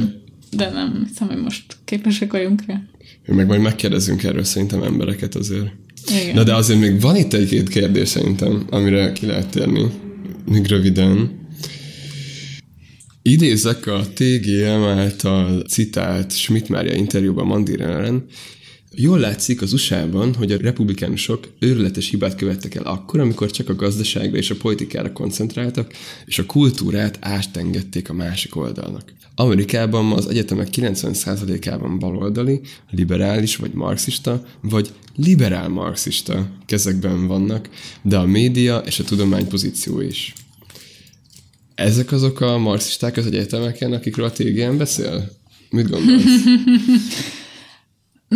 De 0.51 0.69
nem 0.69 1.05
hiszem, 1.07 1.27
hogy 1.27 1.41
most 1.41 1.77
képesek 1.85 2.31
vagyunk 2.31 2.63
rá. 2.67 2.81
Meg 3.25 3.47
majd 3.47 3.61
megkérdezünk 3.61 4.23
erről 4.23 4.43
szerintem 4.43 4.83
embereket 4.83 5.35
azért. 5.35 5.71
Na 6.33 6.43
de 6.43 6.55
azért 6.55 6.79
még 6.79 7.01
van 7.01 7.15
itt 7.15 7.33
egy-két 7.33 7.69
kérdés 7.69 8.07
szerintem, 8.07 8.65
amire 8.69 9.11
ki 9.11 9.25
lehet 9.25 9.49
térni. 9.49 9.85
Még 10.45 10.67
röviden. 10.67 11.43
Idézek 13.21 13.87
a 13.87 14.03
TGM 14.13 14.83
által 14.83 15.61
citált 15.61 16.31
Schmidt 16.31 16.69
Mária 16.69 16.93
interjúban 16.93 17.45
Mandir 17.45 17.81
ellen. 17.81 18.25
Jól 18.97 19.19
látszik 19.19 19.61
az 19.61 19.73
USA-ban, 19.73 20.35
hogy 20.35 20.51
a 20.51 20.57
republikánusok 20.57 21.47
őrületes 21.59 22.09
hibát 22.09 22.35
követtek 22.35 22.75
el 22.75 22.83
akkor, 22.83 23.19
amikor 23.19 23.51
csak 23.51 23.69
a 23.69 23.75
gazdaságra 23.75 24.37
és 24.37 24.49
a 24.49 24.55
politikára 24.55 25.11
koncentráltak, 25.11 25.93
és 26.25 26.39
a 26.39 26.45
kultúrát 26.45 27.17
átengedték 27.21 28.09
a 28.09 28.13
másik 28.13 28.55
oldalnak. 28.55 29.13
Amerikában 29.35 30.11
az 30.11 30.27
egyetemek 30.27 30.67
90%-ában 30.71 31.99
baloldali, 31.99 32.61
liberális 32.89 33.55
vagy 33.55 33.73
marxista, 33.73 34.45
vagy 34.61 34.93
liberál 35.15 35.69
marxista 35.69 36.49
kezekben 36.65 37.27
vannak, 37.27 37.69
de 38.01 38.17
a 38.17 38.25
média 38.25 38.77
és 38.77 38.99
a 38.99 39.03
tudomány 39.03 39.47
pozíció 39.47 40.01
is. 40.01 40.33
Ezek 41.75 42.11
azok 42.11 42.41
a 42.41 42.57
marxisták 42.57 43.17
az 43.17 43.25
egyetemeken, 43.25 43.93
akikről 43.93 44.25
a 44.25 44.31
TGM 44.31 44.77
beszél? 44.77 45.31
Mit 45.69 45.89
gondolsz? 45.89 46.23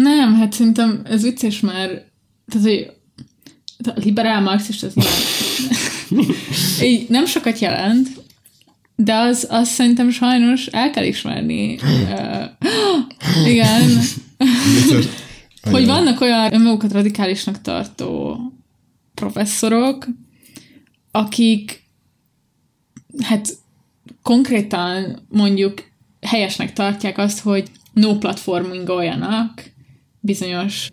Nem, 0.02 0.36
hát 0.36 0.54
szerintem 0.54 1.02
ez 1.04 1.24
vicces 1.24 1.60
már, 1.60 1.88
tehát, 2.48 2.68
hogy 2.68 2.92
a 3.84 4.00
liberál 4.04 4.42
marxista 4.42 4.88
az 4.88 4.94
nyilván 4.94 6.36
így 6.90 7.10
nem 7.10 7.26
sokat 7.26 7.60
jelent, 7.60 8.08
de 8.96 9.14
az, 9.16 9.48
az 9.50 9.70
szerintem 9.70 10.10
sajnos 10.10 10.66
el 10.66 10.90
kell 10.90 11.04
ismerni. 11.04 11.76
Uh, 11.76 12.46
igen. 13.52 13.90
hogy 15.72 15.86
vannak 15.86 16.22
olyan 16.22 16.54
önmagukat 16.54 16.92
radikálisnak 16.92 17.62
tartó 17.62 18.38
professzorok, 19.14 20.08
akik 21.12 21.84
hát 23.22 23.50
konkrétan 24.22 25.26
mondjuk 25.30 25.84
helyesnek 26.22 26.74
tartják 26.74 27.18
azt, 27.18 27.40
hogy 27.40 27.72
no 27.94 28.18
platformingoljanak 28.18 29.72
bizonyos 30.20 30.90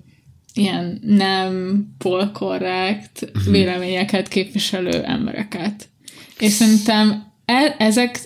ilyen 0.55 1.01
nem 1.03 1.85
polkorrekt 1.99 3.33
véleményeket 3.51 4.29
képviselő 4.29 5.03
embereket. 5.03 5.89
És 6.39 6.53
szerintem 6.53 7.33
e- 7.45 7.75
ezek 7.79 8.21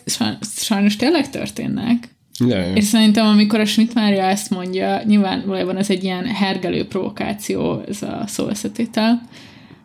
sajnos 0.56 0.96
tényleg 0.96 1.30
történnek. 1.30 2.08
Ja, 2.46 2.72
És 2.74 2.84
szerintem, 2.84 3.26
amikor 3.26 3.60
a 3.60 3.64
Schmidt 3.64 3.94
Mária 3.94 4.22
ezt 4.22 4.50
mondja, 4.50 5.02
nyilván 5.04 5.42
valójában 5.46 5.76
ez 5.76 5.90
egy 5.90 6.04
ilyen 6.04 6.26
hergelő 6.26 6.86
provokáció, 6.86 7.82
ez 7.88 8.02
a 8.02 8.24
szó 8.26 8.48
összetétel, 8.48 9.22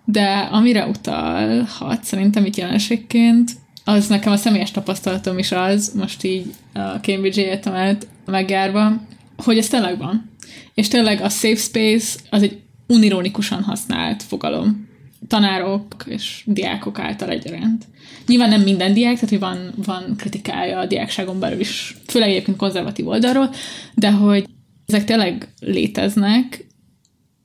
de 0.05 0.49
amire 0.51 0.85
utalhat 0.85 2.03
szerintem 2.03 2.45
itt 2.45 2.55
jelenségként, 2.55 3.51
az 3.83 4.07
nekem 4.07 4.31
a 4.31 4.37
személyes 4.37 4.71
tapasztalatom 4.71 5.37
is 5.37 5.51
az, 5.51 5.91
most 5.95 6.23
így 6.23 6.53
a 6.73 6.79
Cambridge 6.79 7.41
Egyetemet 7.41 8.07
megjárva, 8.25 9.01
hogy 9.37 9.57
ez 9.57 9.67
tényleg 9.67 9.97
van. 9.97 10.29
És 10.73 10.87
tényleg 10.87 11.21
a 11.21 11.29
safe 11.29 11.55
space 11.55 12.19
az 12.29 12.41
egy 12.41 12.59
unironikusan 12.87 13.63
használt 13.63 14.23
fogalom. 14.23 14.87
Tanárok 15.27 16.03
és 16.05 16.43
diákok 16.45 16.99
által 16.99 17.29
egyaránt. 17.29 17.85
Nyilván 18.27 18.49
nem 18.49 18.61
minden 18.61 18.93
diák, 18.93 19.13
tehát 19.13 19.29
hogy 19.29 19.39
van, 19.39 19.73
van 19.85 20.15
kritikája 20.17 20.79
a 20.79 20.85
diákságon 20.85 21.39
belül 21.39 21.59
is, 21.59 21.97
főleg 22.07 22.29
egyébként 22.29 22.57
konzervatív 22.57 23.07
oldalról, 23.07 23.49
de 23.93 24.11
hogy 24.11 24.45
ezek 24.85 25.03
tényleg 25.03 25.53
léteznek, 25.59 26.65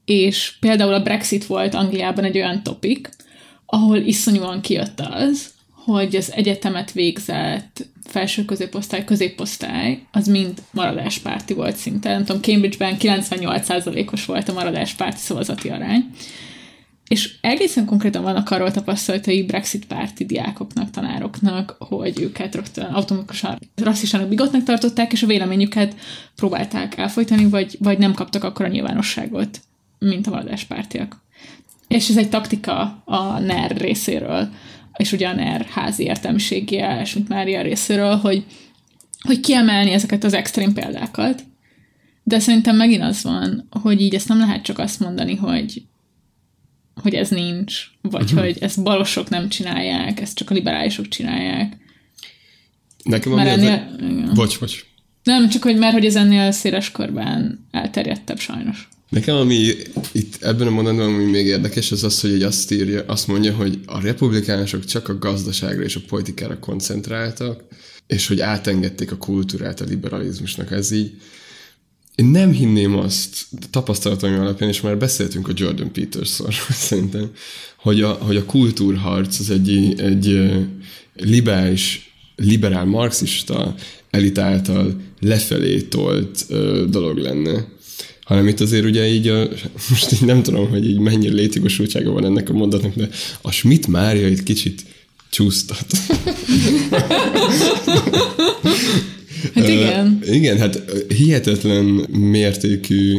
és 0.05 0.57
például 0.61 0.95
a 0.95 1.03
Brexit 1.03 1.47
volt 1.47 1.75
Angliában 1.75 2.25
egy 2.25 2.37
olyan 2.37 2.63
topik, 2.63 3.09
ahol 3.67 3.97
iszonyúan 3.97 4.61
kijött 4.61 5.01
az, 5.01 5.51
hogy 5.85 6.17
az 6.17 6.33
egyetemet 6.33 6.93
végzett 6.93 7.87
felső 8.11 8.45
középosztály, 8.45 9.05
középosztály, 9.05 9.99
az 10.13 10.27
mind 10.27 10.63
maradáspárti 10.71 11.55
volt 11.55 11.77
szinte. 11.77 12.13
Nem 12.13 12.25
tudom, 12.25 12.43
Cambridge-ben 12.43 12.97
98%-os 12.99 14.25
volt 14.25 14.49
a 14.49 14.53
maradáspárti 14.53 15.21
szavazati 15.21 15.69
arány. 15.69 16.11
És 17.09 17.35
egészen 17.41 17.85
konkrétan 17.85 18.23
vannak 18.23 18.51
arról 18.51 18.71
tapasztalatai 18.71 19.43
Brexit 19.43 19.87
párti 19.87 20.25
diákoknak, 20.25 20.91
tanároknak, 20.91 21.77
hogy 21.79 22.21
őket 22.21 22.55
rögtön 22.55 22.85
automatikusan 22.85 23.59
rasszistának, 23.75 24.29
bigotnak 24.29 24.63
tartották, 24.63 25.13
és 25.13 25.23
a 25.23 25.27
véleményüket 25.27 25.95
próbálták 26.37 26.97
elfolytani, 26.97 27.49
vagy, 27.49 27.77
vagy 27.81 27.99
nem 27.99 28.15
kaptak 28.15 28.45
akkor 28.45 28.67
a 28.67 28.69
nyilvánosságot, 28.69 29.61
mint 29.99 30.27
a 30.27 30.31
maradáspártiak. 30.31 31.21
És 31.89 32.09
ez 32.09 32.17
egy 32.17 32.29
taktika 32.29 33.03
a 33.05 33.39
NER 33.39 33.77
részéről, 33.77 34.49
és 35.01 35.13
ugye 35.13 35.29
a 35.29 35.35
NER 35.35 35.67
házi 35.71 36.03
értelmiségie, 36.03 37.07
mint 37.15 37.29
Mária 37.29 37.63
részéről, 37.63 38.17
hogy, 38.17 38.45
hogy 39.21 39.41
kiemelni 39.41 39.91
ezeket 39.91 40.25
az 40.25 40.35
extrém 40.35 40.73
példákat. 40.73 41.45
De 42.23 42.39
szerintem 42.39 42.77
megint 42.77 43.03
az 43.03 43.23
van, 43.23 43.69
hogy 43.71 44.01
így 44.01 44.15
ezt 44.15 44.29
nem 44.29 44.39
lehet 44.39 44.63
csak 44.63 44.79
azt 44.79 45.01
mondani, 45.01 45.35
hogy 45.35 45.83
hogy 47.03 47.15
ez 47.15 47.29
nincs, 47.29 47.85
vagy 48.01 48.23
uh-huh. 48.23 48.41
hogy 48.41 48.57
ezt 48.61 48.83
balosok 48.83 49.29
nem 49.29 49.49
csinálják, 49.49 50.21
ezt 50.21 50.37
csak 50.37 50.51
a 50.51 50.55
liberálisok 50.55 51.09
csinálják. 51.09 51.77
Nekem 53.03 53.33
Mert 53.33 53.49
ennél, 53.49 53.97
igen. 53.99 54.31
Bocs, 54.35 54.59
bocs. 54.59 54.85
Nem, 55.23 55.49
csak 55.49 55.63
hogy 55.63 55.77
mert 55.77 55.93
hogy 55.93 56.05
ez 56.05 56.17
ennél 56.17 56.51
széles 56.51 56.91
körben 56.91 57.67
elterjedtebb 57.71 58.39
sajnos. 58.39 58.89
Nekem, 59.11 59.37
ami 59.37 59.73
itt 60.13 60.43
ebben 60.43 60.67
a 60.67 60.71
mondatban, 60.71 61.05
ami 61.05 61.25
még 61.25 61.47
érdekes, 61.47 61.93
az 61.93 62.05
az, 62.05 62.21
hogy 62.21 62.35
így 62.35 62.43
azt 62.43 62.73
írja, 62.73 63.05
azt 63.07 63.27
mondja, 63.27 63.55
hogy 63.55 63.81
a 63.87 64.01
republikánusok 64.01 64.85
csak 64.85 65.09
a 65.09 65.19
gazdaságra 65.19 65.83
és 65.83 65.97
a 65.97 66.01
politikára 66.09 66.59
koncentráltak, 66.59 67.63
és 68.07 68.27
hogy 68.27 68.41
átengedték 68.41 69.13
a 69.13 69.17
kultúrát 69.17 69.81
a 69.81 69.85
liberalizmusnak. 69.85 70.71
Ez 70.71 70.91
így, 70.91 71.13
én 72.15 72.25
nem 72.25 72.53
hinném 72.53 72.97
azt, 72.99 73.47
tapasztalataim 73.71 74.41
alapján, 74.41 74.69
és 74.69 74.81
már 74.81 74.99
beszéltünk 74.99 75.49
a 75.49 75.53
Jordan 75.55 75.93
Peterson 75.93 76.51
szerintem, 76.89 77.31
hogy 77.77 78.03
a, 78.03 78.13
hogy 78.13 78.37
a 78.37 78.45
kultúrharc 78.45 79.39
az 79.39 79.51
egy, 79.51 79.95
egy 80.01 80.51
liberális, 81.15 82.15
liberál 82.37 82.85
marxista 82.85 83.75
elit 84.11 84.39
által 84.39 85.01
lefelé 85.21 85.81
tolt 85.81 86.47
dolog 86.91 87.17
lenne. 87.17 87.79
Hanem 88.31 88.47
itt 88.47 88.61
azért 88.61 88.85
ugye 88.85 89.09
így, 89.09 89.28
a, 89.28 89.49
most 89.91 90.12
így 90.12 90.24
nem 90.24 90.43
tudom, 90.43 90.68
hogy 90.68 90.89
így 90.89 90.99
mennyire 90.99 91.35
létjogosultsága 91.35 92.11
van 92.11 92.24
ennek 92.24 92.49
a 92.49 92.53
mondatnak, 92.53 92.95
de 92.95 93.09
a 93.41 93.51
Schmidt 93.51 93.87
Mária 93.87 94.26
egy 94.26 94.43
kicsit 94.43 94.85
csúsztat. 95.31 95.87
Hát 99.55 99.68
igen. 99.68 100.18
Ö, 100.22 100.33
igen, 100.33 100.59
hát 100.59 100.83
hihetetlen 101.09 101.85
mértékű 102.11 103.18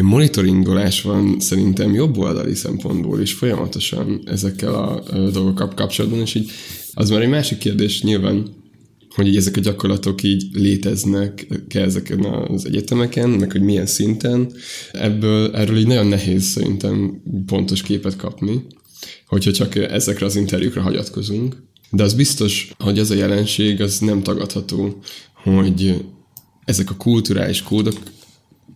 monitoringolás 0.00 1.02
van 1.02 1.40
szerintem 1.40 1.94
jobb 1.94 2.18
oldali 2.18 2.54
szempontból 2.54 3.20
is 3.20 3.32
folyamatosan 3.32 4.22
ezekkel 4.26 4.74
a 4.74 5.02
dolgokkal 5.32 5.68
kapcsolatban, 5.74 6.20
és 6.20 6.34
így 6.34 6.50
az 6.94 7.10
már 7.10 7.22
egy 7.22 7.28
másik 7.28 7.58
kérdés 7.58 8.02
nyilván, 8.02 8.46
hogy 9.16 9.26
így 9.26 9.36
ezek 9.36 9.56
a 9.56 9.60
gyakorlatok 9.60 10.22
így 10.22 10.44
léteznek 10.52 11.46
-e 11.68 11.80
ezeken 11.80 12.24
az 12.24 12.66
egyetemeken, 12.66 13.30
meg 13.30 13.52
hogy 13.52 13.60
milyen 13.60 13.86
szinten. 13.86 14.52
Ebből, 14.92 15.54
erről 15.54 15.78
így 15.78 15.86
nagyon 15.86 16.06
nehéz 16.06 16.44
szerintem 16.44 17.22
pontos 17.46 17.82
képet 17.82 18.16
kapni, 18.16 18.66
hogyha 19.26 19.52
csak 19.52 19.74
ezekre 19.74 20.26
az 20.26 20.36
interjúkra 20.36 20.82
hagyatkozunk. 20.82 21.62
De 21.90 22.02
az 22.02 22.14
biztos, 22.14 22.72
hogy 22.78 22.98
ez 22.98 23.10
a 23.10 23.14
jelenség 23.14 23.80
az 23.80 23.98
nem 23.98 24.22
tagadható, 24.22 25.02
hogy 25.34 26.04
ezek 26.64 26.90
a 26.90 26.96
kulturális 26.96 27.62
kódok 27.62 27.98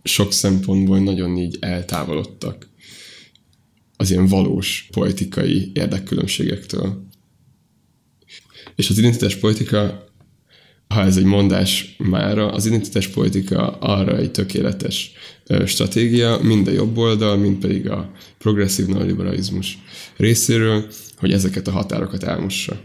sok 0.03 0.33
szempontból 0.33 0.99
nagyon 0.99 1.37
így 1.37 1.57
eltávolodtak 1.59 2.69
az 3.97 4.11
ilyen 4.11 4.27
valós 4.27 4.87
politikai 4.91 5.71
érdekkülönbségektől. 5.73 7.07
És 8.75 8.89
az 8.89 8.97
identitás 8.97 9.35
politika, 9.35 10.09
ha 10.91 11.03
ez 11.03 11.17
egy 11.17 11.23
mondás 11.23 11.95
mára, 11.97 12.51
az 12.51 12.65
identitás 12.65 13.07
politika 13.07 13.77
arra 13.79 14.17
egy 14.17 14.31
tökéletes 14.31 15.11
stratégia, 15.65 16.39
mind 16.41 16.67
a 16.67 16.71
jobb 16.71 16.97
oldal, 16.97 17.37
mind 17.37 17.57
pedig 17.57 17.89
a 17.89 18.11
progresszív 18.37 18.85
neoliberalizmus 18.85 19.77
részéről, 20.17 20.85
hogy 21.17 21.31
ezeket 21.31 21.67
a 21.67 21.71
határokat 21.71 22.23
elmossa. 22.23 22.81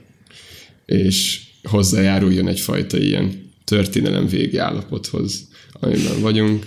És 0.87 1.41
hozzájáruljon 1.63 2.49
egyfajta 2.49 2.99
ilyen 2.99 3.53
történelem 3.65 4.27
végi 4.27 4.57
állapothoz, 4.57 5.49
amiben 5.73 6.21
vagyunk, 6.21 6.67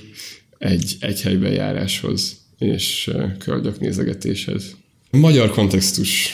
egy, 0.58 0.96
egy 1.00 1.22
helyben 1.22 1.52
járáshoz 1.52 2.38
és 2.58 3.12
köldök 3.38 3.80
nézegetéshez. 3.80 4.76
Magyar 5.12 5.50
kontextus. 5.50 6.34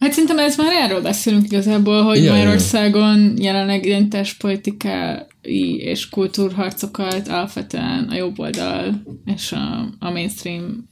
Hát 0.00 0.12
szerintem 0.12 0.38
ez 0.38 0.56
már 0.56 0.72
erről 0.72 1.02
beszélünk 1.02 1.44
igazából, 1.44 2.02
hogy 2.02 2.24
Ja, 2.24 2.32
Magyarországon 2.32 3.34
jelenleg 3.36 3.86
identitáspolitikai 3.86 5.76
és 5.76 6.08
kultúrharcokat 6.08 7.28
alapvetően 7.28 8.08
a 8.08 8.14
jobb 8.14 8.38
oldal 8.38 9.02
és 9.24 9.52
a, 9.52 9.88
a 9.98 10.10
mainstream 10.10 10.88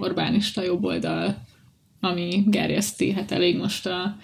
Orbánista 0.00 0.62
jobb 0.62 0.84
oldal, 0.84 1.42
ami 2.00 2.44
gerjeszti, 2.46 3.12
hát 3.12 3.32
elég 3.32 3.56
most 3.56 3.86
a, 3.86 4.16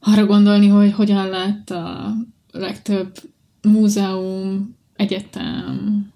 arra 0.00 0.26
gondolni, 0.26 0.68
hogy 0.68 0.92
hogyan 0.92 1.28
lett 1.28 1.70
a 1.70 2.14
legtöbb 2.52 3.14
múzeum, 3.62 4.76
egyetem, 4.96 6.06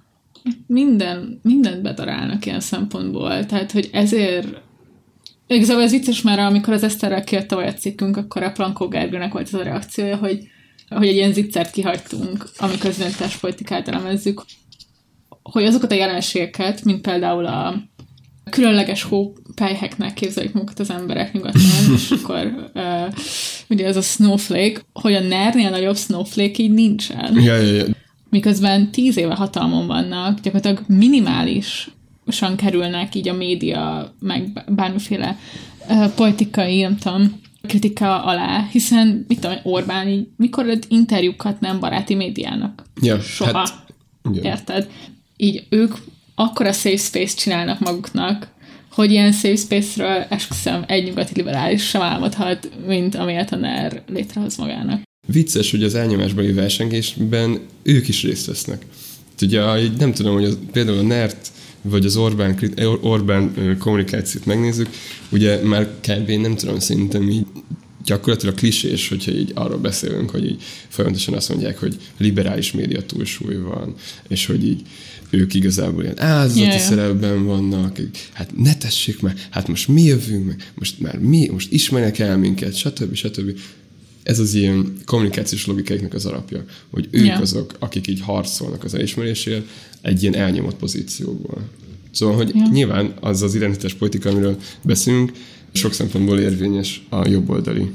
minden, 0.66 1.41
mindent 1.43 1.83
bedarálnak 1.83 2.47
ilyen 2.47 2.61
szempontból. 2.61 3.47
Tehát, 3.47 3.72
hogy 3.72 3.89
ezért 3.93 4.64
Igazából 5.49 5.82
ez 5.82 5.90
vicces, 5.90 6.22
mert 6.22 6.40
amikor 6.40 6.72
az 6.72 6.82
Eszterrel 6.82 7.24
kijött 7.24 7.53
a 7.53 7.74
cikkünk, 7.74 8.16
akkor 8.16 8.42
a 8.42 8.51
Plankó 8.51 8.88
Gergőnek 8.88 9.32
volt 9.32 9.47
az 9.47 9.55
a 9.55 9.62
reakciója, 9.62 10.16
hogy, 10.16 10.49
hogy 10.88 11.07
egy 11.07 11.14
ilyen 11.14 11.32
zicsert 11.32 11.70
kihagytunk, 11.70 12.49
amikor 12.57 12.90
az 12.90 13.40
politikát 13.40 13.88
elemezzük, 13.88 14.44
hogy 15.42 15.64
azokat 15.64 15.92
a 15.92 15.94
jelenségeket, 15.94 16.84
mint 16.84 17.01
például 17.01 17.47
a 17.47 17.74
különleges 18.51 19.03
hópelyheknek 19.03 20.14
képzelik 20.14 20.53
magukat 20.53 20.78
az 20.78 20.90
emberek 20.90 21.32
nyugaton, 21.32 21.61
és 21.97 22.11
akkor 22.11 22.70
uh, 22.74 23.14
ugye 23.68 23.86
ez 23.86 23.97
a 23.97 24.03
snowflake, 24.03 24.80
hogy 24.92 25.14
a 25.14 25.20
NER-nél 25.20 25.70
nagyobb 25.70 25.97
snowflake 25.97 26.62
így 26.62 26.72
nincsen. 26.72 27.40
Ja, 27.40 27.57
ja, 27.57 27.72
ja. 27.72 27.84
Miközben 28.30 28.90
tíz 28.90 29.16
éve 29.16 29.34
hatalmon 29.34 29.86
vannak, 29.86 30.40
gyakorlatilag 30.40 30.84
minimális 30.86 31.90
kerülnek 32.57 33.14
így 33.14 33.29
a 33.29 33.35
média, 33.35 34.14
meg 34.20 34.64
bármiféle 34.68 35.39
uh, 35.89 36.11
politikai, 36.11 36.81
nem 36.81 36.97
tudom, 36.97 37.41
kritika 37.66 38.24
alá, 38.24 38.68
hiszen, 38.72 39.24
mit 39.29 39.41
tudom, 39.41 39.57
Orbán 39.62 40.09
így, 40.09 40.27
mikor 40.37 40.68
ad 40.68 40.85
interjúkat 40.89 41.61
nem 41.61 41.81
baráti 41.81 42.14
médiának? 42.14 42.83
Ja, 43.03 43.20
Soha. 43.20 43.59
hát. 43.59 43.85
Érted? 44.43 44.91
Így 45.37 45.66
ők 45.68 45.95
akkora 46.35 46.72
safe 46.72 46.97
space 46.97 47.37
csinálnak 47.37 47.81
maguknak, 47.81 48.49
hogy 48.91 49.11
ilyen 49.11 49.33
safe 49.33 49.57
space-ről 49.57 50.27
esküszöm 50.29 50.85
egy 50.87 51.05
nyugati 51.05 51.33
liberális 51.35 51.89
sem 51.89 52.03
álmodhat, 52.03 52.70
mint 52.87 53.14
amilyet 53.14 53.53
a 53.53 53.57
NER 53.57 54.03
létrehoz 54.07 54.57
magának. 54.57 55.03
Vicces, 55.27 55.70
hogy 55.70 55.83
az 55.83 55.95
elnyomásbeli 55.95 56.53
versengésben 56.53 57.61
ők 57.83 58.09
is 58.09 58.22
részt 58.22 58.47
vesznek. 58.47 58.87
Ugye, 59.43 59.62
nem 59.99 60.12
tudom, 60.12 60.35
hogy 60.35 60.45
az, 60.45 60.59
például 60.72 60.99
a 60.99 61.03
NERT 61.03 61.51
vagy 61.89 62.05
az 62.05 62.16
Orbán, 62.16 62.57
krit- 62.57 62.84
Orbán 63.01 63.53
ö, 63.57 63.76
kommunikációt 63.76 64.47
megnézzük, 64.47 64.89
ugye 65.30 65.62
már 65.62 65.89
kb. 66.01 66.30
nem 66.30 66.57
tudom, 66.57 66.78
szerintem 66.78 67.28
így 67.28 67.47
gyakorlatilag 68.05 68.55
klisés, 68.55 69.09
hogyha 69.09 69.32
így 69.32 69.53
arról 69.55 69.78
beszélünk, 69.78 70.30
hogy 70.30 70.45
így 70.45 70.62
folyamatosan 70.89 71.34
azt 71.34 71.49
mondják, 71.49 71.78
hogy 71.78 71.97
liberális 72.16 72.72
média 72.72 73.07
túlsúly 73.07 73.57
van, 73.57 73.95
és 74.28 74.47
hogy 74.47 74.66
így 74.66 74.82
ők 75.30 75.55
igazából 75.55 76.03
ilyen 76.03 76.20
áldozati 76.20 76.66
ja. 76.66 76.78
szerepben 76.78 77.45
vannak, 77.45 77.99
hát 78.32 78.57
ne 78.57 78.74
tessék 78.74 79.20
már, 79.20 79.34
hát 79.51 79.68
most 79.68 79.89
mi 79.89 80.03
jövünk 80.03 80.47
meg, 80.47 80.72
most 80.74 81.01
már 81.01 81.18
mi, 81.18 81.49
most 81.53 81.72
ismernek 81.72 82.18
el 82.18 82.37
minket, 82.37 82.74
stb. 82.74 83.14
stb. 83.14 83.59
Ez 84.27 84.39
az 84.39 84.55
ilyen 84.55 84.93
kommunikációs 85.05 85.66
logikáiknak 85.66 86.14
az 86.14 86.27
alapja, 86.27 86.64
hogy 86.91 87.09
ők 87.11 87.27
Ja. 87.27 87.39
azok, 87.39 87.74
akik 87.79 88.07
így 88.07 88.20
harcolnak 88.20 88.85
az 88.85 88.95
elismerésért 88.95 89.66
egy 90.03 90.22
ilyen 90.22 90.35
elnyomott 90.35 90.77
pozícióból. 90.77 91.61
Szóval, 92.11 92.37
hogy 92.37 92.53
Ja. 92.55 92.66
nyilván 92.72 93.14
az 93.20 93.43
az 93.43 93.55
identitás 93.55 93.95
politika, 93.95 94.29
amiről 94.31 94.57
beszélünk, 94.83 95.33
sok 95.72 95.93
szempontból 95.93 96.39
érvényes 96.39 97.07
a 97.09 97.29
jobboldali. 97.29 97.91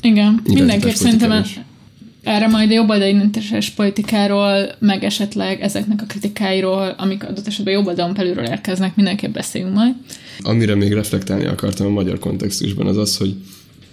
Igen, 0.00 0.40
mindenképp 0.44 0.94
szerintem 0.94 1.42
is. 1.42 1.60
erre 2.22 2.46
majd 2.48 2.70
a 2.70 2.74
jobboldali 2.74 3.10
identitásos 3.10 3.70
politikáról, 3.70 4.74
meg 4.78 5.04
esetleg 5.04 5.60
ezeknek 5.60 6.02
a 6.02 6.04
kritikáiról, 6.06 6.94
amik 6.98 7.24
adott 7.24 7.46
esetben 7.46 7.74
jobboldalon 7.74 8.14
belülről 8.14 8.44
érkeznek, 8.44 8.96
mindenképp 8.96 9.32
beszéljünk 9.32 9.74
majd. 9.74 9.94
Amire 10.40 10.74
még 10.74 10.92
reflektálni 10.92 11.44
akartam 11.44 11.86
a 11.86 11.90
magyar 11.90 12.18
kontextusban, 12.18 12.86
az 12.86 12.96
az, 12.96 13.16
hogy 13.16 13.34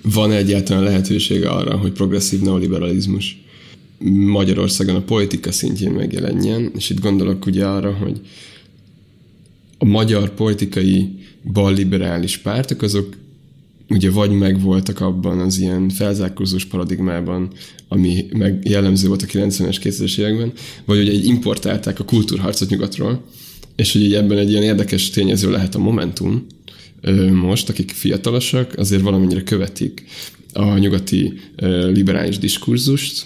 van 0.04 0.32
egyáltalán 0.32 0.84
lehetősége 0.84 1.50
arra, 1.50 1.78
hogy 1.78 1.92
progresszív 1.92 2.40
neoliberalizmus 2.42 3.42
Magyarországon 4.10 4.96
a 4.96 5.02
politika 5.02 5.52
szintjén 5.52 5.92
megjelenjen, 5.92 6.72
és 6.76 6.90
itt 6.90 7.00
gondolok 7.00 7.46
ugye 7.46 7.66
arra, 7.66 7.94
hogy 7.94 8.22
a 9.78 9.86
magyar 9.86 10.34
politikai 10.34 11.10
balliberális 11.54 12.38
pártok 12.38 12.82
azok 12.82 13.16
ugye 13.90 14.12
vagy 14.12 14.32
megvoltak 14.32 15.00
abban 15.00 15.40
az 15.40 15.60
ilyen 15.60 15.90
felzárkózós 15.90 16.66
paradigmában, 16.66 17.52
ami 17.88 18.26
meg 18.34 18.68
jellemző 18.70 19.08
volt 19.08 19.22
a 19.22 19.26
90-es, 19.26 19.78
2000-es 19.84 20.18
években, 20.18 20.52
vagy 20.86 21.00
ugye 21.00 21.12
így 21.12 21.26
importálták 21.26 22.00
a 22.00 22.04
kultúrharcot 22.04 22.70
nyugatról, 22.70 23.24
és 23.76 23.92
hogy 23.92 24.14
ebben 24.14 24.38
egy 24.38 24.50
ilyen 24.50 24.64
érdekes 24.64 25.10
tényező 25.10 25.52
lehet 25.52 25.76
a 25.76 25.80
Momentum 25.80 26.46
most, 27.32 27.70
akik 27.70 27.92
fiatalosak, 27.92 28.78
azért 28.78 29.02
valamennyire 29.02 29.44
követik 29.44 30.04
a 30.54 30.78
nyugati 30.78 31.34
liberális 31.94 32.38
diskurzust. 32.38 33.26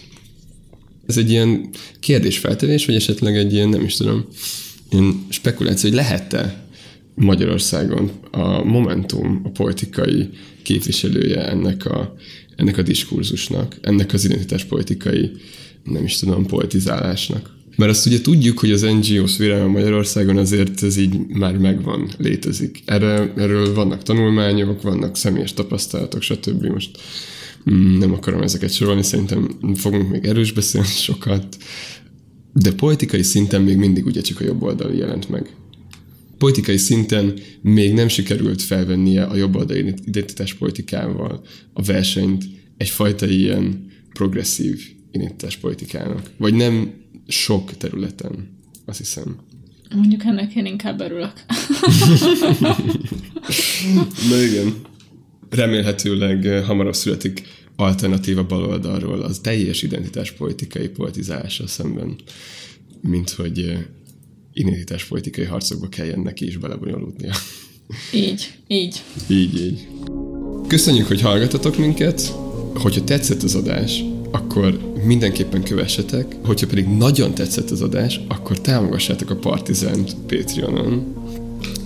Ez 1.07 1.17
egy 1.17 1.29
ilyen 1.29 1.69
kérdésfeltevés, 1.99 2.85
vagy 2.85 2.95
esetleg 2.95 3.37
egy 3.37 3.53
ilyen, 3.53 3.69
nem 3.69 3.83
is 3.83 3.95
tudom, 3.95 4.25
ilyen 4.91 5.25
spekuláció, 5.29 5.89
hogy 5.89 5.97
lehet-e 5.97 6.65
Magyarországon 7.15 8.11
a 8.31 8.63
Momentum 8.63 9.41
a 9.43 9.49
politikai 9.49 10.29
képviselője 10.63 11.49
ennek 11.49 11.85
a, 11.85 12.15
ennek 12.55 12.77
a 12.77 12.81
diskurzusnak, 12.81 13.77
ennek 13.81 14.13
az 14.13 14.25
identitáspolitikai, 14.25 15.31
nem 15.83 16.03
is 16.03 16.17
tudom, 16.17 16.45
politizálásnak. 16.45 17.56
Mert 17.77 17.91
azt 17.91 18.05
ugye 18.05 18.21
tudjuk, 18.21 18.59
hogy 18.59 18.71
az 18.71 18.81
NGO 18.81 19.27
szférában 19.27 19.69
Magyarországon 19.69 20.37
azért 20.37 20.83
ez 20.83 20.97
így 20.97 21.17
már 21.27 21.57
megvan, 21.57 22.09
létezik. 22.17 22.81
Erre, 22.85 23.33
erről 23.35 23.73
vannak 23.73 24.03
tanulmányok, 24.03 24.81
vannak 24.81 25.15
személyes 25.15 25.53
tapasztalatok, 25.53 26.21
stb. 26.21 26.65
Most 26.65 26.97
mm, 27.71 27.97
nem 27.97 28.13
akarom 28.13 28.41
ezeket 28.41 28.73
sorolni, 28.73 29.03
szerintem 29.03 29.57
fogunk 29.75 30.09
még 30.09 30.25
erős 30.25 30.51
beszélni 30.51 30.87
sokat. 30.87 31.57
De 32.53 32.71
politikai 32.71 33.23
szinten 33.23 33.61
még 33.61 33.77
mindig 33.77 34.05
ugye 34.05 34.21
csak 34.21 34.39
a 34.39 34.43
jobb 34.43 34.61
oldal 34.61 34.93
jelent 34.93 35.29
meg 35.29 35.49
politikai 36.37 36.77
szinten 36.77 37.33
még 37.61 37.93
nem 37.93 38.07
sikerült 38.07 38.61
felvennie 38.61 39.23
a 39.23 39.35
jobboldali 39.35 39.93
identitáspolitikával 40.05 41.41
a 41.73 41.81
versenyt 41.81 42.43
egyfajta 42.77 43.25
ilyen 43.27 43.91
progresszív 44.13 44.81
identitáspolitikának. 45.11 46.31
Vagy 46.37 46.53
nem 46.53 46.93
sok 47.27 47.77
területen, 47.77 48.57
azt 48.85 48.97
hiszem. 48.97 49.37
Mondjuk 49.95 50.23
ennek 50.23 50.55
én 50.55 50.65
inkább 50.65 50.99
örülök. 50.99 51.33
Na 54.29 54.41
igen. 54.41 54.73
Remélhetőleg 55.49 56.45
eh, 56.45 56.65
hamarabb 56.65 56.95
születik 56.95 57.41
alternatíva 57.75 58.45
baloldalról 58.45 59.21
az 59.21 59.39
teljes 59.39 59.81
identitáspolitikai 59.81 60.87
politizálással 60.87 61.67
szemben, 61.67 62.15
mint 63.01 63.29
hogy 63.29 63.59
eh, 63.59 63.79
identitáspolitikai 64.53 65.45
harcokba 65.45 65.89
kelljen 65.89 66.19
neki 66.19 66.45
is 66.45 66.57
belebonyolódnia. 66.57 67.33
Így, 68.13 68.53
így. 68.67 69.03
Így, 69.29 69.61
így. 69.61 69.87
Köszönjük, 70.67 71.07
hogy 71.07 71.21
hallgatatok 71.21 71.77
minket. 71.77 72.21
Hogyha 72.73 73.03
tetszett 73.03 73.43
az 73.43 73.55
adás, 73.55 74.03
akkor 74.31 74.79
mindenképpen 75.03 75.63
kövessetek. 75.63 76.35
Hogyha 76.45 76.67
pedig 76.67 76.87
nagyon 76.87 77.33
tetszett 77.33 77.69
az 77.69 77.81
adás, 77.81 78.19
akkor 78.27 78.59
támogassátok 78.59 79.29
a 79.29 79.35
Partizánt 79.35 80.15
Patreonon, 80.27 81.15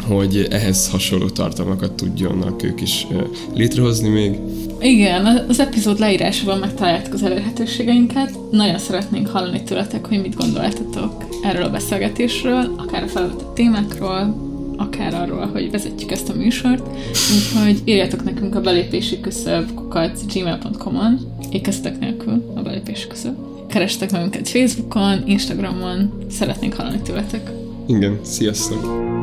hogy 0.07 0.47
ehhez 0.49 0.89
hasonló 0.89 1.29
tartalmakat 1.29 1.93
tudjanak 1.93 2.63
ők 2.63 2.81
is 2.81 3.07
létrehozni 3.53 4.09
még. 4.09 4.39
Igen, 4.79 5.45
az 5.47 5.59
epizód 5.59 5.99
leírásában 5.99 6.57
megtaláljátok 6.57 7.13
az 7.13 7.23
elérhetőségeinket. 7.23 8.51
Nagyon 8.51 8.77
szeretnénk 8.77 9.27
hallani 9.27 9.63
tőletek, 9.63 10.05
hogy 10.05 10.21
mit 10.21 10.35
gondoltatok 10.35 11.25
erről 11.43 11.63
a 11.63 11.69
beszélgetésről, 11.69 12.73
akár 12.77 13.03
a 13.03 13.07
felvetett 13.07 13.53
témákról, 13.53 14.50
akár 14.81 15.13
arról, 15.13 15.45
hogy 15.45 15.71
vezetjük 15.71 16.11
ezt 16.11 16.29
a 16.29 16.33
műsort. 16.33 16.87
Úgyhogy 17.35 17.81
írjatok 17.85 18.23
nekünk 18.23 18.55
a 18.55 18.61
belépési 18.61 19.19
küszöb 19.19 19.73
kukat 19.73 20.33
gmail.com-on, 20.33 21.19
ékeztek 21.51 21.99
nélkül 21.99 22.51
a 22.55 22.61
belépési 22.61 23.07
küszöb. 23.07 23.35
Kerestek 23.67 24.11
meg 24.11 24.21
minket 24.21 24.49
Facebookon, 24.49 25.23
Instagramon, 25.25 26.13
szeretnénk 26.29 26.73
hallani 26.73 27.01
tőletek. 27.01 27.51
Igen, 27.87 28.19
sziasztok! 28.23 29.20